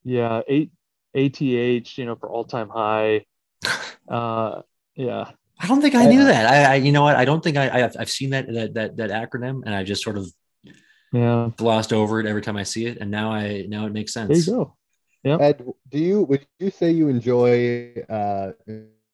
yeah, 0.04 0.42
eight 0.48 0.72
ATH, 1.14 1.98
you 1.98 2.06
know, 2.06 2.16
for 2.16 2.30
all 2.30 2.44
time 2.44 2.70
high. 2.70 3.26
Uh 4.10 4.62
yeah. 4.96 5.32
I 5.60 5.68
don't 5.68 5.80
think 5.80 5.96
I 5.96 6.06
knew 6.06 6.24
that. 6.26 6.46
I, 6.52 6.74
I 6.74 6.76
you 6.76 6.92
know 6.92 7.04
what? 7.04 7.16
I 7.16 7.24
don't 7.24 7.44
think 7.44 7.56
I, 7.56 7.70
I 7.70 7.80
have, 7.80 7.96
I've 7.98 8.10
seen 8.10 8.32
that 8.32 8.52
that 8.52 8.74
that 8.74 8.98
that 8.98 9.10
acronym, 9.12 9.62
and 9.66 9.76
I 9.76 9.84
just 9.84 10.04
sort 10.04 10.18
of 10.18 10.30
Yeah. 11.12 11.49
glossed 11.57 11.91
over 11.91 12.20
it 12.20 12.26
every 12.26 12.41
time 12.41 12.55
I 12.57 12.64
see 12.64 12.86
it, 12.86 12.97
and 12.99 13.12
now 13.12 13.32
I 13.32 13.66
now 13.68 13.86
it 13.86 13.93
makes 13.93 14.14
sense 14.14 14.30
There 14.30 14.38
you 14.38 14.43
sense. 14.43 14.55
go. 14.55 14.76
Ed, 15.43 15.64
do 15.89 15.99
you 15.99 16.24
would 16.24 16.47
you 16.59 16.72
say 16.72 16.91
you 16.91 17.09
enjoy 17.09 17.93
uh, 18.09 18.51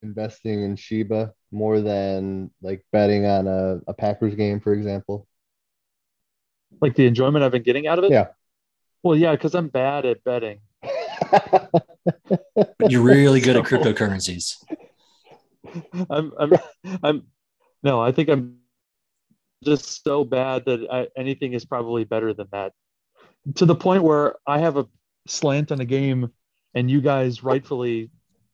investing 0.02 0.62
in 0.62 0.76
Shiba 0.76 1.34
more 1.50 1.80
than 1.80 2.50
like 2.62 2.84
betting 2.92 3.26
on 3.26 3.46
a, 3.46 3.80
a 3.86 3.94
Packers 3.94 4.34
game, 4.34 4.60
for 4.60 4.72
example? 4.72 5.26
Like 6.80 6.94
the 6.94 7.06
enjoyment 7.06 7.44
I've 7.44 7.52
been 7.52 7.62
getting 7.62 7.86
out 7.86 7.98
of 7.98 8.04
it? 8.04 8.12
Yeah. 8.12 8.28
Well, 9.02 9.16
yeah, 9.16 9.32
because 9.32 9.54
I'm 9.54 9.68
bad 9.68 10.06
at 10.06 10.22
betting. 10.24 10.60
But 12.54 12.90
you're 12.90 13.02
really 13.02 13.40
good 13.40 13.56
at 13.56 13.64
cryptocurrencies. 13.70 14.56
I'm, 16.10 16.32
I'm, 16.38 16.52
I'm, 17.02 17.26
no, 17.82 18.00
I 18.00 18.12
think 18.12 18.28
I'm 18.28 18.58
just 19.64 20.04
so 20.04 20.24
bad 20.24 20.64
that 20.66 20.86
I, 20.90 21.08
anything 21.16 21.52
is 21.52 21.64
probably 21.64 22.04
better 22.04 22.32
than 22.34 22.48
that. 22.52 22.72
To 23.56 23.66
the 23.66 23.74
point 23.74 24.02
where 24.02 24.36
I 24.46 24.58
have 24.58 24.76
a 24.76 24.86
slant 25.26 25.72
on 25.72 25.80
a 25.80 25.84
game, 25.84 26.32
and 26.74 26.90
you 26.90 27.00
guys 27.00 27.42
rightfully 27.42 28.10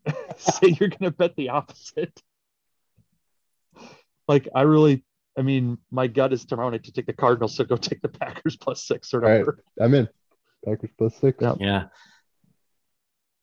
say 0.36 0.68
you're 0.78 0.88
going 0.88 1.02
to 1.02 1.10
bet 1.10 1.36
the 1.36 1.50
opposite. 1.50 2.20
Like 4.26 4.48
I 4.54 4.62
really, 4.62 5.04
I 5.38 5.42
mean, 5.42 5.76
my 5.90 6.06
gut 6.06 6.32
is 6.32 6.46
tomorrow 6.46 6.70
night 6.70 6.84
to 6.84 6.92
take 6.92 7.04
the 7.04 7.12
Cardinals, 7.12 7.54
so 7.54 7.62
go 7.64 7.76
take 7.76 8.00
the 8.00 8.08
Packers 8.08 8.56
plus 8.56 8.82
six 8.82 9.12
or 9.12 9.22
All 9.22 9.28
right. 9.30 9.32
whatever. 9.40 9.58
I'm 9.78 9.92
in. 9.92 10.08
Packers 10.64 10.88
plus 10.96 11.14
six. 11.16 11.36
Yeah. 11.42 11.54
Yeah. 11.60 11.84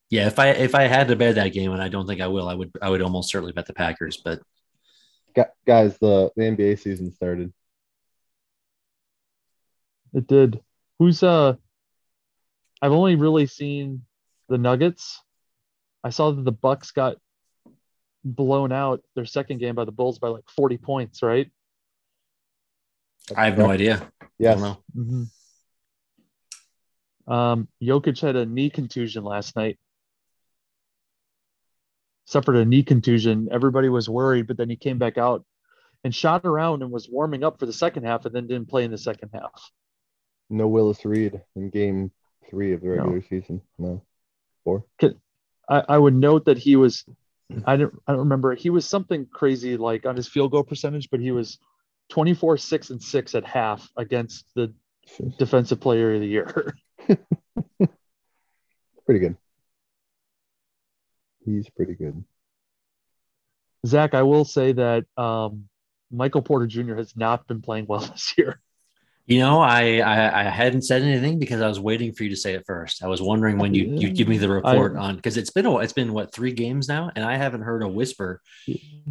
Yeah, 0.09 0.26
if 0.26 0.39
I 0.39 0.47
if 0.49 0.74
I 0.74 0.88
had 0.88 1.07
to 1.09 1.16
bet 1.16 1.36
that 1.36 1.49
game, 1.53 1.72
and 1.72 1.84
I 1.84 1.88
don't 1.88 2.07
think 2.07 2.20
I 2.20 2.26
will, 2.26 2.49
I 2.49 2.55
would 2.55 2.72
I 2.82 2.89
would 2.89 3.03
almost 3.03 3.30
certainly 3.30 3.53
bet 3.53 3.68
the 3.68 3.74
Packers. 3.76 4.18
But 4.18 4.39
Gu- 4.39 4.45
Guys, 5.66 5.98
the, 6.00 6.32
the 6.36 6.44
NBA 6.44 6.80
season 6.80 7.12
started. 7.12 7.54
It 10.14 10.28
did. 10.28 10.62
Who's 11.00 11.24
uh? 11.24 11.56
I've 12.82 12.92
only 12.92 13.16
really 13.16 13.46
seen 13.46 14.04
the 14.50 14.58
Nuggets. 14.58 15.22
I 16.04 16.10
saw 16.10 16.32
that 16.32 16.44
the 16.44 16.52
Bucks 16.52 16.92
got 16.92 17.18
blown 18.24 18.72
out 18.72 19.02
their 19.16 19.26
second 19.26 19.60
game 19.60 19.76
by 19.76 19.86
the 19.86 19.92
Bulls 19.92 20.20
by 20.20 20.30
like 20.30 20.50
40 20.56 20.78
points, 20.78 21.22
right? 21.22 21.50
I 23.36 23.46
have 23.46 23.58
no 23.58 23.70
idea. 23.70 24.12
Yeah. 24.38 24.58
Yes. 24.58 24.78
Mm-hmm. 24.98 25.24
Um, 27.32 27.68
Jokic 27.82 28.20
had 28.20 28.36
a 28.36 28.46
knee 28.46 28.70
contusion 28.70 29.24
last 29.24 29.56
night. 29.56 29.80
Suffered 32.26 32.55
a 32.55 32.65
knee 32.65 32.84
contusion. 32.84 33.49
Everybody 33.51 33.89
was 33.89 34.07
worried, 34.09 34.47
but 34.47 34.57
then 34.57 34.69
he 34.69 34.76
came 34.76 34.97
back 34.97 35.17
out 35.17 35.43
and 36.03 36.13
shot 36.13 36.45
around 36.45 36.82
and 36.82 36.91
was 36.91 37.09
warming 37.09 37.43
up 37.43 37.59
for 37.59 37.65
the 37.65 37.74
second 37.74 38.03
half, 38.05 38.26
and 38.26 38.34
then 38.34 38.47
didn't 38.47 38.69
play 38.69 38.84
in 38.84 38.91
the 38.91 38.97
second 38.97 39.30
half. 39.34 39.72
No 40.49 40.67
Willis 40.67 41.05
Reed 41.05 41.41
in 41.55 41.69
game 41.69 42.11
three 42.49 42.74
of 42.74 42.82
the 42.82 42.88
No. 42.88 42.93
regular 42.95 43.22
season. 43.22 43.61
No. 43.78 44.01
Four. 44.63 44.86
I, 45.69 45.84
I 45.88 45.97
would 45.97 46.15
note 46.15 46.45
that 46.45 46.57
he 46.57 46.76
was 46.76 47.05
I 47.65 47.76
don't 47.78 47.93
I 48.07 48.11
don't 48.11 48.19
remember 48.19 48.55
he 48.55 48.69
was 48.69 48.86
something 48.86 49.26
crazy 49.32 49.78
like 49.78 50.05
on 50.05 50.15
his 50.15 50.28
field 50.28 50.51
goal 50.51 50.63
percentage, 50.63 51.09
but 51.09 51.19
he 51.19 51.32
was 51.32 51.59
24, 52.09 52.57
6, 52.57 52.89
and 52.89 53.01
6 53.01 53.36
at 53.36 53.45
half 53.45 53.89
against 53.95 54.45
the 54.55 54.74
defensive 55.38 55.80
player 55.80 56.13
of 56.15 56.22
the 56.22 56.28
year. 56.28 56.76
Pretty 59.05 59.19
good. 59.19 59.38
He's 61.46 61.70
pretty 61.70 61.96
good. 61.96 62.24
Zach, 63.88 64.14
I 64.14 64.22
will 64.24 64.46
say 64.46 64.74
that 64.74 65.06
um, 65.18 65.68
Michael 66.12 66.42
Porter 66.42 66.68
Jr. 66.68 66.96
has 66.96 67.16
not 67.16 67.48
been 67.48 67.62
playing 67.62 67.86
well 67.88 68.00
this 68.12 68.34
year. 68.38 68.60
You 69.28 69.39
know, 69.39 69.62
I, 69.62 70.00
I 70.00 70.42
I 70.42 70.44
hadn't 70.50 70.82
said 70.82 71.04
anything 71.04 71.39
because 71.39 71.62
I 71.62 71.68
was 71.68 71.80
waiting 71.80 72.12
for 72.12 72.24
you 72.24 72.32
to 72.32 72.36
say 72.36 72.54
it 72.54 72.66
first. 72.66 73.04
I 73.04 73.08
was 73.08 73.22
wondering 73.22 73.60
when 73.60 73.74
you 73.74 73.86
you 73.96 74.10
give 74.12 74.28
me 74.28 74.38
the 74.38 74.50
report 74.50 74.98
on 74.98 75.16
because 75.16 75.38
it's 75.38 75.52
been 75.52 75.66
a, 75.68 75.78
it's 75.78 75.94
been 75.94 76.12
what 76.12 76.34
three 76.34 76.52
games 76.52 76.89
now, 76.89 77.12
and 77.16 77.24
I 77.24 77.38
haven't 77.38 77.62
heard 77.62 77.82
a 77.84 77.88
whisper 77.88 78.42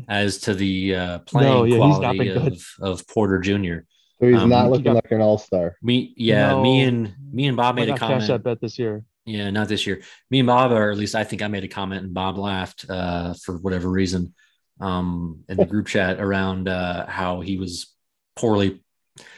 as 0.08 0.38
to 0.42 0.54
the 0.54 0.94
uh, 0.96 1.18
playing 1.20 1.48
No, 1.48 1.64
yeah, 1.64 1.86
he's 1.86 1.98
not 2.00 2.16
quality 2.16 2.18
been 2.18 2.42
good. 2.42 2.52
of 2.52 2.66
of 2.80 3.08
Porter 3.08 3.38
Jr. 3.38 3.78
So 4.20 4.26
he's 4.26 4.36
Um, 4.36 4.50
not 4.50 4.68
looking 4.68 4.84
got- 4.84 4.96
like 4.96 5.10
an 5.12 5.22
all 5.22 5.38
star. 5.38 5.76
Me, 5.80 6.12
yeah, 6.16 6.60
me 6.60 6.82
and 6.82 7.14
me 7.32 7.46
and 7.46 7.56
Bob 7.56 7.76
Might 7.76 7.82
made 7.82 7.88
a 7.88 7.92
not 7.92 8.00
cash 8.00 8.08
comment. 8.08 8.26
that 8.28 8.42
bet 8.42 8.60
this 8.60 8.78
year. 8.78 9.04
Yeah, 9.26 9.50
not 9.50 9.68
this 9.68 9.86
year. 9.86 10.02
Me 10.30 10.40
and 10.40 10.46
Bob, 10.46 10.72
or 10.72 10.90
at 10.90 10.98
least 10.98 11.14
I 11.14 11.24
think 11.24 11.42
I 11.42 11.48
made 11.48 11.64
a 11.64 11.68
comment, 11.68 12.04
and 12.04 12.14
Bob 12.14 12.38
laughed 12.38 12.86
uh, 12.88 13.34
for 13.34 13.58
whatever 13.58 13.88
reason 13.88 14.34
um, 14.80 15.44
in 15.48 15.56
the 15.56 15.66
group 15.66 15.86
chat 15.86 16.20
around 16.20 16.68
uh, 16.68 17.06
how 17.06 17.40
he 17.40 17.58
was 17.58 17.94
poorly 18.36 18.80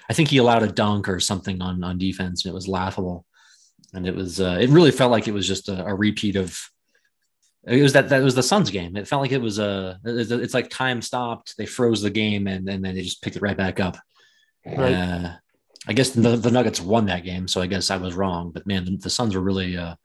I 0.08 0.14
think 0.14 0.28
he 0.28 0.38
allowed 0.38 0.62
a 0.62 0.68
dunk 0.70 1.08
or 1.08 1.20
something 1.20 1.60
on 1.62 1.82
on 1.82 1.98
defense, 1.98 2.44
and 2.44 2.52
it 2.52 2.54
was 2.54 2.68
laughable. 2.68 3.26
And 3.94 4.06
it 4.06 4.14
was 4.14 4.40
uh, 4.40 4.58
it 4.60 4.70
really 4.70 4.90
felt 4.90 5.10
like 5.10 5.28
it 5.28 5.34
was 5.34 5.46
just 5.46 5.68
a, 5.68 5.86
a 5.86 5.94
repeat 5.94 6.36
of 6.36 6.58
it 7.66 7.82
was 7.82 7.92
that 7.92 8.08
that 8.08 8.22
was 8.22 8.34
the 8.34 8.42
Suns 8.42 8.70
game. 8.70 8.96
It 8.96 9.06
felt 9.06 9.22
like 9.22 9.32
it 9.32 9.40
was 9.40 9.58
a 9.58 9.98
it's, 10.04 10.54
like 10.54 10.70
time 10.70 11.00
stopped. 11.00 11.56
They 11.56 11.66
froze 11.66 12.02
the 12.02 12.10
game 12.10 12.46
and, 12.46 12.68
and 12.68 12.84
then 12.84 12.94
they 12.94 13.02
just 13.02 13.22
picked 13.22 13.36
it 13.36 13.42
right 13.42 13.56
back 13.56 13.78
up. 13.78 13.96
Right. 14.66 14.94
Uh, 14.94 15.32
I 15.88 15.92
guess 15.94 16.10
the, 16.10 16.36
the 16.36 16.50
Nuggets 16.50 16.80
won 16.80 17.06
that 17.06 17.24
game, 17.24 17.48
so 17.48 17.60
I 17.60 17.66
guess 17.66 17.90
I 17.90 17.96
was 17.96 18.14
wrong. 18.14 18.52
But 18.52 18.66
man, 18.66 18.84
the, 18.84 18.96
the 18.96 19.10
Suns 19.10 19.34
were 19.34 19.40
really 19.40 19.76
uh, 19.76 19.96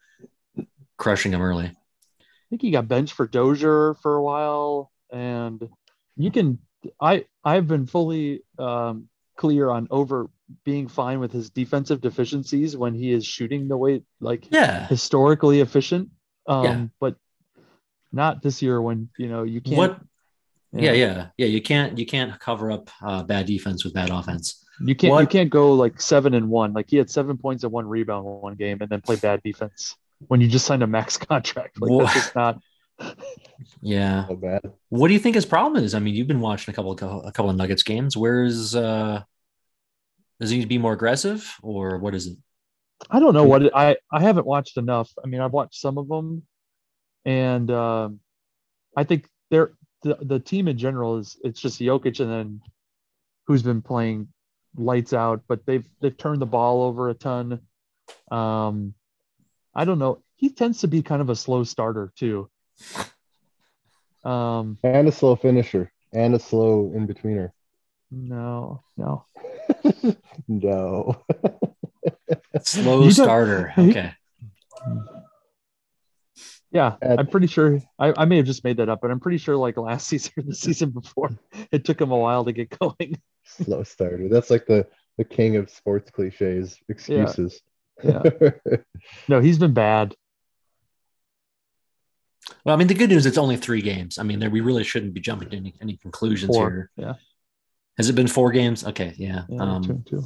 crushing 0.97 1.31
them 1.31 1.41
early. 1.41 1.65
I 1.65 2.49
think 2.49 2.61
he 2.61 2.71
got 2.71 2.87
benched 2.87 3.13
for 3.13 3.27
Dozier 3.27 3.93
for 4.01 4.15
a 4.15 4.23
while, 4.23 4.91
and 5.11 5.67
you 6.15 6.31
can. 6.31 6.59
I 7.01 7.25
I've 7.43 7.67
been 7.67 7.85
fully 7.85 8.43
um, 8.57 9.09
clear 9.35 9.69
on 9.69 9.87
over 9.91 10.29
being 10.63 10.87
fine 10.87 11.19
with 11.19 11.31
his 11.31 11.49
defensive 11.49 11.99
deficiencies 12.01 12.77
when 12.77 12.93
he 12.93 13.11
is 13.11 13.25
shooting 13.25 13.67
the 13.67 13.75
way 13.77 14.01
like 14.21 14.47
Yeah. 14.51 14.87
historically 14.87 15.59
efficient. 15.59 16.09
Um, 16.47 16.63
Yeah. 16.63 16.85
but 16.99 17.15
not 18.13 18.41
this 18.41 18.61
year 18.61 18.81
when 18.81 19.09
you 19.17 19.27
know 19.27 19.43
you 19.43 19.59
can't. 19.61 19.77
What? 19.77 20.01
Yeah, 20.71 20.93
yeah, 20.93 21.27
yeah. 21.37 21.45
You 21.47 21.61
can't 21.61 21.97
you 21.97 22.05
can't 22.05 22.39
cover 22.39 22.71
up 22.71 22.89
uh, 23.01 23.23
bad 23.23 23.45
defense 23.45 23.83
with 23.83 23.93
bad 23.93 24.09
offense. 24.09 24.63
You 24.79 24.95
can't 24.95 25.19
you 25.19 25.27
can't 25.27 25.49
go 25.49 25.73
like 25.73 25.99
seven 25.99 26.33
and 26.33 26.49
one. 26.49 26.73
Like 26.73 26.89
he 26.89 26.97
had 26.97 27.09
seven 27.09 27.37
points 27.37 27.63
and 27.63 27.71
one 27.71 27.87
rebound 27.87 28.25
in 28.25 28.31
one 28.33 28.55
game, 28.55 28.77
and 28.81 28.89
then 28.89 29.01
play 29.01 29.15
bad 29.15 29.41
defense 29.43 29.95
when 30.27 30.41
you 30.41 30.47
just 30.47 30.65
signed 30.65 30.83
a 30.83 30.87
max 30.87 31.17
contract. 31.17 31.81
Like 31.81 31.91
Wha- 31.91 32.03
that's 32.03 32.13
just 32.13 32.35
not. 32.35 32.59
Yeah. 33.81 34.27
So 34.27 34.35
bad. 34.35 34.61
What 34.89 35.07
do 35.07 35.13
you 35.13 35.19
think 35.19 35.35
his 35.35 35.45
problem 35.45 35.83
is? 35.83 35.95
I 35.95 35.99
mean, 35.99 36.13
you've 36.13 36.27
been 36.27 36.39
watching 36.39 36.71
a 36.71 36.75
couple 36.75 36.91
of, 36.91 37.25
a 37.25 37.31
couple 37.31 37.49
of 37.49 37.55
Nuggets 37.55 37.81
games. 37.83 38.15
Where's 38.15 38.75
uh 38.75 39.23
does 40.39 40.49
he 40.51 40.57
need 40.57 40.63
to 40.63 40.67
be 40.67 40.77
more 40.77 40.93
aggressive 40.93 41.55
or 41.63 41.97
what 41.97 42.13
is 42.13 42.27
it? 42.27 42.37
I 43.09 43.19
don't 43.19 43.33
know 43.33 43.43
what 43.43 43.63
it, 43.63 43.71
I 43.75 43.97
I 44.11 44.21
haven't 44.21 44.45
watched 44.45 44.77
enough. 44.77 45.11
I 45.23 45.27
mean, 45.27 45.41
I've 45.41 45.53
watched 45.53 45.79
some 45.79 45.97
of 45.97 46.07
them, 46.07 46.43
and 47.25 47.69
um, 47.71 48.19
I 48.95 49.03
think 49.03 49.27
they're 49.49 49.73
the 50.03 50.17
the 50.21 50.39
team 50.39 50.67
in 50.67 50.77
general 50.77 51.17
is 51.17 51.37
it's 51.43 51.59
just 51.59 51.79
Jokic 51.79 52.19
and 52.19 52.31
then 52.31 52.61
who's 53.45 53.63
been 53.63 53.81
playing 53.81 54.27
lights 54.77 55.13
out, 55.13 55.41
but 55.47 55.65
they've 55.65 55.85
they've 55.99 56.15
turned 56.17 56.41
the 56.41 56.45
ball 56.45 56.83
over 56.83 57.09
a 57.09 57.13
ton. 57.13 57.61
Um, 58.31 58.93
I 59.73 59.85
don't 59.85 59.99
know. 59.99 60.21
He 60.35 60.49
tends 60.49 60.81
to 60.81 60.87
be 60.87 61.01
kind 61.01 61.21
of 61.21 61.29
a 61.29 61.35
slow 61.35 61.63
starter 61.63 62.11
too. 62.15 62.49
Um, 64.23 64.77
And 64.83 65.07
a 65.07 65.11
slow 65.11 65.35
finisher. 65.35 65.91
And 66.13 66.35
a 66.35 66.39
slow 66.39 66.91
in 66.95 67.07
betweener. 67.07 67.51
no, 68.11 68.81
no. 68.95 69.25
no. 70.47 71.21
Slow 72.63 73.09
starter. 73.09 73.73
Okay. 73.77 74.13
Yeah, 76.77 76.95
Ed. 77.01 77.19
I'm 77.19 77.25
pretty 77.25 77.47
sure. 77.47 77.81
I, 77.97 78.13
I 78.15 78.25
may 78.25 78.37
have 78.37 78.45
just 78.45 78.63
made 78.63 78.77
that 78.77 78.87
up, 78.87 79.01
but 79.01 79.09
I'm 79.09 79.19
pretty 79.19 79.39
sure 79.39 79.57
like 79.57 79.77
last 79.77 80.07
season 80.09 80.31
or 80.37 80.43
the 80.43 80.53
season 80.53 80.91
before, 80.91 81.31
it 81.71 81.85
took 81.85 81.99
him 81.99 82.11
a 82.11 82.17
while 82.17 82.45
to 82.45 82.51
get 82.51 82.69
going. 82.79 83.19
slow 83.43 83.81
starter. 83.81 84.29
That's 84.29 84.51
like 84.51 84.67
the 84.67 84.85
the 85.17 85.23
king 85.23 85.55
of 85.55 85.71
sports 85.71 86.11
cliches, 86.11 86.77
excuses. 86.87 87.61
Yeah. 88.03 88.21
No, 89.27 89.39
he's 89.39 89.57
been 89.57 89.73
bad. 89.73 90.13
Well, 92.63 92.75
I 92.75 92.77
mean, 92.77 92.87
the 92.87 92.93
good 92.93 93.09
news 93.09 93.25
it's 93.25 93.37
only 93.37 93.57
three 93.57 93.81
games. 93.81 94.19
I 94.19 94.23
mean, 94.23 94.39
there 94.39 94.49
we 94.49 94.61
really 94.61 94.83
shouldn't 94.83 95.13
be 95.13 95.21
jumping 95.21 95.49
to 95.49 95.57
any, 95.57 95.73
any 95.81 95.97
conclusions 95.97 96.55
Four. 96.55 96.69
here. 96.69 96.91
Yeah. 96.97 97.13
Has 97.97 98.09
it 98.09 98.13
been 98.13 98.27
four 98.27 98.51
games? 98.51 98.85
Okay, 98.85 99.13
yeah. 99.17 99.43
Yeah, 99.49 99.61
um, 99.61 99.83
two 99.83 100.03
two. 100.07 100.23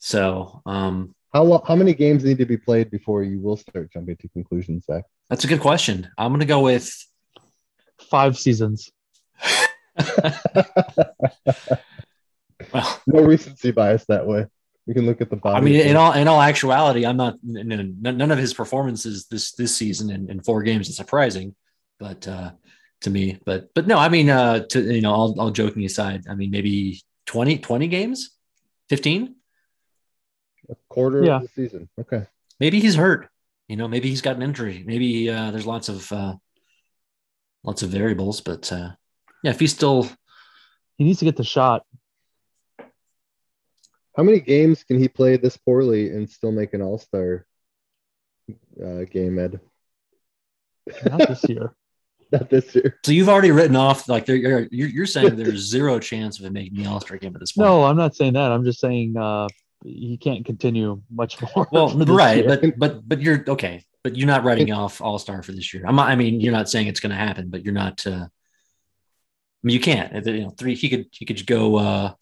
so 0.00 0.62
um, 0.66 1.14
how 1.34 1.42
lo- 1.42 1.64
how 1.66 1.74
many 1.76 1.92
games 1.92 2.24
need 2.24 2.38
to 2.38 2.46
be 2.46 2.56
played 2.56 2.90
before 2.90 3.22
you 3.24 3.40
will 3.40 3.56
start 3.56 3.92
jumping 3.92 4.16
to 4.16 4.28
conclusions, 4.28 4.86
Zach? 4.86 5.04
that's 5.28 5.44
a 5.44 5.48
good 5.48 5.60
question. 5.60 6.08
I'm 6.16 6.32
gonna 6.32 6.46
go 6.46 6.60
with 6.60 6.90
Five 8.10 8.36
seasons. 8.36 8.90
well. 12.72 13.00
No 13.06 13.22
recency 13.22 13.70
bias 13.70 14.04
that 14.06 14.26
way. 14.26 14.46
We 14.86 14.94
can 14.94 15.06
look 15.06 15.20
at 15.20 15.30
the 15.30 15.36
bottom. 15.36 15.56
I 15.56 15.60
mean, 15.64 15.76
in 15.80 15.96
all 15.96 16.12
in 16.12 16.28
all 16.28 16.40
actuality, 16.42 17.06
I'm 17.06 17.16
not 17.16 17.36
n- 17.48 17.72
n- 17.72 17.96
none 18.02 18.30
of 18.30 18.38
his 18.38 18.52
performances 18.52 19.26
this 19.26 19.52
this 19.52 19.74
season 19.74 20.10
in, 20.10 20.30
in 20.30 20.42
four 20.42 20.62
games 20.62 20.88
is 20.88 20.96
surprising, 20.96 21.54
but 21.98 22.26
uh, 22.28 22.50
to 23.02 23.10
me, 23.10 23.38
but 23.46 23.72
but 23.74 23.86
no, 23.86 23.96
I 23.98 24.08
mean, 24.08 24.28
uh, 24.28 24.64
to 24.70 24.82
you 24.94 25.00
know, 25.00 25.12
all, 25.12 25.40
all 25.40 25.50
joking 25.50 25.84
aside, 25.84 26.24
I 26.28 26.34
mean, 26.34 26.50
maybe 26.50 27.00
20, 27.26 27.58
20 27.58 27.88
games, 27.88 28.36
fifteen, 28.90 29.36
a 30.70 30.76
quarter 30.88 31.24
Yeah. 31.24 31.36
of 31.36 31.42
the 31.42 31.48
season. 31.48 31.88
Okay. 32.00 32.26
maybe 32.60 32.80
he's 32.80 32.94
hurt. 32.94 33.28
You 33.68 33.76
know, 33.76 33.88
maybe 33.88 34.08
he's 34.10 34.20
got 34.22 34.36
an 34.36 34.42
injury. 34.42 34.84
Maybe 34.86 35.30
uh, 35.30 35.50
there's 35.50 35.66
lots 35.66 35.88
of 35.88 36.10
uh, 36.12 36.34
lots 37.62 37.82
of 37.82 37.90
variables, 37.90 38.40
but 38.42 38.70
uh, 38.72 38.90
yeah, 39.42 39.50
if 39.52 39.60
he's 39.60 39.72
still 39.72 40.08
He 40.98 41.04
needs 41.04 41.18
to 41.20 41.24
get 41.24 41.36
the 41.36 41.44
shot. 41.44 41.82
How 44.16 44.22
many 44.22 44.38
games 44.40 44.84
can 44.84 44.98
he 44.98 45.08
play 45.08 45.36
this 45.36 45.56
poorly 45.56 46.10
and 46.10 46.28
still 46.30 46.52
make 46.52 46.72
an 46.74 46.82
All 46.82 46.98
Star 46.98 47.46
uh, 48.82 49.04
game, 49.10 49.38
Ed? 49.38 49.60
Not 51.06 51.26
this 51.28 51.44
year. 51.48 51.74
Not 52.30 52.48
this 52.50 52.74
year. 52.74 52.98
so 53.04 53.12
you've 53.12 53.28
already 53.28 53.50
written 53.50 53.76
off 53.76 54.08
like 54.08 54.28
you're, 54.28 54.36
you're 54.36 54.68
you're 54.70 55.06
saying 55.06 55.36
there's 55.36 55.60
zero 55.68 55.98
chance 55.98 56.38
of 56.38 56.44
him 56.46 56.52
making 56.52 56.76
the 56.82 56.86
All 56.88 57.00
Star 57.00 57.16
game 57.16 57.34
at 57.34 57.40
this 57.40 57.52
point. 57.52 57.66
No, 57.68 57.82
I'm 57.84 57.96
not 57.96 58.14
saying 58.14 58.34
that. 58.34 58.52
I'm 58.52 58.62
just 58.64 58.78
saying 58.80 59.16
uh, 59.16 59.48
he 59.84 60.16
can't 60.20 60.44
continue 60.44 61.00
much 61.10 61.36
more. 61.56 61.68
Well, 61.70 61.90
right, 62.06 62.38
year. 62.44 62.48
but 62.48 62.78
but 62.78 63.08
but 63.08 63.20
you're 63.20 63.44
okay, 63.48 63.84
but 64.02 64.16
you're 64.16 64.26
not 64.26 64.42
writing 64.44 64.72
off 64.72 65.00
All 65.00 65.18
Star 65.18 65.42
for 65.42 65.52
this 65.52 65.72
year. 65.72 65.84
I'm 65.86 65.94
not, 65.96 66.08
I 66.08 66.16
mean, 66.16 66.40
you're 66.40 66.52
not 66.52 66.68
saying 66.68 66.88
it's 66.88 67.00
going 67.00 67.10
to 67.10 67.16
happen, 67.16 67.50
but 67.50 67.64
you're 67.64 67.74
not. 67.74 68.04
Uh, 68.06 68.26
I 68.26 69.66
mean, 69.66 69.74
you 69.74 69.80
can't. 69.80 70.26
You 70.26 70.42
know, 70.42 70.50
three. 70.50 70.74
He 70.74 70.88
could 70.88 71.06
he 71.12 71.24
could 71.24 71.46
go 71.46 71.76
uh, 71.76 72.12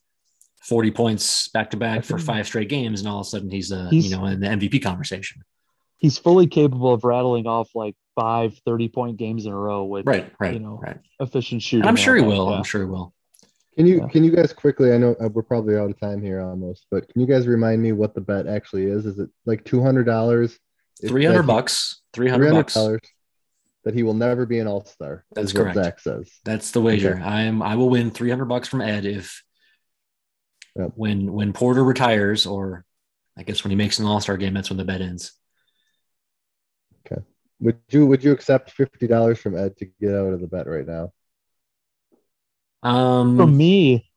forty 0.63 0.91
points 0.91 1.49
back 1.49 1.71
to 1.71 1.77
back 1.77 2.05
for 2.05 2.19
five 2.19 2.47
straight 2.47 2.69
games, 2.69 3.01
and 3.01 3.09
all 3.09 3.21
of 3.21 3.27
a 3.27 3.31
sudden 3.31 3.51
he's 3.51 3.73
uh, 3.73 3.89
He's- 3.91 4.05
you 4.11 4.17
know 4.17 4.27
in 4.27 4.41
the 4.41 4.47
MVP 4.49 4.83
conversation. 4.83 5.43
he's 5.99 6.19
fully 6.19 6.47
capable 6.49 6.93
of 6.93 7.05
rattling 7.05 7.47
off 7.47 7.71
like 7.75 7.95
five 8.15 8.53
30 8.67 8.89
point 8.89 9.17
games 9.17 9.47
in 9.47 9.53
a 9.53 9.57
row 9.57 9.85
with 9.85 10.07
Right, 10.07 10.31
right, 10.39 10.53
you 10.53 10.61
know, 10.61 10.79
right. 10.83 10.99
efficient 11.19 11.63
shooting. 11.63 11.81
And 11.83 11.89
I'm 11.89 11.97
sure 11.97 12.15
he 12.15 12.21
that. 12.21 12.29
will. 12.29 12.49
I'm 12.53 12.63
sure 12.65 12.83
he 12.83 12.87
will. 12.87 13.15
Can 13.77 13.87
you 13.87 14.01
Yeah. 14.01 14.09
can 14.09 14.23
you 14.25 14.31
guys 14.31 14.53
quickly? 14.53 14.93
I 14.93 14.99
know 14.99 15.15
uh, 15.21 15.29
we're 15.29 15.43
probably 15.43 15.77
out 15.77 15.91
of 15.91 15.99
time 15.99 16.23
here 16.23 16.41
almost, 16.41 16.87
but 16.91 17.09
can 17.09 17.21
you 17.21 17.27
guys 17.27 17.47
remind 17.47 17.81
me 17.83 17.93
what 17.93 18.15
the 18.15 18.21
bet 18.21 18.47
actually 18.47 18.85
is? 18.85 19.07
Is 19.07 19.19
it 19.19 19.31
like 19.47 19.65
two 19.65 19.83
hundred 19.83 20.05
dollars? 20.05 20.59
Three 21.07 21.25
hundred 21.25 21.45
bucks. 21.45 22.01
Three 22.13 22.29
hundred 22.29 22.53
bucks. 22.53 22.75
dollars. 22.75 23.01
That 23.85 23.95
he 23.95 24.03
will 24.05 24.15
never 24.15 24.47
be 24.47 24.61
an 24.61 24.69
All 24.69 24.85
Star. 24.85 25.25
That's 25.33 25.53
correct. 25.53 25.75
Zach 25.75 25.99
says. 26.01 26.31
That's 26.45 26.71
the 26.71 26.81
wager. 26.81 27.15
Okay. 27.15 27.23
I 27.23 27.43
am. 27.43 27.63
I 27.63 27.75
will 27.77 27.91
win 27.91 28.11
three 28.11 28.31
hundred 28.31 28.45
bucks 28.45 28.69
from 28.69 28.81
Ed 28.81 29.05
if 29.07 29.43
Yep. 30.77 30.93
when 30.95 31.33
when 31.33 31.53
Porter 31.53 31.83
retires, 31.83 32.47
or 32.47 32.85
I 33.37 33.43
guess 33.43 33.65
when 33.65 33.71
he 33.71 33.77
makes 33.77 33.99
an 33.99 34.07
All 34.07 34.21
Star 34.21 34.37
game, 34.37 34.55
that's 34.55 34.71
when 34.71 34.77
the 34.77 34.85
bet 34.85 35.01
ends. 35.01 35.33
Okay. 37.07 37.21
Would 37.61 37.79
you 37.91 38.07
would 38.07 38.23
you 38.23 38.33
accept 38.33 38.71
fifty 38.71 39.07
dollars 39.07 39.39
from 39.41 39.57
Ed 39.57 39.77
to 39.79 39.87
get 40.01 40.15
out 40.15 40.33
of 40.33 40.41
the 40.41 40.47
bet 40.47 40.67
right 40.69 40.87
now? 40.87 41.13
Um, 42.83 43.37
For 43.37 43.47
me, 43.47 44.11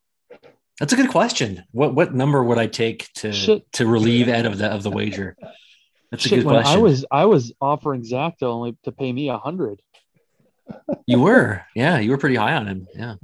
That's 0.79 0.93
a 0.93 0.95
good 0.95 1.09
question. 1.09 1.63
What 1.71 1.93
what 1.95 2.13
number 2.13 2.43
would 2.43 2.57
I 2.57 2.67
take 2.67 3.11
to 3.15 3.31
Shit. 3.31 3.71
to 3.73 3.85
relieve 3.87 4.27
Ed 4.27 4.45
of 4.45 4.57
the 4.57 4.67
of 4.67 4.83
the 4.83 4.91
wager? 4.91 5.37
That's 6.11 6.25
a 6.25 6.29
good 6.29 6.45
question. 6.45 6.73
I 6.73 6.81
was 6.81 7.05
I 7.11 7.25
was 7.25 7.53
offering 7.61 8.03
Zach 8.03 8.37
to 8.39 8.45
only 8.47 8.77
to 8.83 8.91
pay 8.91 9.11
me 9.11 9.29
a 9.29 9.37
hundred. 9.37 9.81
you 11.05 11.19
were, 11.19 11.61
yeah, 11.75 11.99
you 11.99 12.09
were 12.09 12.17
pretty 12.17 12.35
high 12.35 12.53
on 12.55 12.67
him. 12.67 12.87
Yeah, 12.95 13.15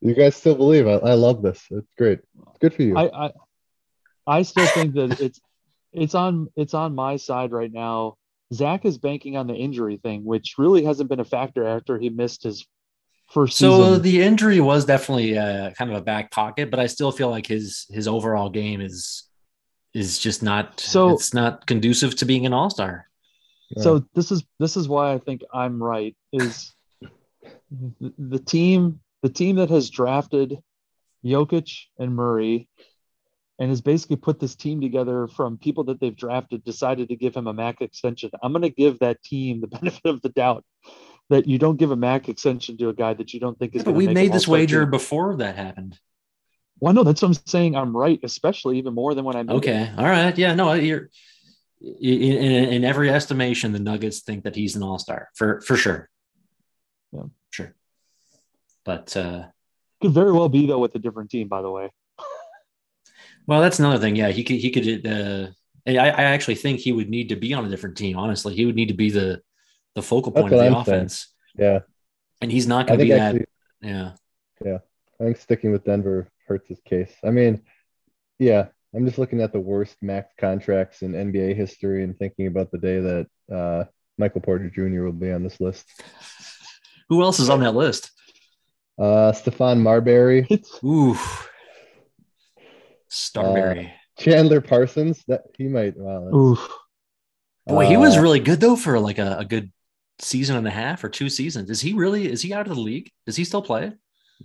You 0.00 0.14
guys 0.14 0.34
still 0.36 0.54
believe? 0.54 0.86
I, 0.86 0.92
I 0.92 1.12
love 1.14 1.42
this. 1.42 1.62
It's 1.70 1.92
great. 1.98 2.20
It's 2.48 2.58
good 2.58 2.74
for 2.74 2.82
you. 2.82 2.96
I, 2.96 3.26
I 3.26 3.30
I 4.26 4.42
still 4.42 4.66
think 4.66 4.94
that 4.94 5.20
it's 5.20 5.40
it's 5.92 6.14
on 6.14 6.48
it's 6.56 6.74
on 6.74 6.94
my 6.94 7.16
side 7.16 7.52
right 7.52 7.72
now. 7.72 8.16
Zach 8.52 8.84
is 8.84 8.96
banking 8.98 9.36
on 9.36 9.46
the 9.46 9.54
injury 9.54 9.96
thing, 9.96 10.24
which 10.24 10.54
really 10.56 10.84
hasn't 10.84 11.10
been 11.10 11.20
a 11.20 11.24
factor 11.24 11.66
after 11.66 11.98
he 11.98 12.10
missed 12.10 12.44
his 12.44 12.66
first 13.30 13.56
so 13.56 13.82
season. 13.82 14.02
the 14.02 14.22
injury 14.22 14.60
was 14.60 14.84
definitely 14.84 15.36
uh, 15.36 15.70
kind 15.72 15.90
of 15.90 15.96
a 15.96 16.00
back 16.00 16.30
pocket, 16.30 16.70
but 16.70 16.80
I 16.80 16.86
still 16.86 17.12
feel 17.12 17.30
like 17.30 17.46
his 17.46 17.86
his 17.90 18.08
overall 18.08 18.50
game 18.50 18.80
is 18.80 19.24
is 19.94 20.18
just 20.18 20.42
not. 20.42 20.80
So- 20.80 21.10
it's 21.10 21.34
not 21.34 21.66
conducive 21.66 22.16
to 22.16 22.24
being 22.24 22.46
an 22.46 22.52
all 22.52 22.70
star. 22.70 23.08
so 23.78 24.04
this 24.14 24.30
is 24.30 24.44
this 24.58 24.76
is 24.76 24.88
why 24.88 25.12
I 25.12 25.18
think 25.18 25.42
I'm 25.52 25.82
right. 25.82 26.16
Is 26.32 26.72
the, 27.70 28.12
the 28.18 28.38
team 28.38 29.00
the 29.22 29.28
team 29.28 29.56
that 29.56 29.70
has 29.70 29.90
drafted 29.90 30.58
Jokic 31.24 31.86
and 31.98 32.14
Murray 32.14 32.68
and 33.58 33.70
has 33.70 33.80
basically 33.80 34.16
put 34.16 34.38
this 34.38 34.54
team 34.54 34.80
together 34.80 35.26
from 35.28 35.56
people 35.56 35.84
that 35.84 35.98
they've 35.98 36.16
drafted 36.16 36.62
decided 36.64 37.08
to 37.08 37.16
give 37.16 37.34
him 37.34 37.46
a 37.46 37.52
max 37.52 37.80
extension. 37.80 38.30
I'm 38.42 38.52
going 38.52 38.62
to 38.62 38.70
give 38.70 38.98
that 38.98 39.22
team 39.22 39.60
the 39.60 39.66
benefit 39.78 40.04
of 40.04 40.20
the 40.22 40.28
doubt 40.28 40.64
that 41.28 41.46
you 41.46 41.58
don't 41.58 41.76
give 41.76 41.90
a 41.90 41.96
MAC 41.96 42.28
extension 42.28 42.76
to 42.78 42.88
a 42.88 42.94
guy 42.94 43.14
that 43.14 43.34
you 43.34 43.40
don't 43.40 43.58
think 43.58 43.74
is 43.74 43.84
to 43.84 43.90
we 43.90 44.06
made 44.08 44.32
this 44.32 44.46
wager 44.46 44.82
team. 44.82 44.90
before 44.90 45.36
that 45.36 45.56
happened. 45.56 45.98
Well, 46.78 46.92
no, 46.92 47.04
that's 47.04 47.22
what 47.22 47.28
I'm 47.28 47.34
saying. 47.46 47.74
I'm 47.74 47.96
right, 47.96 48.20
especially 48.22 48.78
even 48.78 48.94
more 48.94 49.14
than 49.14 49.24
when 49.24 49.34
I 49.34 49.42
made 49.42 49.54
it. 49.54 49.56
Okay. 49.56 49.90
All 49.96 50.04
right. 50.04 50.36
Yeah. 50.36 50.54
No, 50.54 50.72
you're 50.74 51.10
in, 51.80 52.22
in, 52.22 52.64
in 52.72 52.84
every 52.84 53.10
estimation, 53.10 53.72
the 53.72 53.78
Nuggets 53.78 54.20
think 54.20 54.44
that 54.44 54.54
he's 54.54 54.76
an 54.76 54.82
all 54.82 54.98
star 54.98 55.30
for 55.34 55.60
for 55.62 55.76
sure. 55.76 56.08
Yeah. 57.12 57.22
Sure. 57.50 57.74
But 58.84 59.16
uh, 59.16 59.46
Could 60.00 60.12
very 60.12 60.32
well 60.32 60.48
be 60.48 60.66
though 60.66 60.78
with 60.78 60.94
a 60.94 60.98
different 60.98 61.30
team, 61.30 61.48
by 61.48 61.62
the 61.62 61.70
way. 61.70 61.90
well, 63.46 63.60
that's 63.60 63.78
another 63.78 63.98
thing. 63.98 64.16
Yeah, 64.16 64.28
he 64.28 64.44
could 64.44 64.56
he 64.56 64.70
could. 64.70 65.06
Uh, 65.06 65.48
I, 65.88 66.10
I 66.10 66.22
actually 66.24 66.56
think 66.56 66.80
he 66.80 66.92
would 66.92 67.08
need 67.08 67.28
to 67.28 67.36
be 67.36 67.54
on 67.54 67.64
a 67.64 67.68
different 67.68 67.96
team. 67.96 68.18
Honestly, 68.18 68.54
he 68.54 68.66
would 68.66 68.74
need 68.74 68.88
to 68.88 68.94
be 68.94 69.10
the 69.10 69.40
the 69.96 70.02
focal 70.02 70.30
That's 70.30 70.42
point 70.42 70.54
of 70.54 70.58
the 70.60 70.66
I'm 70.66 70.84
saying. 70.84 70.96
offense, 71.00 71.34
Yeah, 71.58 71.80
and 72.40 72.52
he's 72.52 72.68
not 72.68 72.86
going 72.86 73.00
to 73.00 73.04
be 73.04 73.10
think 73.10 73.48
that. 73.82 73.88
Yeah. 73.88 74.12
Yeah. 74.64 74.78
I 75.20 75.24
think 75.24 75.38
sticking 75.38 75.72
with 75.72 75.84
Denver 75.84 76.28
hurts 76.46 76.68
his 76.68 76.80
case. 76.84 77.12
I 77.24 77.30
mean, 77.30 77.62
yeah, 78.38 78.66
I'm 78.94 79.06
just 79.06 79.18
looking 79.18 79.40
at 79.40 79.52
the 79.52 79.60
worst 79.60 79.96
max 80.02 80.32
contracts 80.38 81.02
in 81.02 81.12
NBA 81.12 81.56
history 81.56 82.04
and 82.04 82.16
thinking 82.18 82.46
about 82.46 82.70
the 82.70 82.78
day 82.78 83.00
that 83.00 83.26
uh, 83.54 83.84
Michael 84.18 84.42
Porter 84.42 84.68
Jr. 84.70 85.02
will 85.04 85.12
be 85.12 85.32
on 85.32 85.42
this 85.42 85.60
list. 85.60 85.86
Who 87.08 87.22
else 87.22 87.40
is 87.40 87.48
on 87.50 87.60
that 87.60 87.74
list? 87.74 88.10
Uh, 88.98 89.32
Stephon 89.32 89.80
Marbury, 89.80 90.46
It's 90.50 90.78
Ooh. 90.84 91.16
Starbury. 93.08 93.92
Chandler 94.18 94.60
Parsons. 94.60 95.22
That 95.28 95.42
he 95.56 95.64
might. 95.68 95.96
Wow. 95.96 96.20
that's- 96.24 96.34
oof. 96.34 96.68
Boy, 97.66 97.86
he 97.86 97.96
was 97.96 98.16
uh, 98.16 98.20
really 98.22 98.38
good 98.40 98.60
though 98.60 98.76
for 98.76 98.98
like 99.00 99.18
a, 99.18 99.38
a 99.40 99.44
good 99.44 99.72
season 100.18 100.56
and 100.56 100.66
a 100.66 100.70
half 100.70 101.04
or 101.04 101.08
two 101.08 101.28
seasons. 101.28 101.70
Is 101.70 101.80
he 101.80 101.92
really? 101.92 102.30
Is 102.30 102.42
he 102.42 102.52
out 102.52 102.68
of 102.68 102.74
the 102.74 102.80
league? 102.80 103.10
Does 103.26 103.36
he 103.36 103.44
still 103.44 103.62
play? 103.62 103.92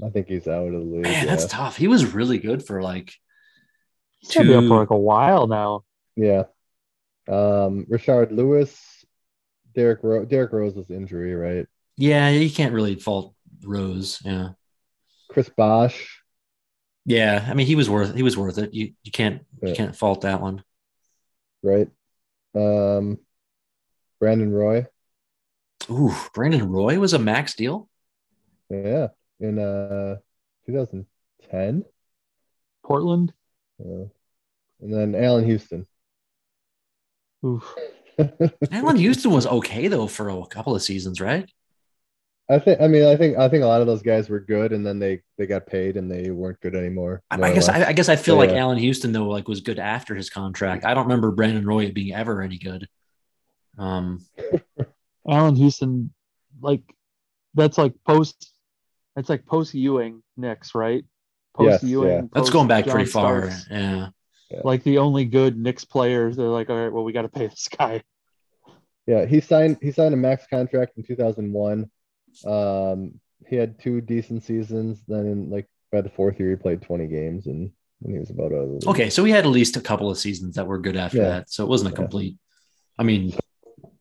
I 0.04 0.10
think 0.10 0.28
he's 0.28 0.48
out 0.48 0.68
of 0.68 0.74
the 0.74 0.80
league. 0.80 1.04
Man, 1.04 1.12
yeah. 1.12 1.26
that's 1.26 1.46
tough. 1.48 1.78
He 1.78 1.88
was 1.88 2.14
really 2.14 2.38
good 2.38 2.66
for 2.66 2.82
like 2.82 3.14
He's 4.22 4.34
gonna 4.34 4.50
be 4.50 4.56
up 4.56 4.68
for 4.68 4.80
like 4.80 4.92
a 4.92 4.98
while 4.98 5.48
now. 5.48 5.84
Yeah. 6.16 6.44
Um, 7.28 7.86
Rashard 7.90 8.32
Lewis, 8.32 8.80
Derrick 9.76 10.00
Rose. 10.04 10.28
Derrick 10.28 10.52
Rose's 10.52 10.90
injury, 10.92 11.34
right? 11.36 11.68
Yeah, 11.98 12.30
you 12.30 12.50
can't 12.50 12.74
really 12.74 12.96
fault 12.96 13.34
Rose. 13.64 14.20
Yeah, 14.24 14.50
Chris 15.30 15.50
Bosh. 15.50 16.22
yeah. 17.06 17.46
I 17.48 17.54
mean, 17.56 17.68
he 17.68 17.76
was 17.76 17.90
worth 17.90 18.16
he 18.16 18.24
was 18.24 18.38
worth 18.38 18.60
it. 18.60 18.74
You 18.74 18.94
you 19.04 19.12
can't 19.12 19.42
you 19.62 19.74
can't 19.74 19.96
fault 19.96 20.22
that 20.22 20.42
one. 20.42 20.64
right? 21.64 21.90
Um, 22.54 23.18
Brandon 24.20 24.52
Roy, 24.52 24.86
Ooh, 25.90 26.14
Brandon 26.34 26.68
Roy 26.70 27.00
was 27.00 27.14
a 27.14 27.20
max 27.20 27.54
deal. 27.56 27.88
yeah, 28.70 29.08
in 29.40 29.60
uh 29.60 30.18
2010, 30.66 31.86
Portland. 32.84 33.34
uh, 33.80 34.06
and 34.82 34.94
then 34.94 35.16
Allan 35.16 35.46
Houston. 35.46 35.88
Oof. 37.46 37.76
Allan 38.72 38.98
Houston 38.98 39.32
was 39.32 39.46
okay 39.48 39.88
though 39.88 40.08
for 40.08 40.30
a 40.30 40.46
couple 40.48 40.76
of 40.76 40.82
seasons, 40.82 41.22
right? 41.22 41.50
I 42.50 42.60
think. 42.60 42.82
I 42.82 42.88
mean, 42.88 43.06
I 43.06 43.16
think. 43.16 43.38
I 43.38 43.48
think 43.48 43.64
a 43.64 43.68
lot 43.68 43.82
of 43.82 43.88
those 43.88 44.02
guys 44.02 44.30
were 44.30 44.40
good, 44.40 44.74
and 44.74 44.86
then 44.86 45.00
they 45.00 45.22
they 45.38 45.48
got 45.48 45.66
paid, 45.68 45.96
and 45.96 46.12
they 46.12 46.32
weren't 46.32 46.60
good 46.60 46.76
anymore. 46.76 47.24
I, 47.32 47.38
I 47.42 47.54
guess. 47.54 47.70
I, 47.70 47.86
I 47.86 47.94
guess 47.94 48.10
I 48.10 48.16
feel 48.18 48.36
So, 48.36 48.38
like 48.38 48.52
yeah. 48.52 48.58
Allan 48.58 48.78
Houston 48.78 49.12
though 49.14 49.28
like 49.28 49.48
was 49.48 49.62
good 49.62 49.80
after 49.80 50.16
his 50.16 50.30
contract. 50.30 50.84
I 50.86 50.94
don't 50.94 51.04
remember 51.06 51.32
Brandon 51.32 51.66
Roy 51.66 51.92
being 51.92 52.14
ever 52.14 52.42
any 52.42 52.58
good. 52.58 52.88
Um, 53.78 54.26
Allan 55.30 55.56
Houston, 55.56 56.14
like 56.62 56.82
that's 57.54 57.78
like 57.78 57.94
post. 58.06 58.52
That's 59.16 59.28
like 59.30 59.46
post 59.46 59.74
Ewing 59.74 60.24
Knicks, 60.38 60.74
right? 60.74 61.04
Post 61.56 61.70
Yes, 61.70 61.84
Ewing. 61.84 62.10
yeah. 62.10 62.22
that's 62.34 62.50
going 62.50 62.68
back 62.70 62.86
John 62.86 62.94
pretty 62.96 63.10
far. 63.12 63.52
Starks. 63.52 63.68
Yeah. 63.70 64.10
Like 64.64 64.84
the 64.84 64.98
only 65.00 65.26
good 65.26 65.58
Knicks 65.58 65.84
players, 65.86 66.36
they're 66.38 66.48
like, 66.48 66.70
all 66.70 66.76
right, 66.78 66.92
well, 66.92 67.04
we 67.04 67.12
got 67.14 67.22
to 67.24 67.30
pay 67.30 67.48
this 67.48 67.68
guy. 67.78 68.04
Yeah, 69.08 69.26
he 69.26 69.42
signed 69.42 69.78
he 69.82 69.92
signed 69.92 70.14
a 70.14 70.18
max 70.18 70.46
contract 70.48 70.94
in 70.98 71.04
2001. 71.04 71.90
Um, 72.46 73.20
he 73.48 73.56
had 73.56 73.80
two 73.80 74.00
decent 74.02 74.44
seasons. 74.44 75.02
Then, 75.08 75.26
in, 75.26 75.50
like 75.50 75.68
by 75.92 76.02
the 76.02 76.10
fourth 76.10 76.40
year, 76.40 76.52
he 76.52 76.56
played 76.56 76.82
20 76.82 77.08
games, 77.08 77.48
and, 77.48 77.72
and 78.04 78.14
he 78.14 78.20
was 78.20 78.30
about 78.30 78.52
out 78.54 78.60
of 78.60 78.80
the. 78.82 78.90
Okay, 78.90 79.10
so 79.10 79.24
we 79.24 79.32
had 79.32 79.46
at 79.46 79.52
least 79.52 79.76
a 79.78 79.82
couple 79.82 80.10
of 80.10 80.18
seasons 80.18 80.56
that 80.56 80.68
were 80.68 80.78
good 80.80 80.96
after 80.96 81.18
Yeah. 81.18 81.24
that. 81.30 81.50
So 81.50 81.64
it 81.66 81.70
wasn't 81.70 81.90
a 81.90 81.94
Yeah. 81.94 81.96
complete. 81.98 82.38
I 83.00 83.04
mean, 83.04 83.34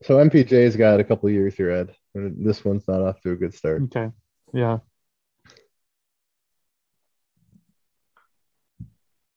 So 0.03 0.17
MPJ's 0.17 0.75
got 0.75 0.99
a 0.99 1.03
couple 1.03 1.27
of 1.27 1.33
years 1.33 1.55
here, 1.55 1.71
Ed. 1.71 1.95
This 2.13 2.65
one's 2.65 2.87
not 2.87 3.01
off 3.01 3.21
to 3.21 3.31
a 3.31 3.35
good 3.35 3.53
start. 3.53 3.83
Okay. 3.83 4.09
Yeah. 4.53 4.79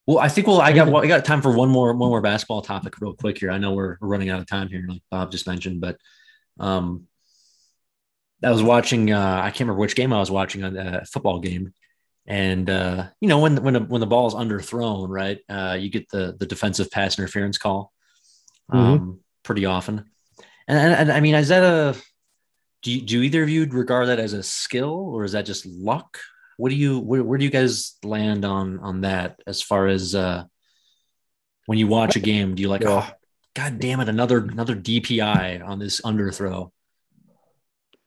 well, 0.06 0.18
I 0.18 0.28
think 0.28 0.46
well, 0.46 0.60
I 0.60 0.72
got 0.72 0.92
I 0.94 1.06
got 1.06 1.24
time 1.24 1.40
for 1.40 1.54
one 1.54 1.70
more 1.70 1.92
one 1.94 2.10
more 2.10 2.20
basketball 2.20 2.62
topic 2.62 3.00
real 3.00 3.14
quick 3.14 3.38
here. 3.38 3.50
I 3.50 3.58
know 3.58 3.72
we're, 3.72 3.96
we're 4.00 4.08
running 4.08 4.28
out 4.28 4.40
of 4.40 4.46
time 4.46 4.68
here, 4.68 4.84
like 4.86 5.02
Bob 5.10 5.30
just 5.30 5.46
mentioned, 5.46 5.80
but 5.80 5.96
um, 6.60 7.06
I 8.42 8.50
was 8.50 8.62
watching. 8.62 9.12
Uh, 9.12 9.40
I 9.42 9.50
can't 9.50 9.60
remember 9.60 9.80
which 9.80 9.96
game 9.96 10.12
I 10.12 10.20
was 10.20 10.30
watching 10.30 10.62
on 10.62 10.76
a 10.76 11.06
football 11.06 11.38
game, 11.38 11.72
and 12.26 12.68
uh, 12.68 13.06
you 13.20 13.28
know 13.28 13.38
when 13.38 13.62
when 13.62 13.88
when 13.88 14.00
the 14.00 14.06
ball 14.06 14.26
is 14.26 14.34
underthrown, 14.34 15.08
right? 15.08 15.38
Uh, 15.48 15.78
you 15.80 15.88
get 15.88 16.10
the 16.10 16.36
the 16.38 16.46
defensive 16.46 16.90
pass 16.90 17.18
interference 17.18 17.56
call 17.56 17.90
um, 18.68 19.20
pretty 19.42 19.64
often, 19.64 20.10
and, 20.68 20.78
and 20.78 20.94
and 20.94 21.12
I 21.12 21.20
mean, 21.20 21.34
is 21.34 21.48
that 21.48 21.62
a 21.62 21.96
do 22.82 22.92
you, 22.92 23.00
do 23.02 23.22
either 23.22 23.42
of 23.42 23.48
you 23.48 23.64
regard 23.66 24.08
that 24.08 24.18
as 24.18 24.32
a 24.34 24.42
skill 24.42 24.90
or 25.14 25.24
is 25.24 25.32
that 25.32 25.46
just 25.46 25.64
luck? 25.66 26.18
What 26.56 26.68
do 26.70 26.76
you 26.76 27.00
where, 27.00 27.24
where 27.24 27.38
do 27.38 27.44
you 27.44 27.50
guys 27.50 27.96
land 28.04 28.44
on 28.44 28.78
on 28.80 29.00
that 29.02 29.40
as 29.46 29.62
far 29.62 29.86
as 29.88 30.14
uh, 30.14 30.44
when 31.66 31.78
you 31.78 31.86
watch 31.86 32.16
a 32.16 32.20
game? 32.20 32.54
Do 32.54 32.62
you 32.62 32.68
like 32.68 32.82
Yeah. 32.82 32.90
oh 33.10 33.10
god 33.54 33.78
damn 33.80 34.00
it 34.00 34.08
another 34.08 34.38
another 34.38 34.76
DPI 34.76 35.66
on 35.66 35.78
this 35.78 36.00
underthrow? 36.02 36.70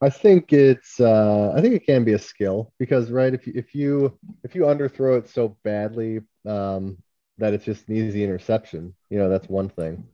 I 0.00 0.10
think 0.10 0.52
it's 0.52 1.00
uh 1.00 1.52
I 1.56 1.60
think 1.60 1.74
it 1.74 1.84
can 1.86 2.04
be 2.04 2.12
a 2.12 2.18
skill 2.18 2.72
because 2.78 3.10
right 3.10 3.34
if 3.34 3.46
you 3.46 3.52
if 3.56 3.74
you 3.74 4.18
if 4.44 4.54
you 4.54 4.62
underthrow 4.62 5.18
it 5.18 5.28
so 5.28 5.56
badly 5.64 6.20
um 6.46 6.98
that 7.38 7.52
it's 7.54 7.64
just 7.64 7.88
an 7.88 7.96
easy 7.96 8.22
interception, 8.24 8.94
you 9.10 9.18
know, 9.18 9.28
that's 9.28 9.48
one 9.48 9.68
thing. 9.68 10.06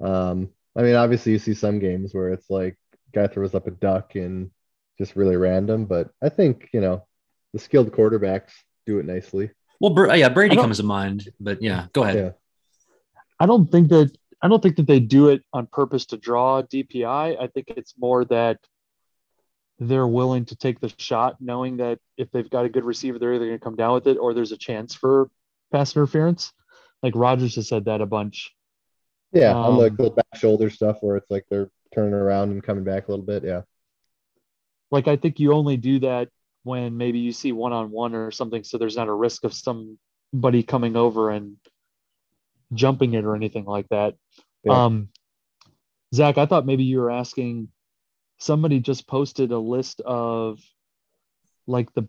Um 0.00 0.50
I 0.78 0.82
mean 0.82 0.94
obviously 0.94 1.32
you 1.32 1.38
see 1.38 1.54
some 1.54 1.78
games 1.78 2.14
where 2.14 2.32
it's 2.32 2.48
like 2.48 2.78
guy 3.12 3.26
throws 3.26 3.54
up 3.54 3.66
a 3.66 3.70
duck 3.70 4.14
and 4.14 4.50
just 4.98 5.16
really 5.16 5.36
random, 5.36 5.86
but 5.86 6.10
I 6.22 6.28
think, 6.28 6.68
you 6.72 6.80
know, 6.80 7.06
the 7.52 7.58
skilled 7.58 7.92
quarterbacks 7.92 8.50
do 8.84 8.98
it 8.98 9.06
nicely. 9.06 9.50
Well, 9.80 9.94
Br- 9.94 10.14
yeah, 10.14 10.28
Brady 10.28 10.56
comes 10.56 10.78
to 10.78 10.82
mind, 10.82 11.28
but 11.38 11.62
yeah, 11.62 11.86
go 11.92 12.02
ahead. 12.02 12.16
Yeah. 12.16 12.30
I 13.38 13.46
don't 13.46 13.70
think 13.70 13.88
that 13.90 14.16
I 14.42 14.48
don't 14.48 14.62
think 14.62 14.76
that 14.76 14.86
they 14.86 15.00
do 15.00 15.28
it 15.28 15.42
on 15.52 15.66
purpose 15.66 16.06
to 16.06 16.16
draw 16.16 16.62
DPI. 16.62 17.40
I 17.40 17.46
think 17.48 17.72
it's 17.76 17.94
more 17.96 18.24
that 18.26 18.58
they're 19.78 20.06
willing 20.06 20.44
to 20.46 20.56
take 20.56 20.80
the 20.80 20.92
shot, 20.98 21.36
knowing 21.40 21.76
that 21.76 22.00
if 22.16 22.30
they've 22.32 22.50
got 22.50 22.64
a 22.64 22.68
good 22.68 22.84
receiver, 22.84 23.18
they're 23.18 23.34
either 23.34 23.46
going 23.46 23.58
to 23.58 23.64
come 23.64 23.76
down 23.76 23.94
with 23.94 24.08
it 24.08 24.16
or 24.16 24.34
there's 24.34 24.52
a 24.52 24.56
chance 24.56 24.94
for 24.94 25.30
pass 25.70 25.94
interference. 25.94 26.52
Like 27.02 27.14
Rodgers 27.14 27.54
has 27.54 27.68
said 27.68 27.84
that 27.84 28.00
a 28.00 28.06
bunch. 28.06 28.52
Yeah, 29.32 29.54
on 29.54 29.78
the 29.78 29.86
Um, 29.86 29.96
the 29.96 30.10
back 30.10 30.36
shoulder 30.36 30.70
stuff 30.70 30.98
where 31.00 31.16
it's 31.16 31.30
like 31.30 31.44
they're 31.50 31.70
turning 31.94 32.14
around 32.14 32.50
and 32.50 32.62
coming 32.62 32.84
back 32.84 33.08
a 33.08 33.10
little 33.10 33.24
bit. 33.24 33.44
Yeah. 33.44 33.62
Like 34.90 35.08
I 35.08 35.16
think 35.16 35.38
you 35.38 35.52
only 35.52 35.76
do 35.76 36.00
that 36.00 36.28
when 36.62 36.96
maybe 36.96 37.18
you 37.18 37.32
see 37.32 37.52
one 37.52 37.72
on 37.72 37.90
one 37.90 38.14
or 38.14 38.30
something, 38.30 38.64
so 38.64 38.78
there's 38.78 38.96
not 38.96 39.08
a 39.08 39.14
risk 39.14 39.44
of 39.44 39.52
somebody 39.52 40.62
coming 40.62 40.96
over 40.96 41.30
and 41.30 41.56
jumping 42.72 43.14
it 43.14 43.24
or 43.24 43.36
anything 43.36 43.64
like 43.64 43.88
that. 43.90 44.14
Yeah. 44.64 44.84
Um, 44.84 45.08
Zach, 46.14 46.38
I 46.38 46.46
thought 46.46 46.66
maybe 46.66 46.84
you 46.84 47.00
were 47.00 47.10
asking. 47.10 47.68
Somebody 48.40 48.78
just 48.78 49.08
posted 49.08 49.50
a 49.50 49.58
list 49.58 50.00
of 50.00 50.60
like 51.66 51.92
the 51.94 52.08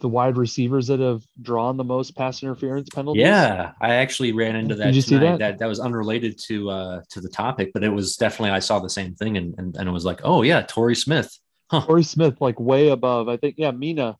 the 0.00 0.08
wide 0.08 0.36
receivers 0.36 0.86
that 0.88 1.00
have 1.00 1.22
drawn 1.40 1.76
the 1.76 1.84
most 1.84 2.16
pass 2.16 2.42
interference 2.42 2.88
penalties. 2.88 3.20
Yeah, 3.22 3.72
I 3.80 3.94
actually 3.94 4.32
ran 4.32 4.56
into 4.56 4.74
that 4.76 4.86
Did 4.86 4.96
you 4.96 5.02
see 5.02 5.16
that? 5.18 5.38
that 5.38 5.58
that 5.58 5.66
was 5.68 5.80
unrelated 5.80 6.38
to 6.46 6.70
uh 6.70 7.00
to 7.10 7.20
the 7.20 7.28
topic, 7.28 7.70
but 7.74 7.84
it 7.84 7.88
was 7.90 8.16
definitely 8.16 8.50
I 8.50 8.58
saw 8.60 8.78
the 8.80 8.90
same 8.90 9.14
thing 9.14 9.36
and 9.36 9.54
and, 9.58 9.76
and 9.76 9.88
it 9.88 9.92
was 9.92 10.04
like, 10.04 10.20
oh 10.24 10.42
yeah, 10.42 10.62
Torrey 10.62 10.96
Smith. 10.96 11.30
Huh. 11.70 11.82
Corey 11.86 12.02
Smith, 12.02 12.40
like 12.40 12.58
way 12.58 12.88
above. 12.88 13.28
I 13.28 13.36
think, 13.36 13.54
yeah, 13.58 13.70
Mina 13.70 14.16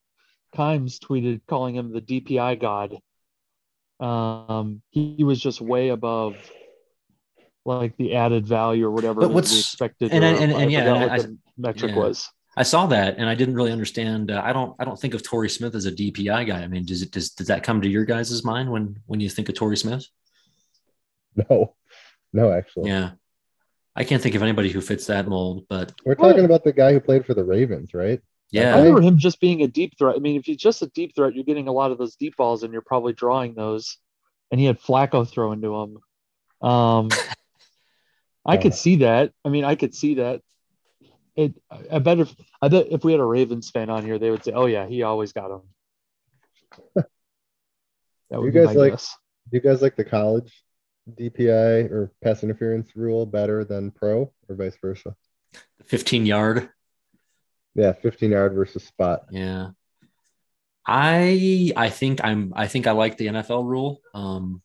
Kimes 0.56 0.98
tweeted 1.00 1.40
calling 1.48 1.74
him 1.74 1.92
the 1.92 2.00
DPI 2.00 2.60
god. 2.60 2.98
Um, 3.98 4.82
he, 4.90 5.14
he 5.18 5.24
was 5.24 5.40
just 5.40 5.60
way 5.60 5.88
above 5.88 6.36
like 7.66 7.96
the 7.96 8.14
added 8.14 8.46
value 8.46 8.86
or 8.86 8.90
whatever 8.90 9.20
But 9.20 9.32
what's- 9.32 9.52
we 9.52 9.58
expected. 9.58 10.12
and- 10.12 10.24
or 10.24 10.28
and- 10.28 10.38
and- 10.38 10.52
and 10.62 10.72
yeah, 10.72 10.92
what 10.92 11.10
I- 11.10 11.18
the 11.18 11.38
metric 11.58 11.92
yeah. 11.92 11.98
was. 11.98 12.28
I 12.60 12.62
saw 12.62 12.84
that 12.88 13.16
and 13.16 13.26
I 13.26 13.34
didn't 13.34 13.54
really 13.54 13.72
understand. 13.72 14.30
Uh, 14.30 14.42
I 14.44 14.52
don't 14.52 14.76
I 14.78 14.84
don't 14.84 15.00
think 15.00 15.14
of 15.14 15.22
Torrey 15.22 15.48
Smith 15.48 15.74
as 15.74 15.86
a 15.86 15.92
DPI 15.92 16.46
guy. 16.46 16.60
I 16.60 16.68
mean, 16.68 16.84
does 16.84 17.00
it 17.00 17.10
does 17.10 17.30
does 17.30 17.46
that 17.46 17.62
come 17.62 17.80
to 17.80 17.88
your 17.88 18.04
guys' 18.04 18.44
mind 18.44 18.70
when 18.70 19.00
when 19.06 19.18
you 19.18 19.30
think 19.30 19.48
of 19.48 19.54
Torrey 19.54 19.78
Smith? 19.78 20.04
No. 21.48 21.76
No, 22.32 22.52
actually. 22.52 22.90
Yeah. 22.90 23.12
I 23.94 24.02
can't 24.02 24.20
think 24.20 24.34
of 24.34 24.42
anybody 24.42 24.68
who 24.68 24.80
fits 24.80 25.06
that 25.06 25.28
mold, 25.28 25.64
but 25.68 25.92
We're 26.04 26.16
talking 26.16 26.44
about 26.44 26.64
the 26.64 26.72
guy 26.72 26.92
who 26.92 26.98
played 26.98 27.24
for 27.24 27.34
the 27.34 27.44
Ravens, 27.44 27.94
right? 27.94 28.20
Yeah. 28.50 28.74
I 28.74 28.78
remember 28.78 29.00
him 29.00 29.16
just 29.16 29.40
being 29.40 29.62
a 29.62 29.68
deep 29.68 29.96
threat. 29.96 30.16
I 30.16 30.18
mean, 30.18 30.36
if 30.36 30.44
he's 30.44 30.56
just 30.56 30.82
a 30.82 30.88
deep 30.88 31.14
threat, 31.14 31.34
you're 31.34 31.44
getting 31.44 31.68
a 31.68 31.72
lot 31.72 31.92
of 31.92 31.98
those 31.98 32.16
deep 32.16 32.36
balls, 32.36 32.64
and 32.64 32.72
you're 32.72 32.82
probably 32.82 33.12
drawing 33.12 33.54
those. 33.54 33.96
And 34.50 34.60
he 34.60 34.66
had 34.66 34.80
Flacco 34.80 35.26
throw 35.26 35.52
into 35.52 35.74
him. 35.74 35.98
Um, 36.68 37.08
I 38.44 38.56
could 38.56 38.74
see 38.74 38.96
that. 38.96 39.32
I 39.44 39.48
mean, 39.48 39.64
I 39.64 39.76
could 39.76 39.94
see 39.94 40.14
that. 40.16 40.42
It. 41.40 41.54
I 41.90 41.98
bet 41.98 42.20
if 42.20 42.34
I 42.62 42.68
bet 42.68 42.86
if 42.90 43.02
we 43.04 43.12
had 43.12 43.20
a 43.20 43.24
Ravens 43.24 43.70
fan 43.70 43.88
on 43.90 44.04
here, 44.04 44.18
they 44.18 44.30
would 44.30 44.44
say, 44.44 44.52
"Oh 44.52 44.66
yeah, 44.66 44.86
he 44.86 45.02
always 45.02 45.32
got 45.32 45.50
him." 45.50 45.62
That 48.30 48.36
You 48.36 48.42
would 48.42 48.54
be 48.54 48.60
guys 48.60 48.74
my 48.76 48.80
like- 48.82 48.92
guess. 48.92 49.16
Do 49.50 49.56
you 49.56 49.60
guys 49.60 49.82
like 49.82 49.96
the 49.96 50.04
college 50.04 50.62
DPI 51.18 51.90
or 51.90 52.12
pass 52.22 52.44
interference 52.44 52.94
rule 52.94 53.26
better 53.26 53.64
than 53.64 53.90
pro 53.90 54.32
or 54.48 54.54
vice 54.54 54.76
versa? 54.80 55.16
15 55.86 56.26
yard. 56.26 56.68
Yeah, 57.74 57.92
15 57.92 58.30
yard 58.30 58.54
versus 58.54 58.84
spot. 58.84 59.22
Yeah. 59.32 59.70
I 60.86 61.72
I 61.76 61.90
think 61.90 62.20
I'm 62.22 62.52
I 62.54 62.68
think 62.68 62.86
I 62.86 62.92
like 62.92 63.16
the 63.16 63.26
NFL 63.26 63.64
rule. 63.64 64.00
Um 64.14 64.62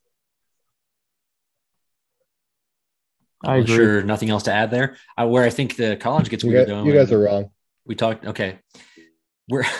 I 3.44 3.56
I'm 3.56 3.64
agree. 3.64 3.76
sure 3.76 4.02
nothing 4.04 4.30
else 4.30 4.44
to 4.44 4.54
add 4.54 4.72
there. 4.72 4.98
I, 5.18 5.26
where 5.26 5.44
I 5.44 5.50
think 5.50 5.76
the 5.76 5.96
college 5.98 6.30
gets 6.30 6.44
You 6.44 6.50
weird 6.52 6.68
guys, 6.68 6.76
though. 6.76 6.84
you 6.86 6.94
guys 6.94 7.12
are 7.12 7.20
wrong. 7.20 7.50
we 7.86 7.96
talked 7.96 8.26
okay. 8.26 8.60
We're 9.50 9.64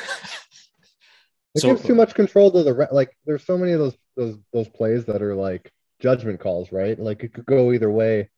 It 1.56 1.62
so 1.62 1.70
gives 1.70 1.84
too 1.84 1.96
much 1.96 2.14
control 2.16 2.52
to 2.52 2.64
the 2.64 2.74
re- 2.74 2.88
like. 2.92 3.16
There's 3.26 3.46
so 3.46 3.58
many 3.58 3.72
of 3.72 3.80
those 3.80 3.96
those 4.18 4.38
those 4.52 4.68
plays 4.68 5.06
that 5.06 5.22
are 5.22 5.36
like 5.36 5.72
judgment 6.02 6.40
calls, 6.42 6.72
right? 6.72 7.00
Like 7.00 7.24
it 7.24 7.34
could 7.34 7.46
go 7.46 7.72
either 7.72 7.90
way. 7.90 8.30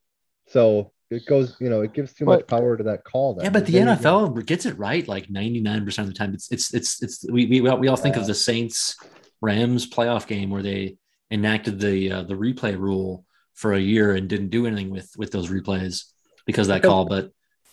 So 0.50 0.92
it 1.10 1.26
goes, 1.26 1.56
you 1.60 1.70
know, 1.70 1.82
it 1.82 1.94
gives 1.94 2.14
too 2.14 2.26
much 2.26 2.42
But- 2.42 2.48
power 2.48 2.78
to 2.78 2.84
that 2.84 3.04
call. 3.04 3.34
Then. 3.34 3.46
Yeah, 3.46 3.50
but 3.50 3.66
the 3.66 3.72
Then 3.72 3.88
you- 3.88 3.94
NFL 3.94 4.46
gets 4.46 4.66
it 4.68 4.78
right 4.78 5.08
like 5.08 5.28
99% 5.30 5.98
of 6.00 6.06
the 6.08 6.14
time. 6.14 6.34
It's 6.36 6.52
it's 6.52 6.72
it's 6.76 7.02
it's 7.02 7.26
we 7.32 7.48
we, 7.48 7.62
we 7.62 7.88
all 7.88 7.96
think 7.98 8.18
of 8.18 8.28
the 8.28 8.36
Saints 8.36 8.96
Rams 9.42 9.90
playoff 9.90 10.28
game 10.28 10.52
where 10.52 10.62
they 10.64 10.98
enacted 11.32 11.80
the 11.80 12.12
uh, 12.12 12.22
the 12.24 12.36
replay 12.36 12.78
rule 12.78 13.26
for 13.58 13.74
a 13.74 13.80
year 13.80 14.16
and 14.16 14.30
didn't 14.30 14.50
do 14.50 14.66
anything 14.68 14.90
with 14.92 15.12
with 15.18 15.32
those 15.32 15.50
replays 15.50 16.06
because 16.46 16.68
of 16.68 16.76
that 16.76 16.82
Because- 16.84 16.90
call, 16.90 17.06
but 17.06 17.32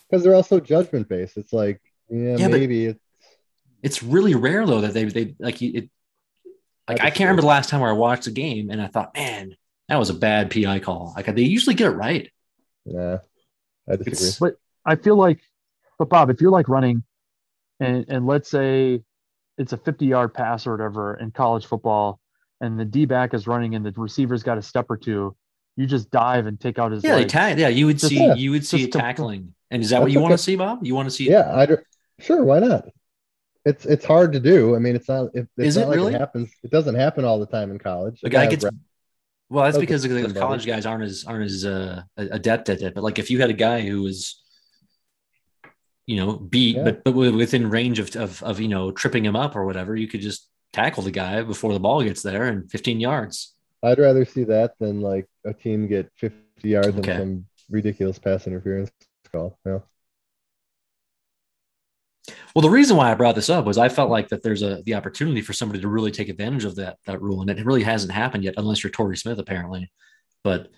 because 0.08 0.24
they're 0.24 0.34
also 0.34 0.58
judgment 0.60 1.08
based. 1.08 1.36
It's 1.36 1.52
like, 1.52 1.80
yeah, 2.08 2.36
Yeah, 2.36 2.48
maybe 2.48 2.86
it's 2.86 3.00
it's 3.82 4.02
really 4.02 4.34
rare 4.34 4.66
though 4.66 4.80
that 4.80 4.94
they 4.94 5.04
they 5.04 5.36
like 5.38 5.60
it 5.62 5.90
like 6.88 7.00
I 7.00 7.10
can't 7.10 7.20
remember 7.28 7.42
the 7.42 7.48
last 7.48 7.68
time 7.70 7.80
where 7.80 7.90
I 7.90 7.94
watched 7.94 8.26
a 8.26 8.30
game 8.30 8.70
and 8.70 8.80
I 8.80 8.86
thought, 8.88 9.14
man, 9.14 9.56
that 9.88 9.98
was 9.98 10.10
a 10.10 10.14
bad 10.14 10.50
PI 10.50 10.80
call. 10.80 11.12
Like 11.16 11.26
they 11.34 11.42
usually 11.42 11.74
get 11.74 11.88
it 11.92 11.96
right. 11.96 12.30
Yeah, 12.86 13.18
I 13.88 13.96
disagree. 13.96 14.12
It's 14.12 14.38
But 14.38 14.56
I 14.86 14.96
feel 14.96 15.16
like, 15.16 15.40
but 15.98 16.08
Bob, 16.08 16.30
if 16.30 16.40
you're 16.40 16.50
like 16.50 16.68
running, 16.68 17.02
and 17.80 18.04
and 18.08 18.26
let's 18.26 18.50
say 18.50 19.02
it's 19.58 19.72
a 19.72 19.76
50 19.78 20.06
yard 20.06 20.34
pass 20.34 20.66
or 20.66 20.72
whatever 20.72 21.14
in 21.14 21.30
college 21.30 21.66
football, 21.66 22.20
and 22.60 22.78
the 22.78 22.84
D 22.84 23.04
back 23.06 23.34
is 23.34 23.46
running 23.46 23.74
and 23.74 23.84
the 23.84 23.92
receiver's 23.92 24.42
got 24.42 24.58
a 24.58 24.62
step 24.62 24.86
or 24.90 24.96
two, 24.96 25.34
you 25.76 25.86
just 25.86 26.10
dive 26.10 26.46
and 26.46 26.58
take 26.60 26.78
out 26.78 26.92
his 26.92 27.02
Yeah, 27.02 27.16
they 27.16 27.24
tag. 27.24 27.58
Yeah, 27.58 27.68
you 27.68 27.86
would 27.86 27.98
Just- 27.98 28.10
see 28.10 28.18
yeah, 28.24 28.34
you 28.34 28.50
would 28.52 28.64
see 28.66 28.78
just 28.78 28.88
it 28.88 28.92
to- 28.92 28.98
tackling. 28.98 29.54
And 29.70 29.82
is 29.82 29.90
that 29.90 30.00
what 30.00 30.06
That's 30.06 30.14
you 30.14 30.20
want 30.20 30.32
to 30.32 30.38
see, 30.38 30.54
Bob? 30.56 30.86
You 30.86 30.94
want 30.94 31.06
to 31.06 31.10
see? 31.10 31.28
yeah, 31.28 31.52
I 31.52 31.66
sure. 32.22 32.44
Why 32.44 32.60
not? 32.60 32.88
It's 33.64 33.84
it's 33.86 34.04
hard 34.04 34.32
to 34.34 34.40
do. 34.40 34.76
I 34.76 34.78
mean, 34.78 34.94
it's 34.94 35.08
not. 35.08 35.34
It, 35.34 35.48
it's 35.56 35.68
Is 35.68 35.76
not 35.76 35.84
it 35.84 35.86
like 35.88 35.96
really? 35.96 36.14
it 36.14 36.20
happens. 36.20 36.50
It 36.62 36.70
doesn't 36.70 36.94
happen 36.94 37.24
all 37.24 37.40
the 37.40 37.46
time 37.46 37.70
in 37.70 37.78
college. 37.78 38.20
The 38.20 38.28
guy 38.30 38.46
gets 38.46 38.62
right. 38.64 38.72
well. 39.48 39.64
That's 39.64 39.78
because 39.78 40.02
the 40.02 40.32
college 40.34 40.64
guys 40.66 40.86
aren't 40.86 41.02
as 41.04 41.24
aren't 41.26 41.46
as 41.46 41.64
uh, 41.64 42.02
adept 42.16 42.68
at 42.68 42.82
it. 42.82 42.94
But 42.94 43.02
like 43.02 43.18
if 43.18 43.30
you 43.30 43.40
had 43.40 43.50
a 43.50 43.54
guy 43.54 43.80
who 43.80 44.02
was, 44.02 44.40
you 46.06 46.16
know, 46.16 46.34
beat 46.36 46.76
Yeah. 46.76 46.84
but 46.84 47.04
but 47.04 47.12
within 47.14 47.68
range 47.70 47.98
of, 47.98 48.14
of 48.16 48.42
of 48.42 48.60
you 48.60 48.68
know 48.68 48.92
tripping 48.92 49.24
him 49.24 49.34
up 49.34 49.56
or 49.56 49.64
whatever, 49.64 49.96
you 49.96 50.06
could 50.08 50.20
just 50.20 50.46
tackle 50.72 51.02
the 51.02 51.10
guy 51.10 51.42
before 51.42 51.72
the 51.72 51.80
ball 51.80 52.02
gets 52.02 52.22
there 52.22 52.44
and 52.44 52.70
15 52.70 53.00
yards. 53.00 53.53
I'd 53.84 53.98
rather 53.98 54.24
see 54.24 54.44
that 54.44 54.74
than 54.80 55.00
like 55.00 55.26
a 55.44 55.52
team 55.52 55.86
get 55.86 56.10
50 56.16 56.34
yards 56.62 56.96
Okay. 56.98 57.12
and 57.12 57.20
some 57.20 57.46
ridiculous 57.70 58.18
pass 58.18 58.46
interference 58.46 58.90
call. 59.30 59.58
Yeah. 59.66 59.80
Well, 62.54 62.62
the 62.62 62.70
reason 62.70 62.96
why 62.96 63.10
I 63.10 63.14
brought 63.14 63.34
this 63.34 63.50
up 63.50 63.66
was 63.66 63.76
I 63.76 63.88
felt 63.88 64.10
like 64.10 64.28
that 64.28 64.42
there's 64.42 64.62
a 64.62 64.82
the 64.86 64.94
opportunity 64.94 65.42
for 65.42 65.52
somebody 65.52 65.80
to 65.82 65.88
really 65.88 66.10
take 66.10 66.28
advantage 66.28 66.64
of 66.64 66.76
that 66.76 66.96
that 67.06 67.20
rule, 67.20 67.42
and 67.42 67.50
it 67.50 67.66
really 67.66 67.82
hasn't 67.82 68.12
happened 68.12 68.44
yet, 68.44 68.54
unless 68.56 68.82
you're 68.82 68.90
Torrey 68.90 69.16
Smith, 69.16 69.38
apparently. 69.38 69.90
But 70.42 70.68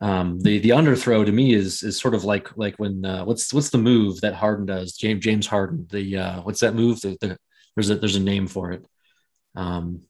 um, 0.00 0.40
the 0.40 0.58
the 0.60 0.70
underthrow 0.70 1.26
to 1.26 1.32
me 1.32 1.52
is 1.52 1.82
is 1.82 1.98
sort 1.98 2.14
of 2.14 2.24
like 2.24 2.56
like 2.56 2.76
when 2.76 3.04
uh, 3.04 3.24
what's 3.24 3.52
what's 3.52 3.70
the 3.70 3.78
move 3.78 4.20
that 4.22 4.34
Harden 4.34 4.64
does? 4.64 4.96
James 4.96 5.22
James 5.22 5.46
Harden. 5.46 5.86
The 5.90 6.16
uh, 6.16 6.42
what's 6.42 6.60
that 6.60 6.74
move? 6.74 7.00
The, 7.02 7.18
the, 7.20 7.36
there's 7.74 7.90
a 7.90 7.96
there's 7.96 8.16
a 8.16 8.20
name 8.20 8.46
for 8.46 8.72
it. 8.72 8.86
Um, 9.56 10.02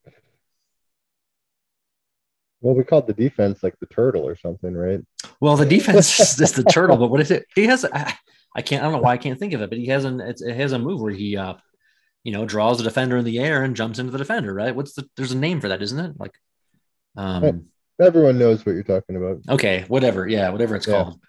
Well, 2.61 2.75
we 2.75 2.85
called 2.85 3.07
the 3.07 3.13
defense 3.13 3.63
like 3.63 3.79
the 3.81 3.87
turtle 3.87 4.27
or 4.27 4.37
something, 4.37 4.75
right? 4.75 5.01
well, 5.41 5.57
the 5.57 5.67
defense 5.67 6.41
is 6.41 6.53
the 6.53 6.65
turtle, 6.71 6.97
but 6.97 7.11
what 7.11 7.21
is 7.21 7.31
it? 7.31 7.47
He 7.55 7.67
has 7.67 7.85
I, 7.85 8.15
I 8.55 8.63
can't 8.63 8.83
I 8.83 8.87
don't 8.87 8.95
know 8.95 9.03
why 9.03 9.13
I 9.13 9.19
can't 9.19 9.39
think 9.39 9.53
of 9.53 9.61
it, 9.63 9.71
but 9.71 9.79
he 9.79 9.87
has 9.89 10.05
an 10.05 10.21
it's, 10.21 10.43
it 10.43 10.57
has 10.57 10.73
a 10.73 10.79
move 10.79 11.01
where 11.01 11.13
he 11.13 11.37
uh 11.37 11.55
you 12.25 12.33
know 12.33 12.45
draws 12.47 12.79
the 12.79 12.85
defender 12.85 13.17
in 13.17 13.25
the 13.25 13.39
air 13.39 13.63
and 13.63 13.77
jumps 13.77 13.99
into 13.99 14.13
the 14.13 14.19
defender, 14.19 14.55
right? 14.55 14.75
What's 14.75 14.95
the 14.95 15.09
there's 15.17 15.33
a 15.33 15.37
name 15.37 15.61
for 15.61 15.69
that, 15.69 15.83
isn't 15.83 15.99
it? 15.99 16.19
Like 16.19 16.35
um 17.17 17.67
Everyone 18.01 18.39
knows 18.39 18.67
what 18.67 18.73
you're 18.75 18.83
talking 18.85 19.17
about. 19.17 19.41
okay, 19.49 19.85
whatever, 19.89 20.29
yeah, 20.29 20.51
whatever 20.51 20.77
it's 20.77 20.87
Yeah. 20.87 21.05
called. 21.05 21.21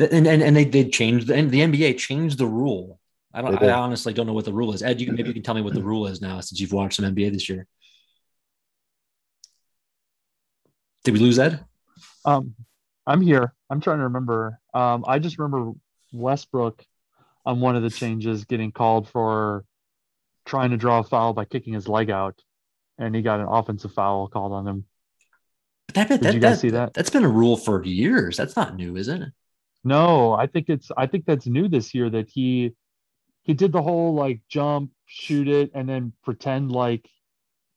And, 0.00 0.26
and 0.26 0.42
and 0.42 0.56
they 0.56 0.64
they 0.64 0.88
changed 0.88 1.26
the 1.28 1.34
and 1.34 1.50
the 1.50 1.60
NBA 1.60 1.98
changed 1.98 2.38
the 2.38 2.46
rule. 2.46 2.98
I 3.32 3.42
don't 3.42 3.62
I 3.62 3.70
honestly 3.70 4.12
don't 4.12 4.26
know 4.26 4.32
what 4.32 4.44
the 4.44 4.52
rule 4.52 4.72
is. 4.72 4.82
Ed, 4.82 5.00
you 5.00 5.06
can 5.06 5.14
maybe 5.14 5.28
you 5.28 5.34
can 5.34 5.42
tell 5.42 5.54
me 5.54 5.62
what 5.62 5.74
the 5.74 5.82
rule 5.82 6.06
is 6.06 6.20
now 6.20 6.40
since 6.40 6.60
you've 6.60 6.72
watched 6.72 6.96
some 6.96 7.04
NBA 7.04 7.32
this 7.32 7.48
year. 7.48 7.66
Did 11.04 11.14
we 11.14 11.20
lose 11.20 11.38
Ed? 11.38 11.64
Um, 12.24 12.54
I'm 13.06 13.20
here. 13.20 13.54
I'm 13.70 13.80
trying 13.80 13.98
to 13.98 14.04
remember. 14.04 14.58
Um, 14.74 15.04
I 15.06 15.18
just 15.18 15.38
remember 15.38 15.72
Westbrook 16.12 16.84
on 17.46 17.60
one 17.60 17.76
of 17.76 17.82
the 17.82 17.90
changes 17.90 18.44
getting 18.44 18.72
called 18.72 19.08
for 19.08 19.64
trying 20.44 20.70
to 20.70 20.76
draw 20.76 20.98
a 20.98 21.04
foul 21.04 21.32
by 21.32 21.44
kicking 21.44 21.72
his 21.72 21.88
leg 21.88 22.10
out, 22.10 22.40
and 22.98 23.14
he 23.14 23.22
got 23.22 23.40
an 23.40 23.46
offensive 23.48 23.92
foul 23.94 24.28
called 24.28 24.52
on 24.52 24.66
him. 24.66 24.84
But 25.86 25.94
that, 25.94 26.08
that, 26.08 26.20
Did 26.22 26.34
you 26.34 26.40
that- 26.40 26.48
guys 26.50 26.60
see 26.60 26.70
that? 26.70 26.94
That's 26.94 27.10
been 27.10 27.24
a 27.24 27.28
rule 27.28 27.56
for 27.56 27.82
years. 27.84 28.36
That's 28.36 28.56
not 28.56 28.76
new, 28.76 28.96
is 28.96 29.08
it? 29.08 29.22
No, 29.82 30.34
I 30.34 30.46
think 30.46 30.68
it's 30.68 30.90
I 30.94 31.06
think 31.06 31.24
that's 31.24 31.46
new 31.46 31.66
this 31.66 31.94
year 31.94 32.10
that 32.10 32.28
he 32.28 32.74
he 33.42 33.54
did 33.54 33.72
the 33.72 33.80
whole 33.80 34.12
like 34.12 34.42
jump, 34.48 34.90
shoot 35.06 35.48
it, 35.48 35.70
and 35.74 35.88
then 35.88 36.12
pretend 36.22 36.70
like 36.70 37.08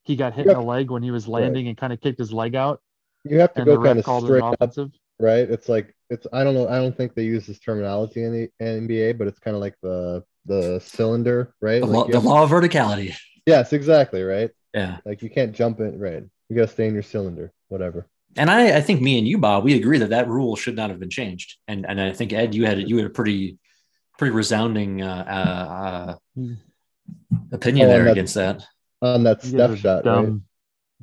he 0.04 0.18
got 0.18 0.34
hit 0.34 0.48
in 0.48 0.54
the 0.54 0.62
leg 0.62 0.92
when 0.92 1.02
he 1.02 1.12
was 1.12 1.30
landing 1.30 1.70
and 1.70 1.78
kind 1.78 1.94
of 1.94 2.02
kicked 2.02 2.20
his 2.20 2.34
leg 2.34 2.56
out, 2.56 2.82
You 3.24 3.40
have 3.40 3.54
to 3.56 3.64
go 3.66 3.82
kind 3.82 4.00
of 4.00 4.06
called 4.06 4.24
it 4.26 4.28
straight 4.28 4.44
up, 4.44 4.54
offensive. 4.56 4.92
right? 5.20 5.50
It's 5.50 5.70
like 5.70 5.96
it's 6.10 6.28
I 6.34 6.44
don't 6.44 6.54
know. 6.54 6.68
I 6.68 6.76
don't 6.76 6.96
think 6.96 7.14
they 7.16 7.24
use 7.24 7.46
this 7.48 7.60
terminology 7.60 8.24
in 8.24 8.32
the 8.34 8.50
NBA, 8.66 9.18
but 9.18 9.28
it's 9.28 9.40
kind 9.40 9.56
of 9.56 9.62
like 9.62 9.76
the 9.82 10.24
the 10.46 10.80
cylinder, 10.84 11.54
right? 11.62 11.80
The, 11.82 11.88
Like 11.88 11.96
law, 11.96 12.08
the 12.08 12.14
have- 12.16 12.26
law 12.26 12.44
of 12.44 12.50
verticality. 12.50 13.16
Yes, 13.46 13.74
exactly, 13.74 14.24
right. 14.24 14.52
Yeah. 14.74 14.98
Like 15.06 15.22
you 15.22 15.30
can't 15.30 15.54
jump 15.54 15.80
it, 15.80 15.94
right? 15.98 16.24
You 16.50 16.56
gotta 16.56 16.68
stay 16.68 16.88
in 16.88 16.94
your 16.94 17.04
cylinder, 17.04 17.52
whatever. 17.70 18.08
And 18.36 18.50
I, 18.50 18.78
I 18.78 18.82
think 18.82 19.00
me 19.02 19.18
and 19.20 19.28
you, 19.28 19.38
Bob, 19.38 19.64
we 19.64 19.76
agree 19.76 20.00
that 20.00 20.10
that 20.10 20.28
rule 20.28 20.56
should 20.56 20.76
not 20.76 20.90
have 20.90 21.00
been 21.00 21.10
changed. 21.10 21.58
And 21.68 21.86
and 21.86 22.02
I 22.02 22.12
think 22.14 22.34
Ed, 22.34 22.56
you 22.56 22.66
had 22.66 22.90
you 22.90 22.98
had 22.98 23.06
a 23.06 23.10
pretty 23.10 23.58
pretty 24.18 24.34
resounding 24.34 25.02
uh, 25.02 25.26
uh, 25.28 26.42
uh, 26.42 26.54
opinion 27.52 27.88
Oh, 27.88 27.92
there 27.92 28.04
that- 28.06 28.12
against 28.12 28.36
that. 28.36 28.66
On 29.02 29.24
that 29.24 29.44
step 29.44 29.58
guys 29.58 29.72
are 29.72 29.78
shot, 29.78 30.06
right? 30.06 30.34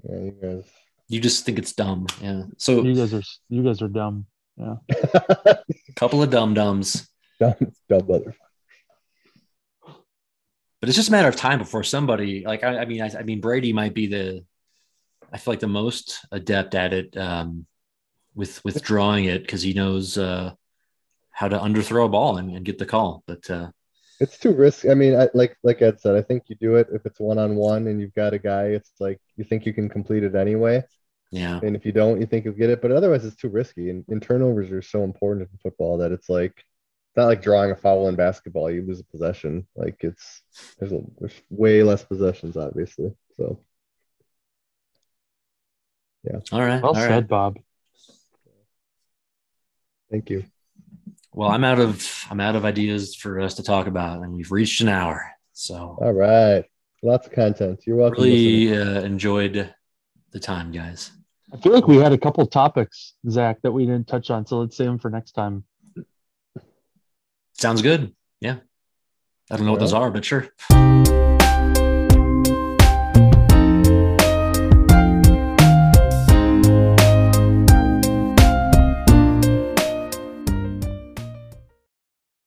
Yeah, 0.08 0.16
you 0.20 0.30
guys. 0.42 0.64
You 1.10 1.20
just 1.20 1.44
think 1.44 1.58
it's 1.58 1.72
dumb. 1.72 2.06
Yeah. 2.22 2.44
So 2.56 2.82
You 2.82 2.94
guys 2.94 3.12
are 3.12 3.22
you 3.48 3.64
guys 3.64 3.82
are 3.82 3.88
dumb. 3.88 4.26
Yeah. 4.56 4.76
a 4.88 5.58
couple 5.96 6.22
of 6.22 6.30
dum 6.30 6.54
dums, 6.54 7.08
dumb, 7.40 7.56
dumb 7.88 8.02
motherfucker. 8.02 8.34
but 10.80 10.88
it's 10.88 10.96
just 10.96 11.08
a 11.08 11.12
matter 11.12 11.28
of 11.28 11.34
time 11.36 11.58
before 11.58 11.82
somebody 11.82 12.44
like 12.46 12.62
I, 12.62 12.78
I 12.78 12.84
mean 12.84 13.02
I, 13.02 13.10
I 13.18 13.22
mean 13.24 13.40
Brady 13.40 13.72
might 13.72 13.92
be 13.92 14.06
the 14.06 14.44
I 15.32 15.38
feel 15.38 15.52
like 15.52 15.60
the 15.60 15.66
most 15.82 16.24
adept 16.30 16.74
at 16.76 16.92
it 16.92 17.16
um, 17.16 17.66
with 18.36 18.64
withdrawing 18.64 19.24
it 19.24 19.42
because 19.42 19.62
he 19.62 19.72
knows 19.74 20.16
uh, 20.16 20.52
how 21.32 21.48
to 21.48 21.58
underthrow 21.58 22.06
a 22.06 22.08
ball 22.08 22.36
and, 22.36 22.54
and 22.54 22.64
get 22.64 22.78
the 22.78 22.86
call. 22.86 23.22
But 23.26 23.48
uh, 23.50 23.70
It's 24.20 24.38
too 24.38 24.52
risky. 24.52 24.90
I 24.90 24.94
mean, 24.94 25.14
I, 25.18 25.28
like 25.34 25.56
like 25.62 25.82
Ed 25.82 26.00
said, 26.00 26.14
I 26.14 26.22
think 26.22 26.44
you 26.48 26.56
do 26.56 26.76
it 26.76 26.88
if 26.92 27.04
it's 27.06 27.18
one 27.18 27.38
on 27.38 27.56
one 27.56 27.86
and 27.88 28.00
you've 28.00 28.14
got 28.14 28.34
a 28.34 28.38
guy. 28.38 28.66
It's 28.78 28.92
like 29.00 29.18
you 29.36 29.44
think 29.44 29.66
you 29.66 29.72
can 29.72 29.88
complete 29.88 30.24
it 30.24 30.34
anyway, 30.34 30.84
yeah, 31.30 31.60
and 31.62 31.76
if 31.76 31.86
you 31.86 31.92
don't, 31.92 32.20
you 32.20 32.26
think 32.26 32.44
you'll 32.44 32.54
get 32.54 32.70
it. 32.70 32.82
But 32.82 32.92
otherwise, 32.92 33.24
it's 33.24 33.36
too 33.36 33.48
risky. 33.48 33.90
And, 33.90 34.04
and 34.08 34.20
turnovers 34.20 34.70
are 34.72 34.82
so 34.82 35.04
important 35.04 35.48
in 35.50 35.58
football 35.58 35.98
that 35.98 36.12
it's 36.12 36.28
like 36.28 36.52
it's 36.56 37.16
not 37.16 37.26
like 37.26 37.42
drawing 37.42 37.70
a 37.70 37.76
foul 37.76 38.08
in 38.08 38.16
basketball. 38.16 38.70
You 38.70 38.82
lose 38.82 39.00
a 39.00 39.04
possession. 39.04 39.66
Like 39.76 39.96
it's 40.00 40.42
there's 40.78 40.92
a, 40.92 41.00
there's 41.18 41.34
way 41.48 41.82
less 41.82 42.04
possessions, 42.04 42.56
obviously. 42.56 43.12
So 43.36 43.60
yeah. 46.24 46.40
all 46.52 46.60
right, 46.62 46.82
Well 46.82 46.92
all 46.92 46.94
said, 46.94 47.10
right. 47.10 47.28
Bob. 47.28 47.58
thank 50.10 50.30
you. 50.30 50.44
Well, 51.32 51.48
I'm 51.48 51.62
out 51.64 51.78
of 51.78 52.26
I'm 52.28 52.40
out 52.40 52.56
of 52.56 52.64
ideas 52.64 53.14
for 53.14 53.40
us 53.40 53.54
to 53.54 53.62
talk 53.62 53.86
about, 53.86 54.22
and 54.22 54.32
we've 54.32 54.50
reached 54.50 54.80
an 54.80 54.88
hour. 54.88 55.30
So 55.52 55.96
All 56.00 56.12
right. 56.12 56.64
Lots 57.02 57.26
of 57.26 57.32
content. 57.32 57.80
You're 57.86 57.96
welcome. 57.96 58.24
really 58.24 58.76
uh, 58.76 59.00
enjoyed 59.02 59.72
the 60.32 60.40
time, 60.40 60.70
guys. 60.72 61.12
I 61.52 61.56
feel 61.56 61.72
like 61.72 61.88
we 61.88 61.96
had 61.96 62.12
a 62.12 62.18
couple 62.18 62.46
topics, 62.46 63.14
Zach, 63.28 63.60
that 63.62 63.72
we 63.72 63.84
didn't 63.84 64.06
touch 64.06 64.30
on. 64.30 64.46
So 64.46 64.60
let's 64.60 64.76
save 64.76 64.86
them 64.86 64.98
for 64.98 65.10
next 65.10 65.32
time. 65.32 65.64
Sounds 67.54 67.82
good. 67.82 68.14
Yeah. 68.40 68.56
I 69.50 69.56
don't 69.56 69.66
know 69.66 69.72
what 69.72 69.80
those 69.80 69.92
are, 69.92 70.10
but 70.10 70.24
sure. 70.24 70.48